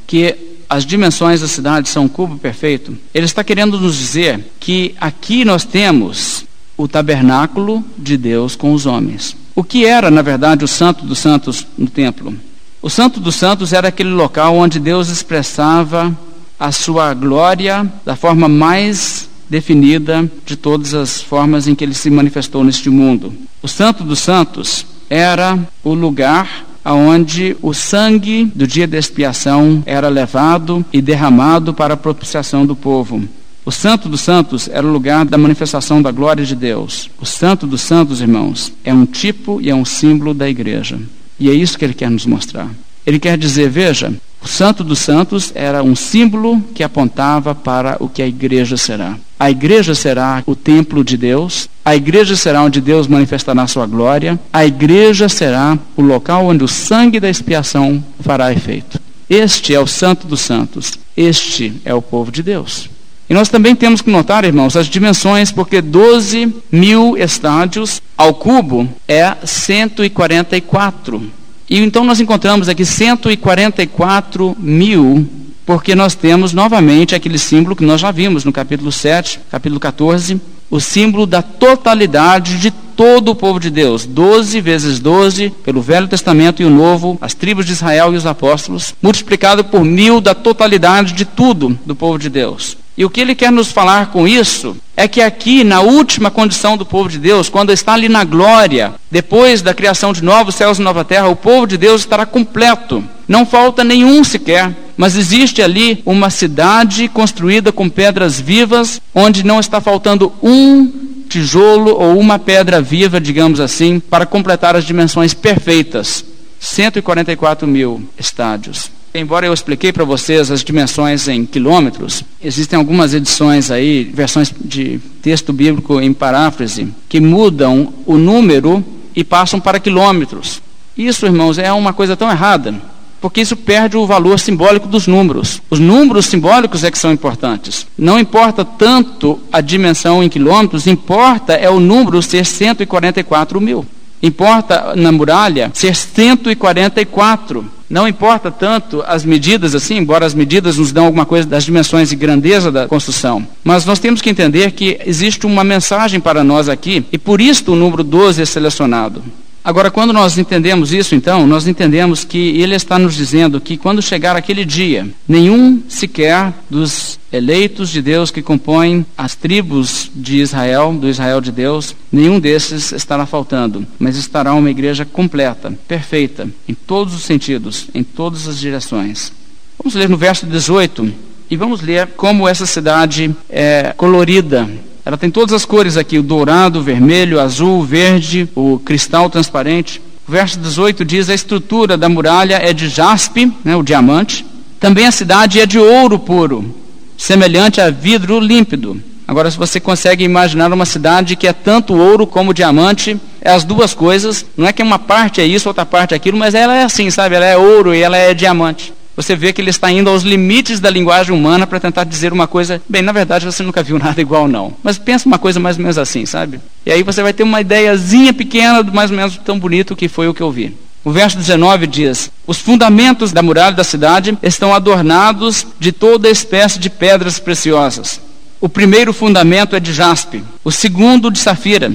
que 0.06 0.34
as 0.68 0.84
dimensões 0.84 1.40
da 1.40 1.48
cidade 1.48 1.88
são 1.88 2.04
um 2.04 2.08
cubo 2.08 2.38
perfeito, 2.38 2.96
ele 3.12 3.26
está 3.26 3.42
querendo 3.42 3.80
nos 3.80 3.96
dizer 3.96 4.44
que 4.60 4.94
aqui 5.00 5.44
nós 5.44 5.64
temos 5.64 6.44
o 6.76 6.86
tabernáculo 6.86 7.84
de 7.96 8.16
Deus 8.16 8.54
com 8.54 8.72
os 8.72 8.86
homens. 8.86 9.36
O 9.54 9.64
que 9.64 9.86
era, 9.86 10.10
na 10.10 10.22
verdade, 10.22 10.64
o 10.64 10.68
Santo 10.68 11.04
dos 11.06 11.18
Santos 11.18 11.66
no 11.76 11.88
templo? 11.88 12.34
O 12.82 12.90
Santo 12.90 13.18
dos 13.18 13.34
Santos 13.34 13.72
era 13.72 13.88
aquele 13.88 14.10
local 14.10 14.54
onde 14.54 14.78
Deus 14.78 15.08
expressava 15.08 16.16
a 16.58 16.70
sua 16.70 17.14
glória 17.14 17.90
da 18.04 18.14
forma 18.14 18.48
mais 18.48 19.25
definida 19.48 20.30
de 20.44 20.56
todas 20.56 20.94
as 20.94 21.20
formas 21.20 21.68
em 21.68 21.74
que 21.74 21.84
ele 21.84 21.94
se 21.94 22.10
manifestou 22.10 22.64
neste 22.64 22.90
mundo. 22.90 23.32
O 23.62 23.68
Santo 23.68 24.04
dos 24.04 24.18
Santos 24.18 24.86
era 25.08 25.58
o 25.84 25.94
lugar 25.94 26.66
aonde 26.84 27.56
o 27.60 27.74
sangue 27.74 28.44
do 28.54 28.64
dia 28.64 28.86
da 28.86 28.96
expiação 28.96 29.82
era 29.84 30.08
levado 30.08 30.84
e 30.92 31.02
derramado 31.02 31.74
para 31.74 31.94
a 31.94 31.96
propiciação 31.96 32.64
do 32.64 32.76
povo. 32.76 33.28
O 33.64 33.72
Santo 33.72 34.08
dos 34.08 34.20
Santos 34.20 34.68
era 34.68 34.86
o 34.86 34.92
lugar 34.92 35.24
da 35.24 35.36
manifestação 35.36 36.00
da 36.00 36.12
glória 36.12 36.44
de 36.44 36.54
Deus. 36.54 37.10
O 37.20 37.26
Santo 37.26 37.66
dos 37.66 37.80
Santos, 37.80 38.20
irmãos, 38.20 38.72
é 38.84 38.94
um 38.94 39.04
tipo 39.04 39.60
e 39.60 39.68
é 39.68 39.74
um 39.74 39.84
símbolo 39.84 40.32
da 40.32 40.48
igreja. 40.48 41.00
E 41.40 41.50
é 41.50 41.52
isso 41.52 41.76
que 41.76 41.84
ele 41.84 41.92
quer 41.92 42.08
nos 42.08 42.24
mostrar. 42.24 42.70
Ele 43.04 43.18
quer 43.18 43.36
dizer, 43.36 43.68
veja, 43.68 44.14
o 44.46 44.48
Santo 44.48 44.84
dos 44.84 45.00
Santos 45.00 45.50
era 45.56 45.82
um 45.82 45.96
símbolo 45.96 46.62
que 46.72 46.84
apontava 46.84 47.52
para 47.52 47.96
o 47.98 48.08
que 48.08 48.22
a 48.22 48.28
igreja 48.28 48.76
será. 48.76 49.16
A 49.40 49.50
igreja 49.50 49.92
será 49.92 50.40
o 50.46 50.54
templo 50.54 51.02
de 51.02 51.16
Deus, 51.16 51.68
a 51.84 51.96
igreja 51.96 52.36
será 52.36 52.62
onde 52.62 52.80
Deus 52.80 53.08
manifestará 53.08 53.66
sua 53.66 53.86
glória, 53.86 54.38
a 54.52 54.64
igreja 54.64 55.28
será 55.28 55.76
o 55.96 56.00
local 56.00 56.46
onde 56.46 56.62
o 56.62 56.68
sangue 56.68 57.18
da 57.18 57.28
expiação 57.28 58.02
fará 58.20 58.52
efeito. 58.52 59.00
Este 59.28 59.74
é 59.74 59.80
o 59.80 59.86
Santo 59.86 60.28
dos 60.28 60.42
Santos, 60.42 60.92
este 61.16 61.80
é 61.84 61.92
o 61.92 62.00
povo 62.00 62.30
de 62.30 62.40
Deus. 62.40 62.88
E 63.28 63.34
nós 63.34 63.48
também 63.48 63.74
temos 63.74 64.00
que 64.00 64.12
notar, 64.12 64.44
irmãos, 64.44 64.76
as 64.76 64.86
dimensões, 64.86 65.50
porque 65.50 65.82
12 65.82 66.54
mil 66.70 67.18
estádios 67.18 68.00
ao 68.16 68.32
cubo 68.32 68.88
é 69.08 69.34
144. 69.44 71.45
E 71.68 71.78
então 71.80 72.04
nós 72.04 72.20
encontramos 72.20 72.68
aqui 72.68 72.84
144 72.84 74.56
mil, 74.58 75.28
porque 75.64 75.96
nós 75.96 76.14
temos 76.14 76.52
novamente 76.52 77.14
aquele 77.14 77.38
símbolo 77.38 77.74
que 77.74 77.84
nós 77.84 78.00
já 78.00 78.12
vimos 78.12 78.44
no 78.44 78.52
capítulo 78.52 78.92
7, 78.92 79.40
capítulo 79.50 79.80
14, 79.80 80.40
o 80.70 80.80
símbolo 80.80 81.26
da 81.26 81.42
totalidade 81.42 82.58
de 82.58 82.70
todo 82.70 83.30
o 83.30 83.34
povo 83.34 83.58
de 83.58 83.68
Deus. 83.68 84.06
12 84.06 84.60
vezes 84.60 85.00
12, 85.00 85.50
pelo 85.64 85.82
Velho 85.82 86.06
Testamento 86.06 86.62
e 86.62 86.64
o 86.64 86.70
Novo, 86.70 87.18
as 87.20 87.34
tribos 87.34 87.66
de 87.66 87.72
Israel 87.72 88.14
e 88.14 88.16
os 88.16 88.26
apóstolos, 88.26 88.94
multiplicado 89.02 89.64
por 89.64 89.84
mil 89.84 90.20
da 90.20 90.34
totalidade 90.34 91.12
de 91.14 91.24
tudo 91.24 91.76
do 91.84 91.96
povo 91.96 92.16
de 92.16 92.28
Deus. 92.28 92.76
E 92.96 93.04
o 93.04 93.10
que 93.10 93.20
ele 93.20 93.34
quer 93.34 93.52
nos 93.52 93.70
falar 93.70 94.06
com 94.06 94.26
isso 94.26 94.76
é 94.96 95.06
que 95.06 95.20
aqui, 95.20 95.62
na 95.62 95.80
última 95.80 96.30
condição 96.30 96.76
do 96.78 96.86
povo 96.86 97.10
de 97.10 97.18
Deus, 97.18 97.50
quando 97.50 97.70
está 97.70 97.92
ali 97.92 98.08
na 98.08 98.24
glória, 98.24 98.94
depois 99.10 99.60
da 99.60 99.74
criação 99.74 100.14
de 100.14 100.24
novos 100.24 100.54
céus 100.54 100.78
e 100.78 100.82
nova 100.82 101.04
terra, 101.04 101.28
o 101.28 101.36
povo 101.36 101.66
de 101.66 101.76
Deus 101.76 102.00
estará 102.00 102.24
completo. 102.24 103.04
Não 103.28 103.44
falta 103.44 103.84
nenhum 103.84 104.24
sequer. 104.24 104.74
Mas 104.96 105.14
existe 105.14 105.60
ali 105.60 106.02
uma 106.06 106.30
cidade 106.30 107.06
construída 107.08 107.70
com 107.70 107.86
pedras 107.86 108.40
vivas, 108.40 109.00
onde 109.14 109.44
não 109.44 109.60
está 109.60 109.78
faltando 109.78 110.32
um 110.42 110.90
tijolo 111.28 111.90
ou 111.90 112.18
uma 112.18 112.38
pedra 112.38 112.80
viva, 112.80 113.20
digamos 113.20 113.60
assim, 113.60 114.00
para 114.00 114.24
completar 114.24 114.74
as 114.74 114.84
dimensões 114.84 115.34
perfeitas. 115.34 116.24
144 116.58 117.68
mil 117.68 118.08
estádios. 118.18 118.95
Embora 119.18 119.46
eu 119.46 119.54
expliquei 119.54 119.94
para 119.94 120.04
vocês 120.04 120.50
as 120.50 120.62
dimensões 120.62 121.26
em 121.26 121.46
quilômetros, 121.46 122.22
existem 122.42 122.78
algumas 122.78 123.14
edições 123.14 123.70
aí, 123.70 124.04
versões 124.04 124.52
de 124.60 125.00
texto 125.22 125.54
bíblico 125.54 125.98
em 125.98 126.12
paráfrase, 126.12 126.88
que 127.08 127.18
mudam 127.18 127.94
o 128.04 128.18
número 128.18 128.84
e 129.14 129.24
passam 129.24 129.58
para 129.58 129.80
quilômetros. 129.80 130.60
Isso, 130.94 131.24
irmãos, 131.24 131.56
é 131.56 131.72
uma 131.72 131.94
coisa 131.94 132.14
tão 132.14 132.30
errada, 132.30 132.74
porque 133.18 133.40
isso 133.40 133.56
perde 133.56 133.96
o 133.96 134.06
valor 134.06 134.38
simbólico 134.38 134.86
dos 134.86 135.06
números. 135.06 135.62
Os 135.70 135.80
números 135.80 136.26
simbólicos 136.26 136.84
é 136.84 136.90
que 136.90 136.98
são 136.98 137.10
importantes. 137.10 137.86
Não 137.96 138.18
importa 138.18 138.66
tanto 138.66 139.40
a 139.50 139.62
dimensão 139.62 140.22
em 140.22 140.28
quilômetros, 140.28 140.86
importa 140.86 141.54
é 141.54 141.70
o 141.70 141.80
número 141.80 142.20
ser 142.20 142.44
144 142.44 143.58
mil. 143.62 143.86
Importa 144.22 144.94
na 144.96 145.12
muralha 145.12 145.70
ser 145.74 145.94
144. 145.94 147.64
Não 147.88 148.08
importa 148.08 148.50
tanto 148.50 149.02
as 149.06 149.24
medidas 149.24 149.74
assim, 149.74 149.96
embora 149.98 150.26
as 150.26 150.34
medidas 150.34 150.76
nos 150.76 150.90
dão 150.90 151.06
alguma 151.06 151.24
coisa 151.24 151.46
das 151.46 151.64
dimensões 151.64 152.10
e 152.10 152.16
grandeza 152.16 152.72
da 152.72 152.88
construção. 152.88 153.46
Mas 153.62 153.84
nós 153.84 154.00
temos 154.00 154.20
que 154.20 154.28
entender 154.28 154.72
que 154.72 154.98
existe 155.06 155.46
uma 155.46 155.62
mensagem 155.62 156.18
para 156.18 156.42
nós 156.42 156.68
aqui, 156.68 157.04
e 157.12 157.18
por 157.18 157.40
isso 157.40 157.72
o 157.72 157.76
número 157.76 158.02
12 158.02 158.42
é 158.42 158.44
selecionado. 158.44 159.22
Agora, 159.66 159.90
quando 159.90 160.12
nós 160.12 160.38
entendemos 160.38 160.92
isso, 160.92 161.16
então, 161.16 161.44
nós 161.44 161.66
entendemos 161.66 162.22
que 162.22 162.38
ele 162.38 162.76
está 162.76 163.00
nos 163.00 163.16
dizendo 163.16 163.60
que 163.60 163.76
quando 163.76 164.00
chegar 164.00 164.36
aquele 164.36 164.64
dia, 164.64 165.08
nenhum 165.26 165.82
sequer 165.88 166.54
dos 166.70 167.18
eleitos 167.32 167.90
de 167.90 168.00
Deus 168.00 168.30
que 168.30 168.40
compõem 168.40 169.04
as 169.18 169.34
tribos 169.34 170.08
de 170.14 170.36
Israel, 170.36 170.92
do 170.92 171.08
Israel 171.08 171.40
de 171.40 171.50
Deus, 171.50 171.96
nenhum 172.12 172.38
desses 172.38 172.92
estará 172.92 173.26
faltando, 173.26 173.84
mas 173.98 174.16
estará 174.16 174.54
uma 174.54 174.70
igreja 174.70 175.04
completa, 175.04 175.76
perfeita, 175.88 176.48
em 176.68 176.72
todos 176.72 177.12
os 177.12 177.22
sentidos, 177.22 177.88
em 177.92 178.04
todas 178.04 178.46
as 178.46 178.60
direções. 178.60 179.32
Vamos 179.76 179.96
ler 179.96 180.08
no 180.08 180.16
verso 180.16 180.46
18 180.46 181.12
e 181.50 181.56
vamos 181.56 181.80
ler 181.80 182.06
como 182.16 182.46
essa 182.46 182.66
cidade 182.66 183.34
é 183.50 183.92
colorida 183.96 184.70
ela 185.06 185.16
tem 185.16 185.30
todas 185.30 185.54
as 185.54 185.64
cores 185.64 185.96
aqui: 185.96 186.18
o 186.18 186.22
dourado, 186.22 186.80
o 186.80 186.82
vermelho, 186.82 187.36
o 187.36 187.40
azul, 187.40 187.78
o 187.78 187.84
verde, 187.84 188.48
o 188.56 188.80
cristal 188.80 189.30
transparente. 189.30 190.02
O 190.26 190.32
verso 190.32 190.58
18 190.58 191.04
diz: 191.04 191.30
a 191.30 191.34
estrutura 191.34 191.96
da 191.96 192.08
muralha 192.08 192.56
é 192.60 192.72
de 192.72 192.88
jaspe, 192.88 193.52
né, 193.64 193.76
o 193.76 193.84
diamante. 193.84 194.44
Também 194.80 195.06
a 195.06 195.12
cidade 195.12 195.60
é 195.60 195.64
de 195.64 195.78
ouro 195.78 196.18
puro, 196.18 196.74
semelhante 197.16 197.80
a 197.80 197.88
vidro 197.88 198.40
límpido. 198.40 199.00
Agora, 199.28 199.48
se 199.48 199.56
você 199.56 199.78
consegue 199.78 200.24
imaginar 200.24 200.72
uma 200.72 200.84
cidade 200.84 201.36
que 201.36 201.46
é 201.46 201.52
tanto 201.52 201.94
ouro 201.94 202.26
como 202.26 202.52
diamante, 202.52 203.16
é 203.40 203.50
as 203.50 203.62
duas 203.62 203.94
coisas. 203.94 204.44
Não 204.56 204.66
é 204.66 204.72
que 204.72 204.82
uma 204.82 204.98
parte 204.98 205.40
é 205.40 205.46
isso, 205.46 205.68
outra 205.68 205.86
parte 205.86 206.14
é 206.14 206.16
aquilo, 206.16 206.36
mas 206.36 206.52
ela 206.52 206.74
é 206.76 206.82
assim, 206.82 207.10
sabe? 207.10 207.36
Ela 207.36 207.46
é 207.46 207.56
ouro 207.56 207.94
e 207.94 208.02
ela 208.02 208.16
é 208.16 208.34
diamante 208.34 208.92
você 209.16 209.34
vê 209.34 209.52
que 209.52 209.62
ele 209.62 209.70
está 209.70 209.90
indo 209.90 210.10
aos 210.10 210.22
limites 210.22 210.78
da 210.78 210.90
linguagem 210.90 211.34
humana 211.34 211.66
para 211.66 211.80
tentar 211.80 212.04
dizer 212.04 212.32
uma 212.32 212.46
coisa. 212.46 212.82
Bem, 212.86 213.00
na 213.00 213.12
verdade 213.12 213.46
você 213.46 213.62
nunca 213.62 213.82
viu 213.82 213.98
nada 213.98 214.20
igual, 214.20 214.46
não. 214.46 214.74
Mas 214.82 214.98
pensa 214.98 215.26
uma 215.26 215.38
coisa 215.38 215.58
mais 215.58 215.76
ou 215.76 215.82
menos 215.82 215.96
assim, 215.96 216.26
sabe? 216.26 216.60
E 216.84 216.92
aí 216.92 217.02
você 217.02 217.22
vai 217.22 217.32
ter 217.32 217.42
uma 217.42 217.60
ideiazinha 217.60 218.34
pequena, 218.34 218.82
mais 218.82 219.10
ou 219.10 219.16
menos 219.16 219.38
tão 219.38 219.58
bonito 219.58 219.96
que 219.96 220.06
foi 220.06 220.28
o 220.28 220.34
que 220.34 220.42
eu 220.42 220.52
vi. 220.52 220.76
O 221.02 221.10
verso 221.10 221.38
19 221.38 221.86
diz: 221.86 222.30
Os 222.46 222.58
fundamentos 222.58 223.32
da 223.32 223.40
muralha 223.40 223.76
da 223.76 223.84
cidade 223.84 224.36
estão 224.42 224.74
adornados 224.74 225.66
de 225.78 225.92
toda 225.92 226.28
espécie 226.28 226.78
de 226.78 226.90
pedras 226.90 227.38
preciosas. 227.38 228.20
O 228.60 228.68
primeiro 228.68 229.12
fundamento 229.12 229.76
é 229.76 229.80
de 229.80 229.92
jaspe, 229.92 230.42
o 230.64 230.72
segundo 230.72 231.30
de 231.30 231.38
safira, 231.38 231.92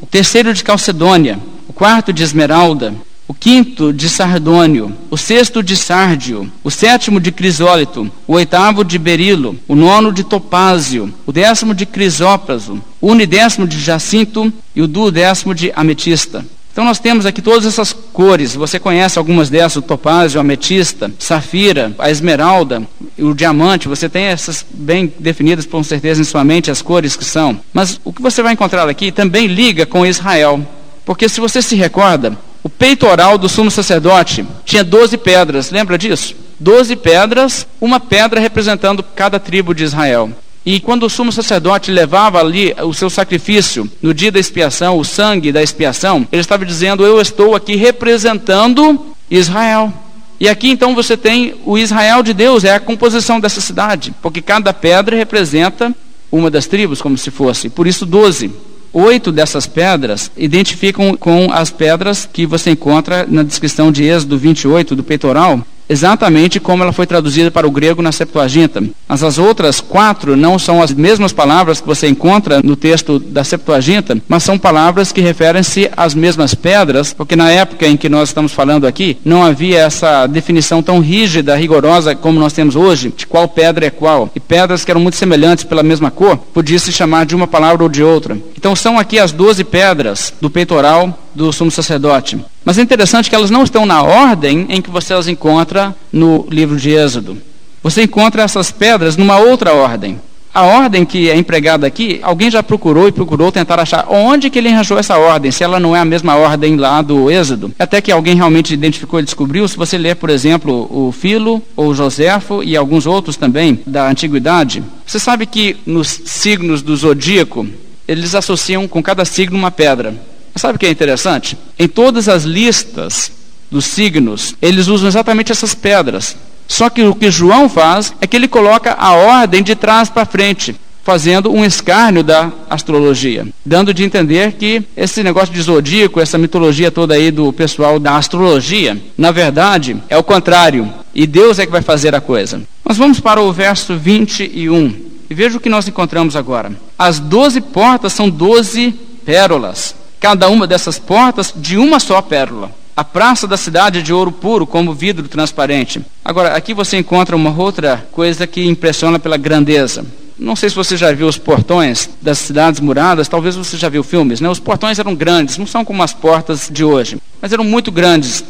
o 0.00 0.06
terceiro 0.06 0.52
de 0.52 0.62
calcedônia, 0.62 1.38
o 1.68 1.72
quarto 1.72 2.12
de 2.12 2.22
esmeralda, 2.22 2.94
o 3.30 3.34
quinto 3.34 3.92
de 3.92 4.08
sardônio, 4.08 4.92
o 5.08 5.16
sexto 5.16 5.62
de 5.62 5.76
sárdio, 5.76 6.50
o 6.64 6.70
sétimo 6.70 7.20
de 7.20 7.30
crisólito, 7.30 8.10
o 8.26 8.32
oitavo 8.32 8.82
de 8.84 8.98
berilo, 8.98 9.56
o 9.68 9.76
nono 9.76 10.12
de 10.12 10.24
topázio, 10.24 11.14
o 11.24 11.30
décimo 11.30 11.72
de 11.72 11.86
crisópraso, 11.86 12.82
o 13.00 13.06
unidécimo 13.06 13.68
de 13.68 13.78
jacinto 13.78 14.52
e 14.74 14.82
o 14.82 14.88
duodécimo 14.88 15.54
de 15.54 15.70
ametista. 15.76 16.44
Então 16.72 16.84
nós 16.84 16.98
temos 16.98 17.24
aqui 17.24 17.40
todas 17.40 17.66
essas 17.66 17.92
cores. 17.92 18.56
Você 18.56 18.80
conhece 18.80 19.16
algumas 19.16 19.48
dessas, 19.48 19.76
o 19.76 19.82
topázio, 19.82 20.40
a 20.40 20.40
ametista, 20.40 21.08
safira, 21.16 21.94
a 22.00 22.10
esmeralda, 22.10 22.82
o 23.16 23.32
diamante. 23.32 23.86
Você 23.86 24.08
tem 24.08 24.24
essas 24.24 24.66
bem 24.68 25.12
definidas 25.20 25.66
com 25.66 25.84
certeza 25.84 26.20
em 26.20 26.24
sua 26.24 26.42
mente 26.42 26.68
as 26.68 26.82
cores 26.82 27.14
que 27.14 27.24
são. 27.24 27.60
Mas 27.72 28.00
o 28.04 28.12
que 28.12 28.20
você 28.20 28.42
vai 28.42 28.54
encontrar 28.54 28.88
aqui 28.88 29.12
também 29.12 29.46
liga 29.46 29.86
com 29.86 30.04
Israel. 30.04 30.60
Porque 31.04 31.28
se 31.28 31.40
você 31.40 31.62
se 31.62 31.76
recorda, 31.76 32.36
o 32.62 32.68
peitoral 32.68 33.38
do 33.38 33.48
sumo 33.48 33.70
sacerdote 33.70 34.44
tinha 34.64 34.84
12 34.84 35.16
pedras, 35.18 35.70
lembra 35.70 35.96
disso? 35.96 36.34
12 36.58 36.94
pedras, 36.96 37.66
uma 37.80 37.98
pedra 37.98 38.38
representando 38.38 39.02
cada 39.02 39.40
tribo 39.40 39.74
de 39.74 39.84
Israel. 39.84 40.30
E 40.64 40.78
quando 40.78 41.04
o 41.04 41.10
sumo 41.10 41.32
sacerdote 41.32 41.90
levava 41.90 42.38
ali 42.38 42.74
o 42.82 42.92
seu 42.92 43.08
sacrifício 43.08 43.90
no 44.02 44.12
dia 44.12 44.30
da 44.30 44.38
expiação, 44.38 44.98
o 44.98 45.04
sangue 45.04 45.50
da 45.50 45.62
expiação, 45.62 46.28
ele 46.30 46.42
estava 46.42 46.66
dizendo: 46.66 47.04
Eu 47.04 47.18
estou 47.18 47.54
aqui 47.54 47.76
representando 47.76 49.14
Israel. 49.30 49.92
E 50.38 50.48
aqui 50.48 50.70
então 50.70 50.94
você 50.94 51.16
tem 51.16 51.54
o 51.64 51.78
Israel 51.78 52.22
de 52.22 52.34
Deus, 52.34 52.64
é 52.64 52.74
a 52.74 52.80
composição 52.80 53.40
dessa 53.40 53.60
cidade, 53.60 54.14
porque 54.22 54.40
cada 54.40 54.72
pedra 54.72 55.16
representa 55.16 55.94
uma 56.30 56.50
das 56.50 56.66
tribos, 56.66 57.02
como 57.02 57.16
se 57.16 57.30
fosse. 57.30 57.68
Por 57.68 57.86
isso, 57.86 58.06
12. 58.06 58.50
Oito 58.92 59.30
dessas 59.30 59.66
pedras 59.66 60.32
identificam 60.36 61.16
com 61.16 61.48
as 61.52 61.70
pedras 61.70 62.28
que 62.30 62.44
você 62.44 62.70
encontra 62.70 63.24
na 63.28 63.44
descrição 63.44 63.92
de 63.92 64.02
Êxodo 64.04 64.36
28 64.36 64.96
do 64.96 65.04
peitoral, 65.04 65.64
exatamente 65.90 66.60
como 66.60 66.84
ela 66.84 66.92
foi 66.92 67.04
traduzida 67.04 67.50
para 67.50 67.66
o 67.66 67.70
grego 67.70 68.00
na 68.00 68.12
Septuaginta. 68.12 68.80
Mas 69.08 69.24
as 69.24 69.38
outras 69.38 69.80
quatro 69.80 70.36
não 70.36 70.56
são 70.56 70.80
as 70.80 70.92
mesmas 70.92 71.32
palavras 71.32 71.80
que 71.80 71.86
você 71.86 72.06
encontra 72.06 72.60
no 72.62 72.76
texto 72.76 73.18
da 73.18 73.42
Septuaginta, 73.42 74.16
mas 74.28 74.44
são 74.44 74.56
palavras 74.56 75.10
que 75.10 75.20
referem-se 75.20 75.90
às 75.96 76.14
mesmas 76.14 76.54
pedras, 76.54 77.12
porque 77.12 77.34
na 77.34 77.50
época 77.50 77.88
em 77.88 77.96
que 77.96 78.08
nós 78.08 78.28
estamos 78.28 78.52
falando 78.52 78.86
aqui, 78.86 79.18
não 79.24 79.42
havia 79.42 79.80
essa 79.80 80.28
definição 80.28 80.80
tão 80.80 81.00
rígida, 81.00 81.56
rigorosa 81.56 82.14
como 82.14 82.38
nós 82.38 82.52
temos 82.52 82.76
hoje, 82.76 83.12
de 83.16 83.26
qual 83.26 83.48
pedra 83.48 83.86
é 83.86 83.90
qual. 83.90 84.30
E 84.34 84.38
pedras 84.38 84.84
que 84.84 84.92
eram 84.92 85.00
muito 85.00 85.16
semelhantes 85.16 85.64
pela 85.64 85.82
mesma 85.82 86.10
cor, 86.10 86.36
podia 86.36 86.78
se 86.78 86.92
chamar 86.92 87.26
de 87.26 87.34
uma 87.34 87.48
palavra 87.48 87.82
ou 87.82 87.88
de 87.88 88.02
outra. 88.02 88.38
Então 88.56 88.76
são 88.76 88.96
aqui 88.96 89.18
as 89.18 89.32
doze 89.32 89.64
pedras 89.64 90.32
do 90.40 90.48
peitoral 90.48 91.18
do 91.34 91.52
sumo 91.52 91.70
sacerdote. 91.70 92.38
Mas 92.64 92.78
é 92.78 92.82
interessante 92.82 93.28
que 93.28 93.34
elas 93.34 93.50
não 93.50 93.62
estão 93.62 93.86
na 93.86 94.02
ordem 94.02 94.66
em 94.68 94.80
que 94.82 94.90
você 94.90 95.14
as 95.14 95.28
encontra 95.28 95.94
no 96.12 96.46
livro 96.50 96.76
de 96.76 96.90
Êxodo. 96.90 97.38
Você 97.82 98.02
encontra 98.02 98.42
essas 98.42 98.70
pedras 98.70 99.16
numa 99.16 99.38
outra 99.38 99.72
ordem. 99.72 100.18
A 100.52 100.62
ordem 100.62 101.04
que 101.04 101.30
é 101.30 101.36
empregada 101.36 101.86
aqui, 101.86 102.18
alguém 102.22 102.50
já 102.50 102.60
procurou 102.60 103.06
e 103.06 103.12
procurou 103.12 103.52
tentar 103.52 103.78
achar 103.78 104.06
onde 104.10 104.50
que 104.50 104.58
ele 104.58 104.68
arranjou 104.68 104.98
essa 104.98 105.16
ordem, 105.16 105.52
se 105.52 105.62
ela 105.62 105.78
não 105.78 105.94
é 105.94 106.00
a 106.00 106.04
mesma 106.04 106.34
ordem 106.34 106.74
lá 106.76 107.00
do 107.00 107.30
Êxodo. 107.30 107.72
Até 107.78 108.00
que 108.00 108.10
alguém 108.10 108.34
realmente 108.34 108.74
identificou 108.74 109.20
e 109.20 109.22
descobriu, 109.22 109.68
se 109.68 109.76
você 109.76 109.96
ler, 109.96 110.16
por 110.16 110.28
exemplo, 110.28 110.88
o 110.90 111.12
Filo 111.12 111.62
ou 111.76 111.94
Joséfo 111.94 112.64
e 112.64 112.76
alguns 112.76 113.06
outros 113.06 113.36
também 113.36 113.78
da 113.86 114.08
antiguidade, 114.08 114.82
você 115.06 115.20
sabe 115.20 115.46
que 115.46 115.76
nos 115.86 116.20
signos 116.24 116.82
do 116.82 116.96
zodíaco, 116.96 117.64
eles 118.08 118.34
associam 118.34 118.88
com 118.88 119.00
cada 119.00 119.24
signo 119.24 119.56
uma 119.56 119.70
pedra. 119.70 120.14
Sabe 120.56 120.76
o 120.76 120.78
que 120.78 120.86
é 120.86 120.90
interessante? 120.90 121.56
Em 121.78 121.88
todas 121.88 122.28
as 122.28 122.44
listas 122.44 123.32
dos 123.70 123.84
signos, 123.84 124.54
eles 124.60 124.88
usam 124.88 125.08
exatamente 125.08 125.52
essas 125.52 125.74
pedras. 125.74 126.36
Só 126.66 126.88
que 126.88 127.02
o 127.02 127.14
que 127.14 127.30
João 127.30 127.68
faz 127.68 128.12
é 128.20 128.26
que 128.26 128.36
ele 128.36 128.48
coloca 128.48 128.92
a 128.92 129.12
ordem 129.12 129.62
de 129.62 129.74
trás 129.74 130.08
para 130.08 130.24
frente, 130.24 130.74
fazendo 131.02 131.50
um 131.50 131.64
escárnio 131.64 132.22
da 132.22 132.52
astrologia, 132.68 133.46
dando 133.64 133.92
de 133.92 134.04
entender 134.04 134.52
que 134.52 134.82
esse 134.96 135.22
negócio 135.22 135.52
de 135.52 135.62
zodíaco, 135.62 136.20
essa 136.20 136.38
mitologia 136.38 136.90
toda 136.90 137.14
aí 137.14 137.30
do 137.30 137.52
pessoal 137.52 137.98
da 137.98 138.16
astrologia, 138.16 139.00
na 139.16 139.32
verdade 139.32 139.96
é 140.08 140.16
o 140.16 140.22
contrário, 140.22 140.92
e 141.14 141.26
Deus 141.26 141.58
é 141.58 141.66
que 141.66 141.72
vai 141.72 141.82
fazer 141.82 142.14
a 142.14 142.20
coisa. 142.20 142.62
Nós 142.84 142.96
vamos 142.96 143.18
para 143.18 143.40
o 143.40 143.52
verso 143.52 143.96
21, 143.96 144.94
e 145.28 145.34
veja 145.34 145.56
o 145.56 145.60
que 145.60 145.68
nós 145.68 145.88
encontramos 145.88 146.36
agora. 146.36 146.72
As 146.98 147.18
doze 147.18 147.60
portas 147.60 148.12
são 148.12 148.28
doze 148.28 148.94
pérolas, 149.24 149.94
cada 150.20 150.48
uma 150.50 150.66
dessas 150.66 150.98
portas 150.98 151.52
de 151.56 151.78
uma 151.78 151.98
só 151.98 152.20
pérola. 152.20 152.70
A 152.94 153.02
praça 153.02 153.46
da 153.46 153.56
cidade 153.56 154.00
é 154.00 154.02
de 154.02 154.12
ouro 154.12 154.30
puro, 154.30 154.66
como 154.66 154.92
vidro 154.92 155.26
transparente. 155.26 156.02
Agora, 156.22 156.54
aqui 156.54 156.74
você 156.74 156.98
encontra 156.98 157.34
uma 157.34 157.50
outra 157.50 158.06
coisa 158.12 158.46
que 158.46 158.66
impressiona 158.66 159.18
pela 159.18 159.38
grandeza. 159.38 160.04
Não 160.38 160.54
sei 160.54 160.68
se 160.68 160.76
você 160.76 160.96
já 160.96 161.10
viu 161.12 161.26
os 161.26 161.38
portões 161.38 162.10
das 162.20 162.38
cidades 162.38 162.80
muradas, 162.80 163.28
talvez 163.28 163.56
você 163.56 163.76
já 163.76 163.88
viu 163.88 164.02
filmes, 164.02 164.40
né? 164.40 164.48
Os 164.48 164.60
portões 164.60 164.98
eram 164.98 165.14
grandes, 165.14 165.56
não 165.56 165.66
são 165.66 165.84
como 165.84 166.02
as 166.02 166.12
portas 166.12 166.68
de 166.70 166.84
hoje, 166.84 167.18
mas 167.40 167.52
eram 167.52 167.64
muito 167.64 167.90
grandes. 167.90 168.44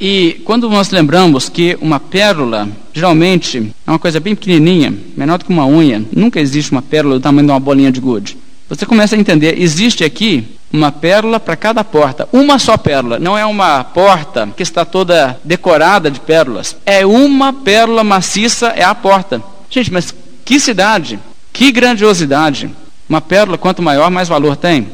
E 0.00 0.42
quando 0.44 0.68
nós 0.68 0.90
lembramos 0.90 1.48
que 1.48 1.78
uma 1.80 2.00
pérola, 2.00 2.68
geralmente, 2.92 3.72
é 3.86 3.90
uma 3.90 3.98
coisa 3.98 4.20
bem 4.20 4.34
pequenininha, 4.34 4.92
menor 5.16 5.38
do 5.38 5.44
que 5.44 5.52
uma 5.52 5.66
unha, 5.66 6.04
nunca 6.12 6.40
existe 6.40 6.72
uma 6.72 6.82
pérola 6.82 7.14
do 7.14 7.20
tamanho 7.22 7.46
de 7.46 7.52
uma 7.52 7.60
bolinha 7.60 7.92
de 7.92 8.00
gude. 8.00 8.36
Você 8.68 8.84
começa 8.84 9.14
a 9.14 9.18
entender, 9.18 9.60
existe 9.60 10.02
aqui 10.02 10.44
uma 10.74 10.90
pérola 10.90 11.38
para 11.38 11.54
cada 11.54 11.84
porta. 11.84 12.28
Uma 12.32 12.58
só 12.58 12.76
pérola. 12.76 13.20
Não 13.20 13.38
é 13.38 13.46
uma 13.46 13.84
porta 13.84 14.48
que 14.56 14.62
está 14.62 14.84
toda 14.84 15.38
decorada 15.44 16.10
de 16.10 16.18
pérolas. 16.18 16.76
É 16.84 17.06
uma 17.06 17.52
pérola 17.52 18.02
maciça, 18.02 18.66
é 18.74 18.82
a 18.82 18.92
porta. 18.92 19.40
Gente, 19.70 19.92
mas 19.92 20.12
que 20.44 20.58
cidade! 20.58 21.20
Que 21.52 21.70
grandiosidade! 21.70 22.68
Uma 23.08 23.20
pérola, 23.20 23.56
quanto 23.56 23.80
maior, 23.82 24.10
mais 24.10 24.28
valor 24.28 24.56
tem. 24.56 24.88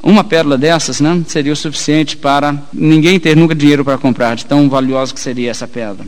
Uma 0.00 0.22
pérola 0.22 0.56
dessas 0.56 1.00
né, 1.00 1.20
seria 1.26 1.52
o 1.52 1.56
suficiente 1.56 2.16
para 2.16 2.54
ninguém 2.72 3.18
ter 3.18 3.36
nunca 3.36 3.52
dinheiro 3.52 3.84
para 3.84 3.98
comprar, 3.98 4.36
de 4.36 4.46
tão 4.46 4.68
valiosa 4.68 5.12
que 5.12 5.18
seria 5.18 5.50
essa 5.50 5.66
pedra. 5.66 6.06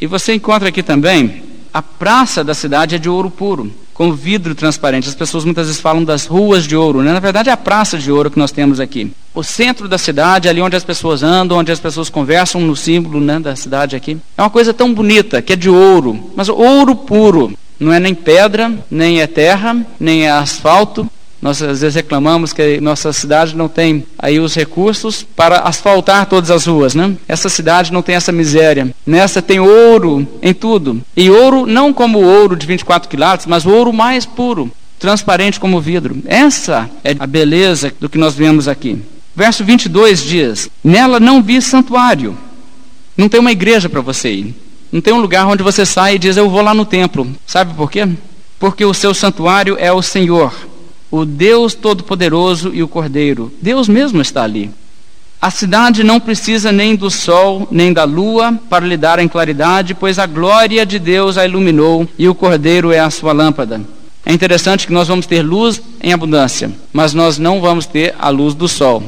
E 0.00 0.06
você 0.08 0.34
encontra 0.34 0.70
aqui 0.70 0.82
também 0.82 1.44
a 1.72 1.80
praça 1.80 2.42
da 2.42 2.54
cidade 2.54 2.96
é 2.96 2.98
de 2.98 3.08
ouro 3.08 3.30
puro 3.30 3.72
com 3.98 4.12
vidro 4.12 4.54
transparente. 4.54 5.08
As 5.08 5.14
pessoas 5.16 5.44
muitas 5.44 5.66
vezes 5.66 5.80
falam 5.80 6.04
das 6.04 6.24
ruas 6.24 6.64
de 6.64 6.76
ouro, 6.76 7.02
né? 7.02 7.12
na 7.12 7.18
verdade 7.18 7.50
é 7.50 7.52
a 7.52 7.56
praça 7.56 7.98
de 7.98 8.12
ouro 8.12 8.30
que 8.30 8.38
nós 8.38 8.52
temos 8.52 8.78
aqui. 8.78 9.10
O 9.34 9.42
centro 9.42 9.88
da 9.88 9.98
cidade, 9.98 10.48
ali 10.48 10.62
onde 10.62 10.76
as 10.76 10.84
pessoas 10.84 11.24
andam, 11.24 11.58
onde 11.58 11.72
as 11.72 11.80
pessoas 11.80 12.08
conversam, 12.08 12.60
no 12.60 12.76
símbolo 12.76 13.20
né, 13.20 13.40
da 13.40 13.56
cidade 13.56 13.96
aqui. 13.96 14.16
É 14.36 14.42
uma 14.42 14.50
coisa 14.50 14.72
tão 14.72 14.94
bonita, 14.94 15.42
que 15.42 15.52
é 15.52 15.56
de 15.56 15.68
ouro, 15.68 16.30
mas 16.36 16.48
ouro 16.48 16.94
puro. 16.94 17.52
Não 17.80 17.92
é 17.92 17.98
nem 17.98 18.14
pedra, 18.14 18.72
nem 18.88 19.20
é 19.20 19.26
terra, 19.26 19.76
nem 19.98 20.26
é 20.26 20.30
asfalto, 20.30 21.08
nós 21.40 21.62
às 21.62 21.80
vezes 21.80 21.94
reclamamos 21.94 22.52
que 22.52 22.80
nossa 22.80 23.12
cidade 23.12 23.56
não 23.56 23.68
tem 23.68 24.04
aí 24.18 24.40
os 24.40 24.54
recursos 24.54 25.22
para 25.36 25.60
asfaltar 25.60 26.26
todas 26.26 26.50
as 26.50 26.66
ruas, 26.66 26.94
né? 26.94 27.14
Essa 27.28 27.48
cidade 27.48 27.92
não 27.92 28.02
tem 28.02 28.16
essa 28.16 28.32
miséria. 28.32 28.92
Nessa 29.06 29.40
tem 29.40 29.60
ouro 29.60 30.26
em 30.42 30.52
tudo. 30.52 31.00
E 31.16 31.30
ouro 31.30 31.64
não 31.64 31.92
como 31.92 32.18
ouro 32.18 32.56
de 32.56 32.66
24 32.66 33.08
quilates, 33.08 33.46
mas 33.46 33.64
o 33.64 33.70
ouro 33.70 33.92
mais 33.92 34.26
puro, 34.26 34.70
transparente 34.98 35.60
como 35.60 35.80
vidro. 35.80 36.16
Essa 36.26 36.90
é 37.04 37.14
a 37.18 37.26
beleza 37.26 37.92
do 38.00 38.08
que 38.08 38.18
nós 38.18 38.34
vemos 38.34 38.66
aqui. 38.66 39.00
Verso 39.34 39.64
22 39.64 40.22
diz: 40.24 40.68
Nela 40.82 41.20
não 41.20 41.40
vi 41.40 41.62
santuário. 41.62 42.36
Não 43.16 43.28
tem 43.28 43.40
uma 43.40 43.52
igreja 43.52 43.88
para 43.88 44.00
você 44.00 44.32
ir. 44.32 44.54
Não 44.90 45.00
tem 45.00 45.12
um 45.12 45.20
lugar 45.20 45.46
onde 45.46 45.62
você 45.62 45.86
sai 45.86 46.16
e 46.16 46.18
diz: 46.18 46.36
Eu 46.36 46.50
vou 46.50 46.62
lá 46.62 46.74
no 46.74 46.84
templo. 46.84 47.28
Sabe 47.46 47.74
por 47.74 47.88
quê? 47.88 48.08
Porque 48.58 48.84
o 48.84 48.92
seu 48.92 49.14
santuário 49.14 49.76
é 49.78 49.92
o 49.92 50.02
Senhor 50.02 50.52
o 51.10 51.24
Deus 51.24 51.74
Todo-Poderoso 51.74 52.72
e 52.74 52.82
o 52.82 52.88
Cordeiro. 52.88 53.52
Deus 53.60 53.88
mesmo 53.88 54.20
está 54.20 54.42
ali. 54.42 54.70
A 55.40 55.50
cidade 55.50 56.02
não 56.02 56.18
precisa 56.18 56.72
nem 56.72 56.96
do 56.96 57.10
sol, 57.10 57.68
nem 57.70 57.92
da 57.92 58.02
lua 58.04 58.58
para 58.68 58.84
lhe 58.84 58.96
dar 58.96 59.20
em 59.20 59.28
claridade, 59.28 59.94
pois 59.94 60.18
a 60.18 60.26
glória 60.26 60.84
de 60.84 60.98
Deus 60.98 61.38
a 61.38 61.46
iluminou 61.46 62.08
e 62.18 62.28
o 62.28 62.34
Cordeiro 62.34 62.90
é 62.90 62.98
a 62.98 63.10
sua 63.10 63.32
lâmpada. 63.32 63.80
É 64.26 64.32
interessante 64.32 64.86
que 64.86 64.92
nós 64.92 65.06
vamos 65.06 65.26
ter 65.26 65.42
luz 65.42 65.80
em 66.02 66.12
abundância, 66.12 66.70
mas 66.92 67.14
nós 67.14 67.38
não 67.38 67.60
vamos 67.60 67.86
ter 67.86 68.14
a 68.18 68.28
luz 68.28 68.52
do 68.52 68.66
sol. 68.66 69.02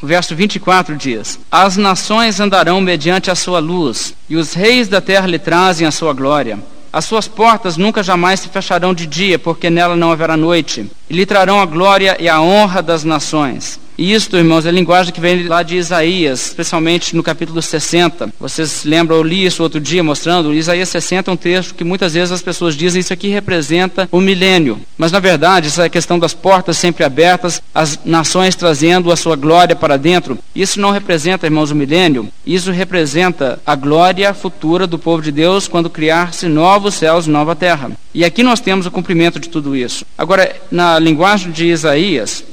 O 0.00 0.06
verso 0.06 0.34
24 0.36 0.96
diz: 0.96 1.40
As 1.50 1.76
nações 1.76 2.38
andarão 2.38 2.80
mediante 2.80 3.30
a 3.30 3.34
sua 3.34 3.58
luz, 3.58 4.14
e 4.28 4.36
os 4.36 4.54
reis 4.54 4.86
da 4.86 5.00
terra 5.00 5.26
lhe 5.26 5.38
trazem 5.38 5.86
a 5.86 5.90
sua 5.90 6.12
glória. 6.12 6.58
As 6.94 7.06
suas 7.06 7.26
portas 7.26 7.76
nunca 7.76 8.04
jamais 8.04 8.38
se 8.38 8.48
fecharão 8.48 8.94
de 8.94 9.04
dia, 9.04 9.36
porque 9.36 9.68
nela 9.68 9.96
não 9.96 10.12
haverá 10.12 10.36
noite. 10.36 10.88
E 11.10 11.16
lhe 11.16 11.26
trarão 11.26 11.60
a 11.60 11.66
glória 11.66 12.16
e 12.20 12.28
a 12.28 12.40
honra 12.40 12.80
das 12.80 13.02
nações. 13.02 13.80
Isto, 13.96 14.36
irmãos, 14.36 14.66
é 14.66 14.70
a 14.70 14.72
linguagem 14.72 15.12
que 15.12 15.20
vem 15.20 15.46
lá 15.46 15.62
de 15.62 15.76
Isaías, 15.76 16.46
especialmente 16.46 17.14
no 17.14 17.22
capítulo 17.22 17.62
60. 17.62 18.30
Vocês 18.40 18.84
lembram, 18.84 19.16
eu 19.16 19.22
li 19.22 19.46
isso 19.46 19.62
outro 19.62 19.80
dia 19.80 20.02
mostrando, 20.02 20.52
Isaías 20.52 20.88
60 20.88 21.30
é 21.30 21.34
um 21.34 21.36
texto 21.36 21.74
que 21.74 21.84
muitas 21.84 22.14
vezes 22.14 22.32
as 22.32 22.42
pessoas 22.42 22.74
dizem 22.74 23.00
isso 23.00 23.12
aqui 23.12 23.28
representa 23.28 24.08
o 24.10 24.20
milênio. 24.20 24.80
Mas 24.98 25.12
na 25.12 25.20
verdade, 25.20 25.68
essa 25.68 25.84
é 25.84 25.86
a 25.86 25.90
questão 25.90 26.18
das 26.18 26.34
portas 26.34 26.76
sempre 26.76 27.04
abertas, 27.04 27.62
as 27.72 28.00
nações 28.04 28.56
trazendo 28.56 29.12
a 29.12 29.16
sua 29.16 29.36
glória 29.36 29.76
para 29.76 29.96
dentro. 29.96 30.38
Isso 30.54 30.80
não 30.80 30.90
representa, 30.90 31.46
irmãos, 31.46 31.70
o 31.70 31.76
milênio. 31.76 32.28
Isso 32.44 32.72
representa 32.72 33.60
a 33.64 33.76
glória 33.76 34.34
futura 34.34 34.88
do 34.88 34.98
povo 34.98 35.22
de 35.22 35.30
Deus 35.30 35.68
quando 35.68 35.88
criar-se 35.88 36.48
novos 36.48 36.94
céus 36.94 37.26
e 37.26 37.30
nova 37.30 37.54
terra. 37.54 37.92
E 38.12 38.24
aqui 38.24 38.42
nós 38.42 38.60
temos 38.60 38.86
o 38.86 38.90
cumprimento 38.90 39.38
de 39.38 39.48
tudo 39.48 39.76
isso. 39.76 40.04
Agora, 40.18 40.54
na 40.70 40.98
linguagem 40.98 41.52
de 41.52 41.66
Isaías, 41.66 42.44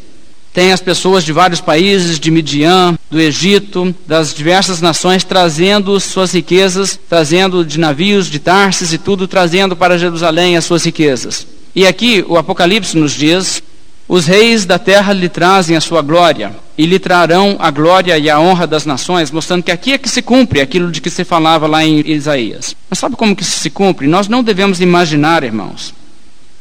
tem 0.54 0.74
as 0.74 0.82
pessoas 0.82 1.24
de 1.24 1.32
vários 1.32 1.62
países, 1.62 2.20
de 2.20 2.30
Midian, 2.30 2.98
do 3.10 3.20
Egito, 3.20 3.96
das 4.06 4.34
diversas 4.34 4.82
nações, 4.82 5.24
trazendo 5.24 5.98
suas 6.00 6.34
riquezas, 6.34 7.00
trazendo 7.10 7.64
de 7.64 7.80
navios, 7.80 8.28
de 8.28 8.40
Tarsis 8.40 8.92
e 8.92 8.98
tudo, 8.98 9.28
trazendo 9.28 9.76
para 9.76 9.98
Jerusalém 9.98 10.58
as 10.58 10.66
suas 10.66 10.84
riquezas. 10.84 11.48
E 11.74 11.88
aqui 11.88 12.26
o 12.28 12.38
Apocalipse 12.38 12.98
nos 12.98 13.14
diz: 13.14 13.64
os 14.10 14.26
reis 14.26 14.66
da 14.66 14.78
terra 14.78 15.14
lhe 15.14 15.30
trazem 15.30 15.78
a 15.78 15.82
sua 15.82 16.02
glória, 16.02 16.54
e 16.78 16.86
lhe 16.86 17.00
trarão 17.00 17.56
a 17.58 17.72
glória 17.72 18.18
e 18.18 18.30
a 18.30 18.38
honra 18.38 18.68
das 18.68 18.86
nações, 18.86 19.32
mostrando 19.32 19.64
que 19.64 19.72
aqui 19.72 19.94
é 19.94 19.98
que 19.98 20.10
se 20.10 20.22
cumpre 20.22 20.60
aquilo 20.60 20.92
de 20.92 21.00
que 21.00 21.10
se 21.10 21.24
falava 21.24 21.66
lá 21.66 21.86
em 21.86 22.02
Isaías. 22.12 22.76
Mas 22.90 23.00
sabe 23.00 23.16
como 23.16 23.36
que 23.36 23.46
se 23.46 23.70
cumpre? 23.70 24.06
Nós 24.06 24.28
não 24.28 24.44
devemos 24.44 24.82
imaginar, 24.82 25.46
irmãos, 25.46 25.94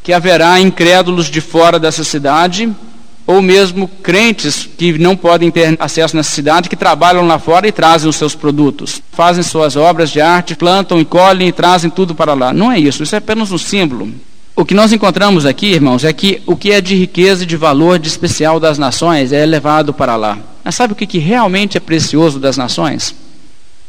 que 0.00 0.12
haverá 0.12 0.60
incrédulos 0.60 1.28
de 1.28 1.40
fora 1.40 1.76
dessa 1.76 2.04
cidade 2.04 2.72
ou 3.30 3.40
mesmo 3.40 3.86
crentes 3.86 4.68
que 4.76 4.98
não 4.98 5.16
podem 5.16 5.52
ter 5.52 5.76
acesso 5.78 6.16
nessa 6.16 6.32
cidade, 6.32 6.68
que 6.68 6.74
trabalham 6.74 7.24
lá 7.28 7.38
fora 7.38 7.68
e 7.68 7.70
trazem 7.70 8.10
os 8.10 8.16
seus 8.16 8.34
produtos, 8.34 9.00
fazem 9.12 9.44
suas 9.44 9.76
obras 9.76 10.10
de 10.10 10.20
arte, 10.20 10.56
plantam 10.56 10.98
e 11.00 11.04
colhem 11.04 11.46
e 11.46 11.52
trazem 11.52 11.88
tudo 11.88 12.12
para 12.12 12.34
lá. 12.34 12.52
Não 12.52 12.72
é 12.72 12.80
isso, 12.80 13.04
isso 13.04 13.14
é 13.14 13.18
apenas 13.18 13.52
um 13.52 13.58
símbolo. 13.58 14.12
O 14.56 14.64
que 14.64 14.74
nós 14.74 14.92
encontramos 14.92 15.46
aqui, 15.46 15.66
irmãos, 15.66 16.02
é 16.02 16.12
que 16.12 16.42
o 16.44 16.56
que 16.56 16.72
é 16.72 16.80
de 16.80 16.96
riqueza 16.96 17.44
e 17.44 17.46
de 17.46 17.56
valor 17.56 18.00
de 18.00 18.08
especial 18.08 18.58
das 18.58 18.78
nações 18.78 19.32
é 19.32 19.46
levado 19.46 19.94
para 19.94 20.16
lá. 20.16 20.36
Mas 20.64 20.74
sabe 20.74 20.92
o 20.92 20.96
que, 20.96 21.06
que 21.06 21.18
realmente 21.18 21.76
é 21.76 21.80
precioso 21.80 22.40
das 22.40 22.56
nações? 22.56 23.14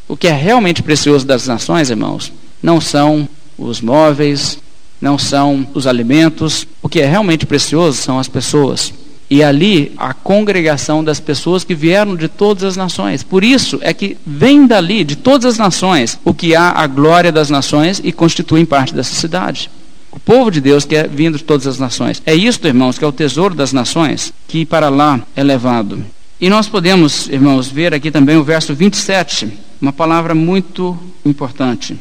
O 0.08 0.16
que 0.16 0.28
é 0.28 0.34
realmente 0.34 0.84
precioso 0.84 1.26
das 1.26 1.48
nações, 1.48 1.90
irmãos, 1.90 2.32
não 2.62 2.80
são 2.80 3.28
os 3.58 3.82
móveis, 3.82 4.60
não 5.02 5.18
são 5.18 5.66
os 5.74 5.88
alimentos. 5.88 6.68
O 6.80 6.88
que 6.88 7.02
é 7.02 7.08
realmente 7.08 7.48
precioso 7.48 7.98
são 7.98 8.20
as 8.20 8.28
pessoas. 8.28 8.94
E 9.32 9.42
ali 9.42 9.94
a 9.96 10.14
congregação 10.14 11.02
das 11.02 11.22
pessoas 11.22 11.64
que 11.64 11.74
vieram 11.74 12.18
de 12.18 12.28
todas 12.28 12.66
as 12.66 12.76
nações. 12.76 13.24
Por 13.24 13.46
isso 13.46 13.80
é 13.82 13.94
que 13.94 14.18
vem 14.28 14.68
dali, 14.68 15.06
de 15.06 15.16
todas 15.16 15.46
as 15.46 15.58
nações, 15.58 16.20
o 16.26 16.34
que 16.34 16.54
há 16.54 16.72
a 16.72 16.86
glória 16.86 17.32
das 17.32 17.50
nações 17.50 18.02
e 18.04 18.12
constituem 18.12 18.66
parte 18.66 18.94
dessa 18.94 19.16
cidade. 19.16 19.72
O 20.12 20.20
povo 20.20 20.52
de 20.52 20.60
Deus 20.60 20.84
que 20.84 20.98
é 20.98 21.08
vindo 21.08 21.38
de 21.38 21.46
todas 21.46 21.66
as 21.66 21.80
nações. 21.80 22.22
É 22.26 22.36
isto, 22.36 22.68
irmãos, 22.68 23.00
que 23.00 23.06
é 23.06 23.08
o 23.08 23.12
tesouro 23.14 23.56
das 23.56 23.72
nações, 23.72 24.34
que 24.50 24.66
para 24.66 24.90
lá 24.90 25.22
é 25.34 25.42
levado. 25.42 26.04
E 26.40 26.50
nós 26.50 26.68
podemos, 26.68 27.30
irmãos, 27.30 27.70
ver 27.70 27.94
aqui 27.94 28.12
também 28.12 28.36
o 28.36 28.44
verso 28.44 28.76
27, 28.76 29.48
uma 29.82 29.94
palavra 29.94 30.36
muito 30.36 31.00
importante. 31.26 31.98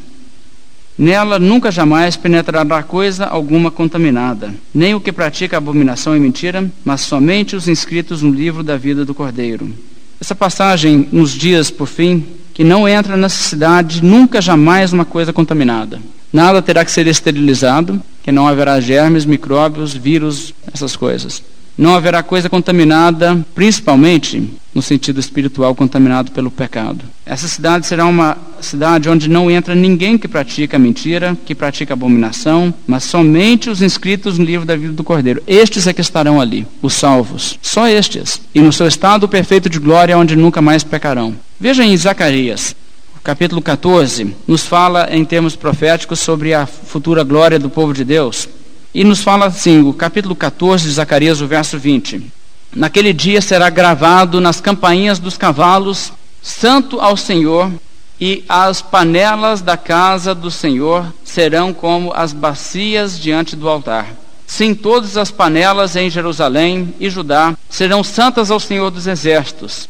Nela 1.01 1.39
nunca 1.39 1.71
jamais 1.71 2.15
penetrará 2.15 2.83
coisa 2.83 3.25
alguma 3.25 3.71
contaminada, 3.71 4.53
nem 4.71 4.93
o 4.93 5.01
que 5.01 5.11
pratica 5.11 5.57
abominação 5.57 6.15
e 6.15 6.19
mentira, 6.19 6.71
mas 6.85 7.01
somente 7.01 7.55
os 7.55 7.67
inscritos 7.67 8.21
no 8.21 8.29
livro 8.29 8.61
da 8.61 8.77
vida 8.77 9.03
do 9.03 9.15
Cordeiro. 9.15 9.73
Essa 10.21 10.35
passagem 10.35 11.09
nos 11.11 11.31
dias, 11.31 11.71
por 11.71 11.87
fim, 11.87 12.23
que 12.53 12.63
não 12.63 12.87
entra 12.87 13.17
nessa 13.17 13.41
cidade 13.41 14.03
nunca 14.03 14.39
jamais 14.39 14.93
uma 14.93 15.03
coisa 15.03 15.33
contaminada. 15.33 15.99
Nada 16.31 16.61
terá 16.61 16.85
que 16.85 16.91
ser 16.91 17.07
esterilizado, 17.07 17.99
que 18.21 18.31
não 18.31 18.47
haverá 18.47 18.79
germes, 18.79 19.25
micróbios, 19.25 19.95
vírus, 19.95 20.53
essas 20.71 20.95
coisas. 20.95 21.41
Não 21.81 21.95
haverá 21.95 22.21
coisa 22.21 22.47
contaminada, 22.47 23.43
principalmente 23.55 24.53
no 24.71 24.83
sentido 24.83 25.19
espiritual, 25.19 25.73
contaminado 25.73 26.31
pelo 26.31 26.51
pecado. 26.51 27.03
Essa 27.25 27.47
cidade 27.47 27.87
será 27.87 28.05
uma 28.05 28.37
cidade 28.61 29.09
onde 29.09 29.27
não 29.27 29.49
entra 29.49 29.73
ninguém 29.73 30.15
que 30.15 30.27
pratica 30.27 30.77
mentira, 30.77 31.35
que 31.43 31.55
pratica 31.55 31.95
abominação, 31.95 32.71
mas 32.85 33.03
somente 33.03 33.67
os 33.67 33.81
inscritos 33.81 34.37
no 34.37 34.45
livro 34.45 34.63
da 34.63 34.75
vida 34.75 34.93
do 34.93 35.03
Cordeiro. 35.03 35.41
Estes 35.47 35.87
é 35.87 35.91
que 35.91 36.01
estarão 36.01 36.39
ali, 36.39 36.67
os 36.83 36.93
salvos. 36.93 37.57
Só 37.63 37.87
estes. 37.87 38.39
E 38.53 38.61
no 38.61 38.71
seu 38.71 38.87
estado 38.87 39.27
perfeito 39.27 39.67
de 39.67 39.79
glória, 39.79 40.15
onde 40.15 40.35
nunca 40.35 40.61
mais 40.61 40.83
pecarão. 40.83 41.35
Veja 41.59 41.83
em 41.83 41.97
Zacarias, 41.97 42.75
capítulo 43.23 43.59
14, 43.59 44.35
nos 44.47 44.67
fala 44.67 45.07
em 45.11 45.25
termos 45.25 45.55
proféticos 45.55 46.19
sobre 46.19 46.53
a 46.53 46.67
futura 46.67 47.23
glória 47.23 47.57
do 47.57 47.71
povo 47.71 47.91
de 47.91 48.03
Deus. 48.03 48.47
E 48.93 49.03
nos 49.03 49.21
fala 49.21 49.45
assim, 49.45 49.81
o 49.81 49.93
capítulo 49.93 50.35
14 50.35 50.83
de 50.83 50.91
Zacarias, 50.91 51.39
o 51.39 51.47
verso 51.47 51.79
20. 51.79 52.31
Naquele 52.75 53.13
dia 53.13 53.41
será 53.41 53.69
gravado 53.69 54.41
nas 54.41 54.59
campainhas 54.59 55.17
dos 55.17 55.37
cavalos, 55.37 56.11
Santo 56.41 56.99
ao 56.99 57.15
Senhor, 57.15 57.71
e 58.19 58.43
as 58.49 58.81
panelas 58.81 59.61
da 59.61 59.77
casa 59.77 60.35
do 60.35 60.51
Senhor 60.51 61.11
serão 61.23 61.73
como 61.73 62.13
as 62.13 62.33
bacias 62.33 63.19
diante 63.19 63.55
do 63.55 63.69
altar. 63.69 64.07
Sim, 64.45 64.75
todas 64.75 65.15
as 65.15 65.31
panelas 65.31 65.95
em 65.95 66.09
Jerusalém 66.09 66.93
e 66.99 67.09
Judá 67.09 67.57
serão 67.69 68.03
santas 68.03 68.51
ao 68.51 68.59
Senhor 68.59 68.91
dos 68.91 69.07
exércitos. 69.07 69.87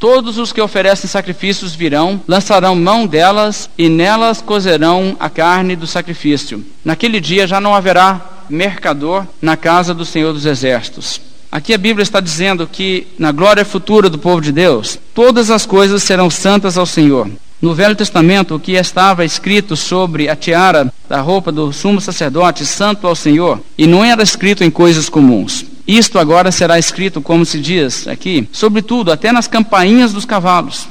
Todos 0.00 0.38
os 0.38 0.50
que 0.50 0.62
oferecem 0.62 1.10
sacrifícios 1.10 1.74
virão, 1.74 2.22
lançarão 2.26 2.74
mão 2.74 3.06
delas 3.06 3.68
e 3.76 3.86
nelas 3.86 4.40
cozerão 4.40 5.14
a 5.20 5.28
carne 5.28 5.76
do 5.76 5.86
sacrifício. 5.86 6.64
Naquele 6.82 7.20
dia 7.20 7.46
já 7.46 7.60
não 7.60 7.74
haverá 7.74 8.18
mercador 8.48 9.26
na 9.42 9.58
casa 9.58 9.92
do 9.92 10.06
Senhor 10.06 10.32
dos 10.32 10.46
Exércitos. 10.46 11.20
Aqui 11.52 11.74
a 11.74 11.78
Bíblia 11.78 12.02
está 12.02 12.18
dizendo 12.18 12.66
que 12.66 13.08
na 13.18 13.30
glória 13.30 13.62
futura 13.62 14.08
do 14.08 14.18
povo 14.18 14.40
de 14.40 14.52
Deus, 14.52 14.98
todas 15.14 15.50
as 15.50 15.66
coisas 15.66 16.02
serão 16.02 16.30
santas 16.30 16.78
ao 16.78 16.86
Senhor. 16.86 17.30
No 17.60 17.74
Velho 17.74 17.94
Testamento, 17.94 18.54
o 18.54 18.60
que 18.60 18.72
estava 18.72 19.22
escrito 19.22 19.76
sobre 19.76 20.30
a 20.30 20.34
tiara 20.34 20.90
da 21.06 21.20
roupa 21.20 21.52
do 21.52 21.74
sumo 21.74 22.00
sacerdote, 22.00 22.64
santo 22.64 23.06
ao 23.06 23.14
Senhor, 23.14 23.60
e 23.76 23.86
não 23.86 24.02
era 24.02 24.22
escrito 24.22 24.64
em 24.64 24.70
coisas 24.70 25.10
comuns. 25.10 25.66
Isto 25.90 26.18
agora 26.18 26.52
será 26.52 26.78
escrito, 26.78 27.20
como 27.20 27.44
se 27.44 27.60
diz 27.60 28.06
aqui, 28.06 28.48
sobretudo 28.52 29.10
até 29.10 29.32
nas 29.32 29.46
campainhas 29.46 30.12
dos 30.12 30.24
cavalos, 30.24 30.88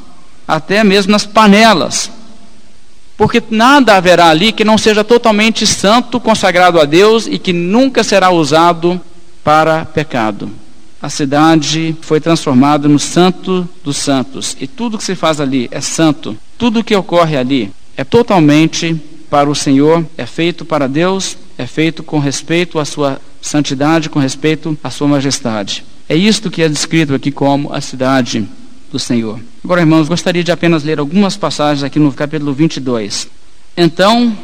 até 0.48 0.84
mesmo 0.84 1.12
nas 1.12 1.26
panelas 1.26 2.12
porque 3.20 3.44
nada 3.50 3.98
haverá 3.98 4.30
ali 4.30 4.54
que 4.54 4.64
não 4.64 4.78
seja 4.78 5.04
totalmente 5.04 5.68
santo, 5.68 6.22
consagrado 6.22 6.80
a 6.80 6.86
Deus 6.86 7.28
e 7.28 7.38
que 7.38 7.52
nunca 7.52 8.02
será 8.02 8.30
usado 8.30 9.00
para 9.44 9.84
pecado. 9.84 10.50
A 11.02 11.10
cidade 11.10 11.98
foi 12.00 12.22
transformada 12.22 12.88
no 12.88 12.98
santo 12.98 13.68
dos 13.84 13.98
santos 13.98 14.56
e 14.58 14.66
tudo 14.66 14.98
que 14.98 15.04
se 15.04 15.16
faz 15.16 15.42
ali 15.42 15.68
é 15.70 15.82
santo. 15.82 16.38
Tudo 16.58 16.82
que 16.82 16.96
ocorre 16.96 17.36
ali 17.36 17.74
é 17.98 18.06
totalmente 18.06 18.96
para 19.30 19.50
o 19.50 19.56
Senhor, 19.56 20.06
é 20.18 20.26
feito 20.26 20.64
para 20.64 20.88
Deus, 20.88 21.38
é 21.58 21.68
feito 21.68 22.02
com 22.04 22.20
respeito 22.20 22.80
à 22.80 22.86
sua 22.86 23.20
santidade, 23.42 24.10
com 24.10 24.20
respeito 24.20 24.78
à 24.84 24.90
sua 24.90 25.08
majestade. 25.08 25.86
É 26.08 26.16
isto 26.16 26.50
que 26.50 26.62
é 26.62 26.70
descrito 26.70 27.14
aqui 27.14 27.32
como 27.32 27.74
a 27.74 27.82
cidade 27.82 28.48
do 28.92 28.98
Senhor. 28.98 29.40
Agora, 29.64 29.82
irmãos, 29.82 30.08
gostaria 30.08 30.44
de 30.44 30.52
apenas 30.52 30.84
ler 30.84 31.00
algumas 31.00 31.38
passagens 31.38 31.84
aqui 31.84 32.00
no 32.00 32.12
capítulo 32.12 32.54
22. 32.54 33.28
Então 33.78 34.36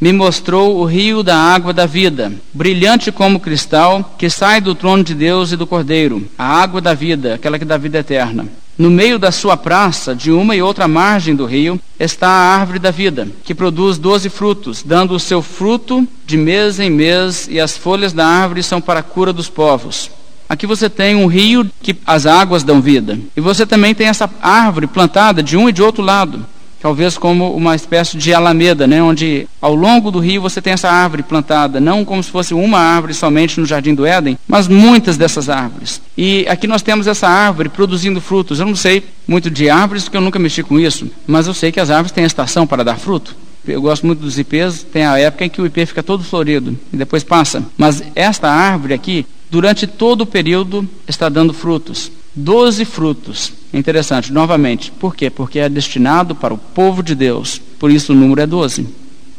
me 0.00 0.12
mostrou 0.12 0.78
o 0.78 0.84
rio 0.84 1.22
da 1.22 1.36
água 1.36 1.72
da 1.72 1.86
vida, 1.86 2.32
brilhante 2.52 3.10
como 3.10 3.40
cristal, 3.40 4.14
que 4.18 4.28
sai 4.28 4.60
do 4.60 4.74
trono 4.74 5.02
de 5.02 5.14
Deus 5.14 5.52
e 5.52 5.56
do 5.56 5.66
Cordeiro, 5.66 6.28
a 6.36 6.44
água 6.44 6.80
da 6.80 6.92
vida, 6.92 7.34
aquela 7.34 7.58
que 7.58 7.64
dá 7.64 7.76
vida 7.78 7.98
eterna. 7.98 8.46
No 8.78 8.90
meio 8.90 9.18
da 9.18 9.32
sua 9.32 9.56
praça, 9.56 10.14
de 10.14 10.30
uma 10.30 10.54
e 10.54 10.60
outra 10.60 10.86
margem 10.86 11.34
do 11.34 11.46
rio, 11.46 11.80
está 11.98 12.28
a 12.28 12.56
árvore 12.58 12.78
da 12.78 12.90
vida, 12.90 13.26
que 13.42 13.54
produz 13.54 13.96
doze 13.96 14.28
frutos, 14.28 14.82
dando 14.82 15.14
o 15.14 15.20
seu 15.20 15.40
fruto 15.40 16.06
de 16.26 16.36
mês 16.36 16.78
em 16.78 16.90
mês, 16.90 17.48
e 17.50 17.58
as 17.58 17.76
folhas 17.76 18.12
da 18.12 18.26
árvore 18.26 18.62
são 18.62 18.80
para 18.80 19.00
a 19.00 19.02
cura 19.02 19.32
dos 19.32 19.48
povos. 19.48 20.10
Aqui 20.48 20.66
você 20.66 20.90
tem 20.90 21.16
um 21.16 21.26
rio 21.26 21.68
que 21.82 21.96
as 22.06 22.26
águas 22.26 22.62
dão 22.62 22.80
vida. 22.80 23.18
E 23.36 23.40
você 23.40 23.66
também 23.66 23.94
tem 23.94 24.08
essa 24.08 24.30
árvore 24.40 24.86
plantada 24.86 25.42
de 25.42 25.56
um 25.56 25.68
e 25.68 25.72
de 25.72 25.82
outro 25.82 26.04
lado. 26.04 26.44
Talvez 26.86 27.18
como 27.18 27.52
uma 27.52 27.74
espécie 27.74 28.16
de 28.16 28.32
alameda, 28.32 28.86
né? 28.86 29.02
onde 29.02 29.48
ao 29.60 29.74
longo 29.74 30.08
do 30.08 30.20
rio 30.20 30.40
você 30.40 30.62
tem 30.62 30.72
essa 30.72 30.88
árvore 30.88 31.24
plantada, 31.24 31.80
não 31.80 32.04
como 32.04 32.22
se 32.22 32.30
fosse 32.30 32.54
uma 32.54 32.78
árvore 32.78 33.12
somente 33.12 33.58
no 33.58 33.66
jardim 33.66 33.92
do 33.92 34.06
Éden, 34.06 34.38
mas 34.46 34.68
muitas 34.68 35.16
dessas 35.16 35.48
árvores. 35.48 36.00
E 36.16 36.46
aqui 36.48 36.68
nós 36.68 36.82
temos 36.82 37.08
essa 37.08 37.26
árvore 37.26 37.68
produzindo 37.68 38.20
frutos. 38.20 38.60
Eu 38.60 38.66
não 38.66 38.76
sei 38.76 39.02
muito 39.26 39.50
de 39.50 39.68
árvores, 39.68 40.04
porque 40.04 40.16
eu 40.16 40.20
nunca 40.20 40.38
mexi 40.38 40.62
com 40.62 40.78
isso, 40.78 41.10
mas 41.26 41.48
eu 41.48 41.54
sei 41.54 41.72
que 41.72 41.80
as 41.80 41.90
árvores 41.90 42.12
têm 42.12 42.22
estação 42.22 42.68
para 42.68 42.84
dar 42.84 42.96
fruto. 42.96 43.34
Eu 43.66 43.82
gosto 43.82 44.06
muito 44.06 44.20
dos 44.20 44.38
ipês, 44.38 44.84
tem 44.84 45.04
a 45.04 45.18
época 45.18 45.44
em 45.44 45.50
que 45.50 45.60
o 45.60 45.66
ipê 45.66 45.86
fica 45.86 46.04
todo 46.04 46.22
florido 46.22 46.78
e 46.92 46.96
depois 46.96 47.24
passa. 47.24 47.64
Mas 47.76 48.00
esta 48.14 48.48
árvore 48.48 48.94
aqui, 48.94 49.26
durante 49.50 49.88
todo 49.88 50.20
o 50.20 50.26
período 50.26 50.88
está 51.08 51.28
dando 51.28 51.52
frutos. 51.52 52.12
Doze 52.36 52.84
frutos. 52.84 53.50
Interessante, 53.72 54.30
novamente. 54.30 54.92
Por 54.92 55.16
quê? 55.16 55.30
Porque 55.30 55.58
é 55.58 55.70
destinado 55.70 56.34
para 56.34 56.52
o 56.52 56.58
povo 56.58 57.02
de 57.02 57.14
Deus. 57.14 57.58
Por 57.78 57.90
isso 57.90 58.12
o 58.12 58.16
número 58.16 58.42
é 58.42 58.46
doze. 58.46 58.86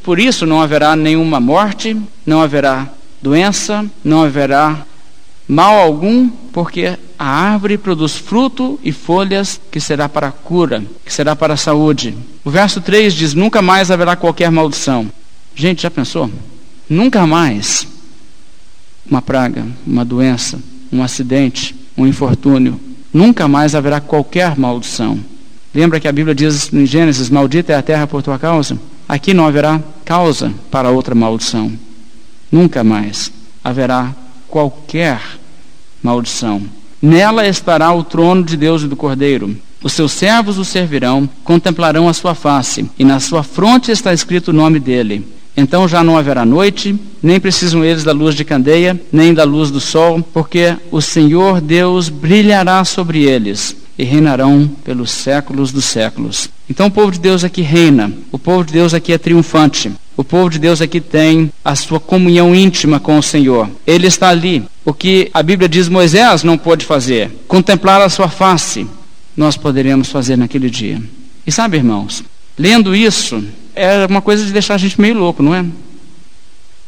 Por 0.02 0.18
isso 0.18 0.48
não 0.48 0.62
haverá 0.62 0.96
nenhuma 0.96 1.40
morte, 1.40 1.96
não 2.26 2.42
haverá 2.42 2.90
doença, 3.22 3.86
não 4.04 4.24
haverá 4.24 4.84
mal 5.48 5.78
algum, 5.78 6.28
porque 6.52 6.98
a 7.20 7.26
árvore 7.26 7.78
produz 7.78 8.16
fruto 8.16 8.80
e 8.84 8.92
folhas 8.92 9.60
que 9.72 9.80
será 9.80 10.10
para 10.10 10.28
a 10.28 10.32
cura, 10.32 10.84
que 11.06 11.14
será 11.14 11.36
para 11.36 11.54
a 11.54 11.58
saúde. 11.58 12.18
O 12.44 12.50
verso 12.50 12.82
3 12.82 13.14
diz: 13.14 13.34
Nunca 13.34 13.62
mais 13.62 13.92
haverá 13.92 14.16
qualquer 14.16 14.50
maldição. 14.50 15.12
Gente, 15.54 15.84
já 15.84 15.92
pensou? 15.92 16.32
Nunca 16.90 17.28
mais 17.28 17.88
uma 19.10 19.22
praga, 19.22 19.66
uma 19.86 20.04
doença, 20.04 20.60
um 20.92 21.04
acidente, 21.04 21.76
um 21.98 22.08
infortúnio. 22.08 22.87
Nunca 23.14 23.48
mais 23.48 23.76
haverá 23.76 24.00
qualquer 24.00 24.58
maldição. 24.58 25.20
Lembra 25.74 26.00
que 26.00 26.08
a 26.08 26.12
Bíblia 26.12 26.36
diz 26.36 26.72
em 26.74 26.86
Gênesis: 26.86 27.30
Maldita 27.30 27.74
é 27.74 27.76
a 27.76 27.82
terra 27.82 28.08
por 28.08 28.22
tua 28.22 28.38
causa? 28.38 28.78
Aqui 29.08 29.34
não 29.34 29.46
haverá 29.46 29.82
causa 30.04 30.54
para 30.70 30.90
outra 30.90 31.16
maldição. 31.16 31.72
Nunca 32.52 32.84
mais 32.84 33.32
haverá 33.64 34.14
qualquer 34.48 35.22
maldição. 36.02 36.62
Nela 37.02 37.48
estará 37.48 37.94
o 37.94 38.04
trono 38.04 38.44
de 38.44 38.58
Deus 38.58 38.84
e 38.84 38.88
do 38.88 38.96
Cordeiro. 38.96 39.56
Os 39.84 39.94
seus 39.94 40.12
servos 40.12 40.58
o 40.58 40.66
servirão, 40.66 41.30
contemplarão 41.44 42.10
a 42.10 42.14
sua 42.14 42.34
face, 42.34 42.90
e 42.98 43.06
na 43.06 43.20
sua 43.20 43.44
fronte 43.44 43.92
está 43.92 44.12
escrito 44.12 44.50
o 44.50 44.54
nome 44.54 44.80
dele 44.80 45.37
então 45.58 45.88
já 45.88 46.04
não 46.04 46.16
haverá 46.16 46.46
noite, 46.46 46.96
nem 47.22 47.40
precisam 47.40 47.84
eles 47.84 48.04
da 48.04 48.12
luz 48.12 48.36
de 48.36 48.46
candeia, 48.46 49.02
nem 49.12 49.34
da 49.34 49.44
luz 49.44 49.72
do 49.72 49.80
sol, 49.80 50.22
porque 50.32 50.76
o 50.92 51.02
Senhor 51.02 51.60
Deus 51.60 52.08
brilhará 52.10 52.86
sobre 52.86 53.24
eles 53.24 53.76
e 53.98 54.04
reinarão 54.04 54.70
pelos 54.86 55.10
séculos 55.10 55.72
dos 55.72 55.86
séculos. 55.86 56.48
Então 56.70 56.86
o 56.86 56.92
povo 56.92 57.12
de 57.12 57.20
Deus 57.20 57.44
aqui 57.44 57.64
reina, 57.64 58.14
o 58.32 58.38
povo 58.38 58.64
de 58.64 58.74
Deus 58.74 58.94
aqui 58.94 59.12
é 59.12 59.18
triunfante. 59.18 59.92
O 60.16 60.24
povo 60.24 60.50
de 60.50 60.58
Deus 60.58 60.82
aqui 60.82 61.00
tem 61.00 61.52
a 61.64 61.76
sua 61.76 62.00
comunhão 62.00 62.56
íntima 62.56 63.00
com 63.00 63.20
o 63.20 63.24
Senhor. 63.24 63.70
Ele 63.86 64.08
está 64.08 64.30
ali. 64.30 64.64
O 64.84 64.92
que 64.92 65.30
a 65.32 65.44
Bíblia 65.44 65.70
diz 65.70 65.88
Moisés 65.88 66.44
não 66.44 66.58
pôde 66.58 66.86
fazer, 66.86 67.32
contemplar 67.48 68.02
a 68.02 68.10
sua 68.10 68.28
face, 68.28 68.88
nós 69.36 69.56
poderemos 69.56 70.10
fazer 70.10 70.36
naquele 70.36 70.72
dia. 70.72 71.00
E 71.46 71.52
sabe, 71.52 71.78
irmãos, 71.78 72.24
lendo 72.58 72.96
isso, 72.96 73.44
é 73.78 74.06
uma 74.08 74.22
coisa 74.22 74.46
de 74.46 74.52
deixar 74.52 74.76
a 74.76 74.78
gente 74.78 75.00
meio 75.00 75.18
louco, 75.18 75.44
não 75.44 75.54
é? 75.54 75.62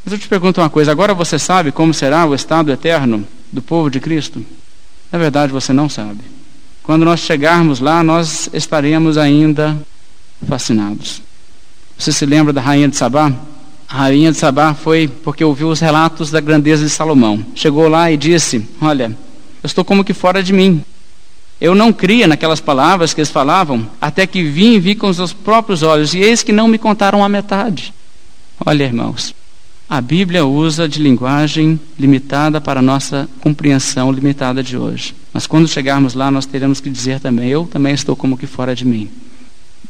Mas 0.04 0.14
eu 0.14 0.18
te 0.18 0.28
pergunto 0.28 0.60
uma 0.60 0.70
coisa: 0.70 0.92
agora 0.92 1.14
você 1.14 1.38
sabe 1.38 1.72
como 1.72 1.94
será 1.94 2.26
o 2.26 2.34
estado 2.34 2.72
eterno 2.72 3.26
do 3.52 3.62
povo 3.62 3.90
de 3.90 4.00
Cristo? 4.00 4.44
Na 5.12 5.20
verdade, 5.20 5.52
você 5.52 5.72
não 5.72 5.88
sabe. 5.88 6.20
Quando 6.84 7.06
nós 7.06 7.20
chegarmos 7.20 7.80
lá, 7.80 8.04
nós 8.04 8.50
estaremos 8.54 9.18
ainda 9.18 9.78
fascinados. 10.48 11.22
Você 11.98 12.12
se 12.12 12.26
lembra 12.26 12.52
da 12.52 12.62
rainha 12.62 12.88
de 12.88 12.96
Sabá? 12.96 13.32
A 13.88 13.98
rainha 13.98 14.32
de 14.32 14.38
Sabá 14.38 14.74
foi 14.74 15.08
porque 15.08 15.44
ouviu 15.44 15.70
os 15.70 15.80
relatos 15.80 16.32
da 16.32 16.40
grandeza 16.40 16.84
de 16.84 16.90
Salomão. 16.90 17.46
Chegou 17.54 17.88
lá 17.88 18.12
e 18.12 18.18
disse: 18.18 18.68
Olha, 18.82 19.16
eu 19.62 19.68
estou 19.68 19.84
como 19.86 20.04
que 20.04 20.14
fora 20.14 20.42
de 20.42 20.54
mim. 20.54 20.84
Eu 21.60 21.76
não 21.76 21.92
cria 21.92 22.28
naquelas 22.28 22.62
palavras 22.62 23.14
que 23.14 23.20
eles 23.20 23.32
falavam, 23.32 23.90
até 24.00 24.26
que 24.26 24.44
vim 24.44 24.74
e 24.74 24.80
vi 24.80 24.96
com 24.96 25.08
os 25.08 25.18
meus 25.18 25.34
próprios 25.34 25.84
olhos, 25.84 26.14
e 26.14 26.20
eis 26.20 26.42
que 26.42 26.54
não 26.54 26.68
me 26.68 26.78
contaram 26.78 27.24
a 27.24 27.28
metade. 27.28 27.94
Olha, 28.66 28.84
irmãos, 28.86 29.36
a 29.90 30.00
Bíblia 30.00 30.46
usa 30.46 30.88
de 30.88 31.02
linguagem 31.02 31.80
limitada 31.98 32.62
para 32.62 32.80
a 32.80 32.84
nossa 32.84 33.28
compreensão 33.42 34.12
limitada 34.12 34.62
de 34.62 34.78
hoje. 34.78 35.16
Mas 35.34 35.48
quando 35.48 35.68
chegarmos 35.68 36.14
lá, 36.14 36.30
nós 36.30 36.46
teremos 36.46 36.80
que 36.80 36.92
dizer 36.92 37.20
também: 37.20 37.50
eu 37.50 37.66
também 37.66 37.94
estou 37.94 38.16
como 38.16 38.38
que 38.38 38.46
fora 38.46 38.76
de 38.76 38.86
mim. 38.86 39.10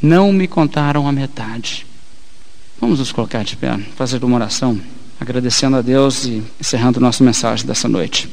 Não 0.02 0.32
me 0.32 0.48
contaram 0.48 1.06
a 1.06 1.12
metade. 1.12 1.86
Vamos 2.80 3.00
nos 3.00 3.12
colocar 3.12 3.44
de 3.44 3.58
pé, 3.58 3.78
fazer 3.98 4.24
uma 4.24 4.38
oração, 4.38 4.80
agradecendo 5.20 5.76
a 5.76 5.82
Deus 5.82 6.24
e 6.24 6.42
encerrando 6.58 7.02
nossa 7.02 7.22
mensagem 7.22 7.66
dessa 7.66 7.90
noite. 7.90 8.30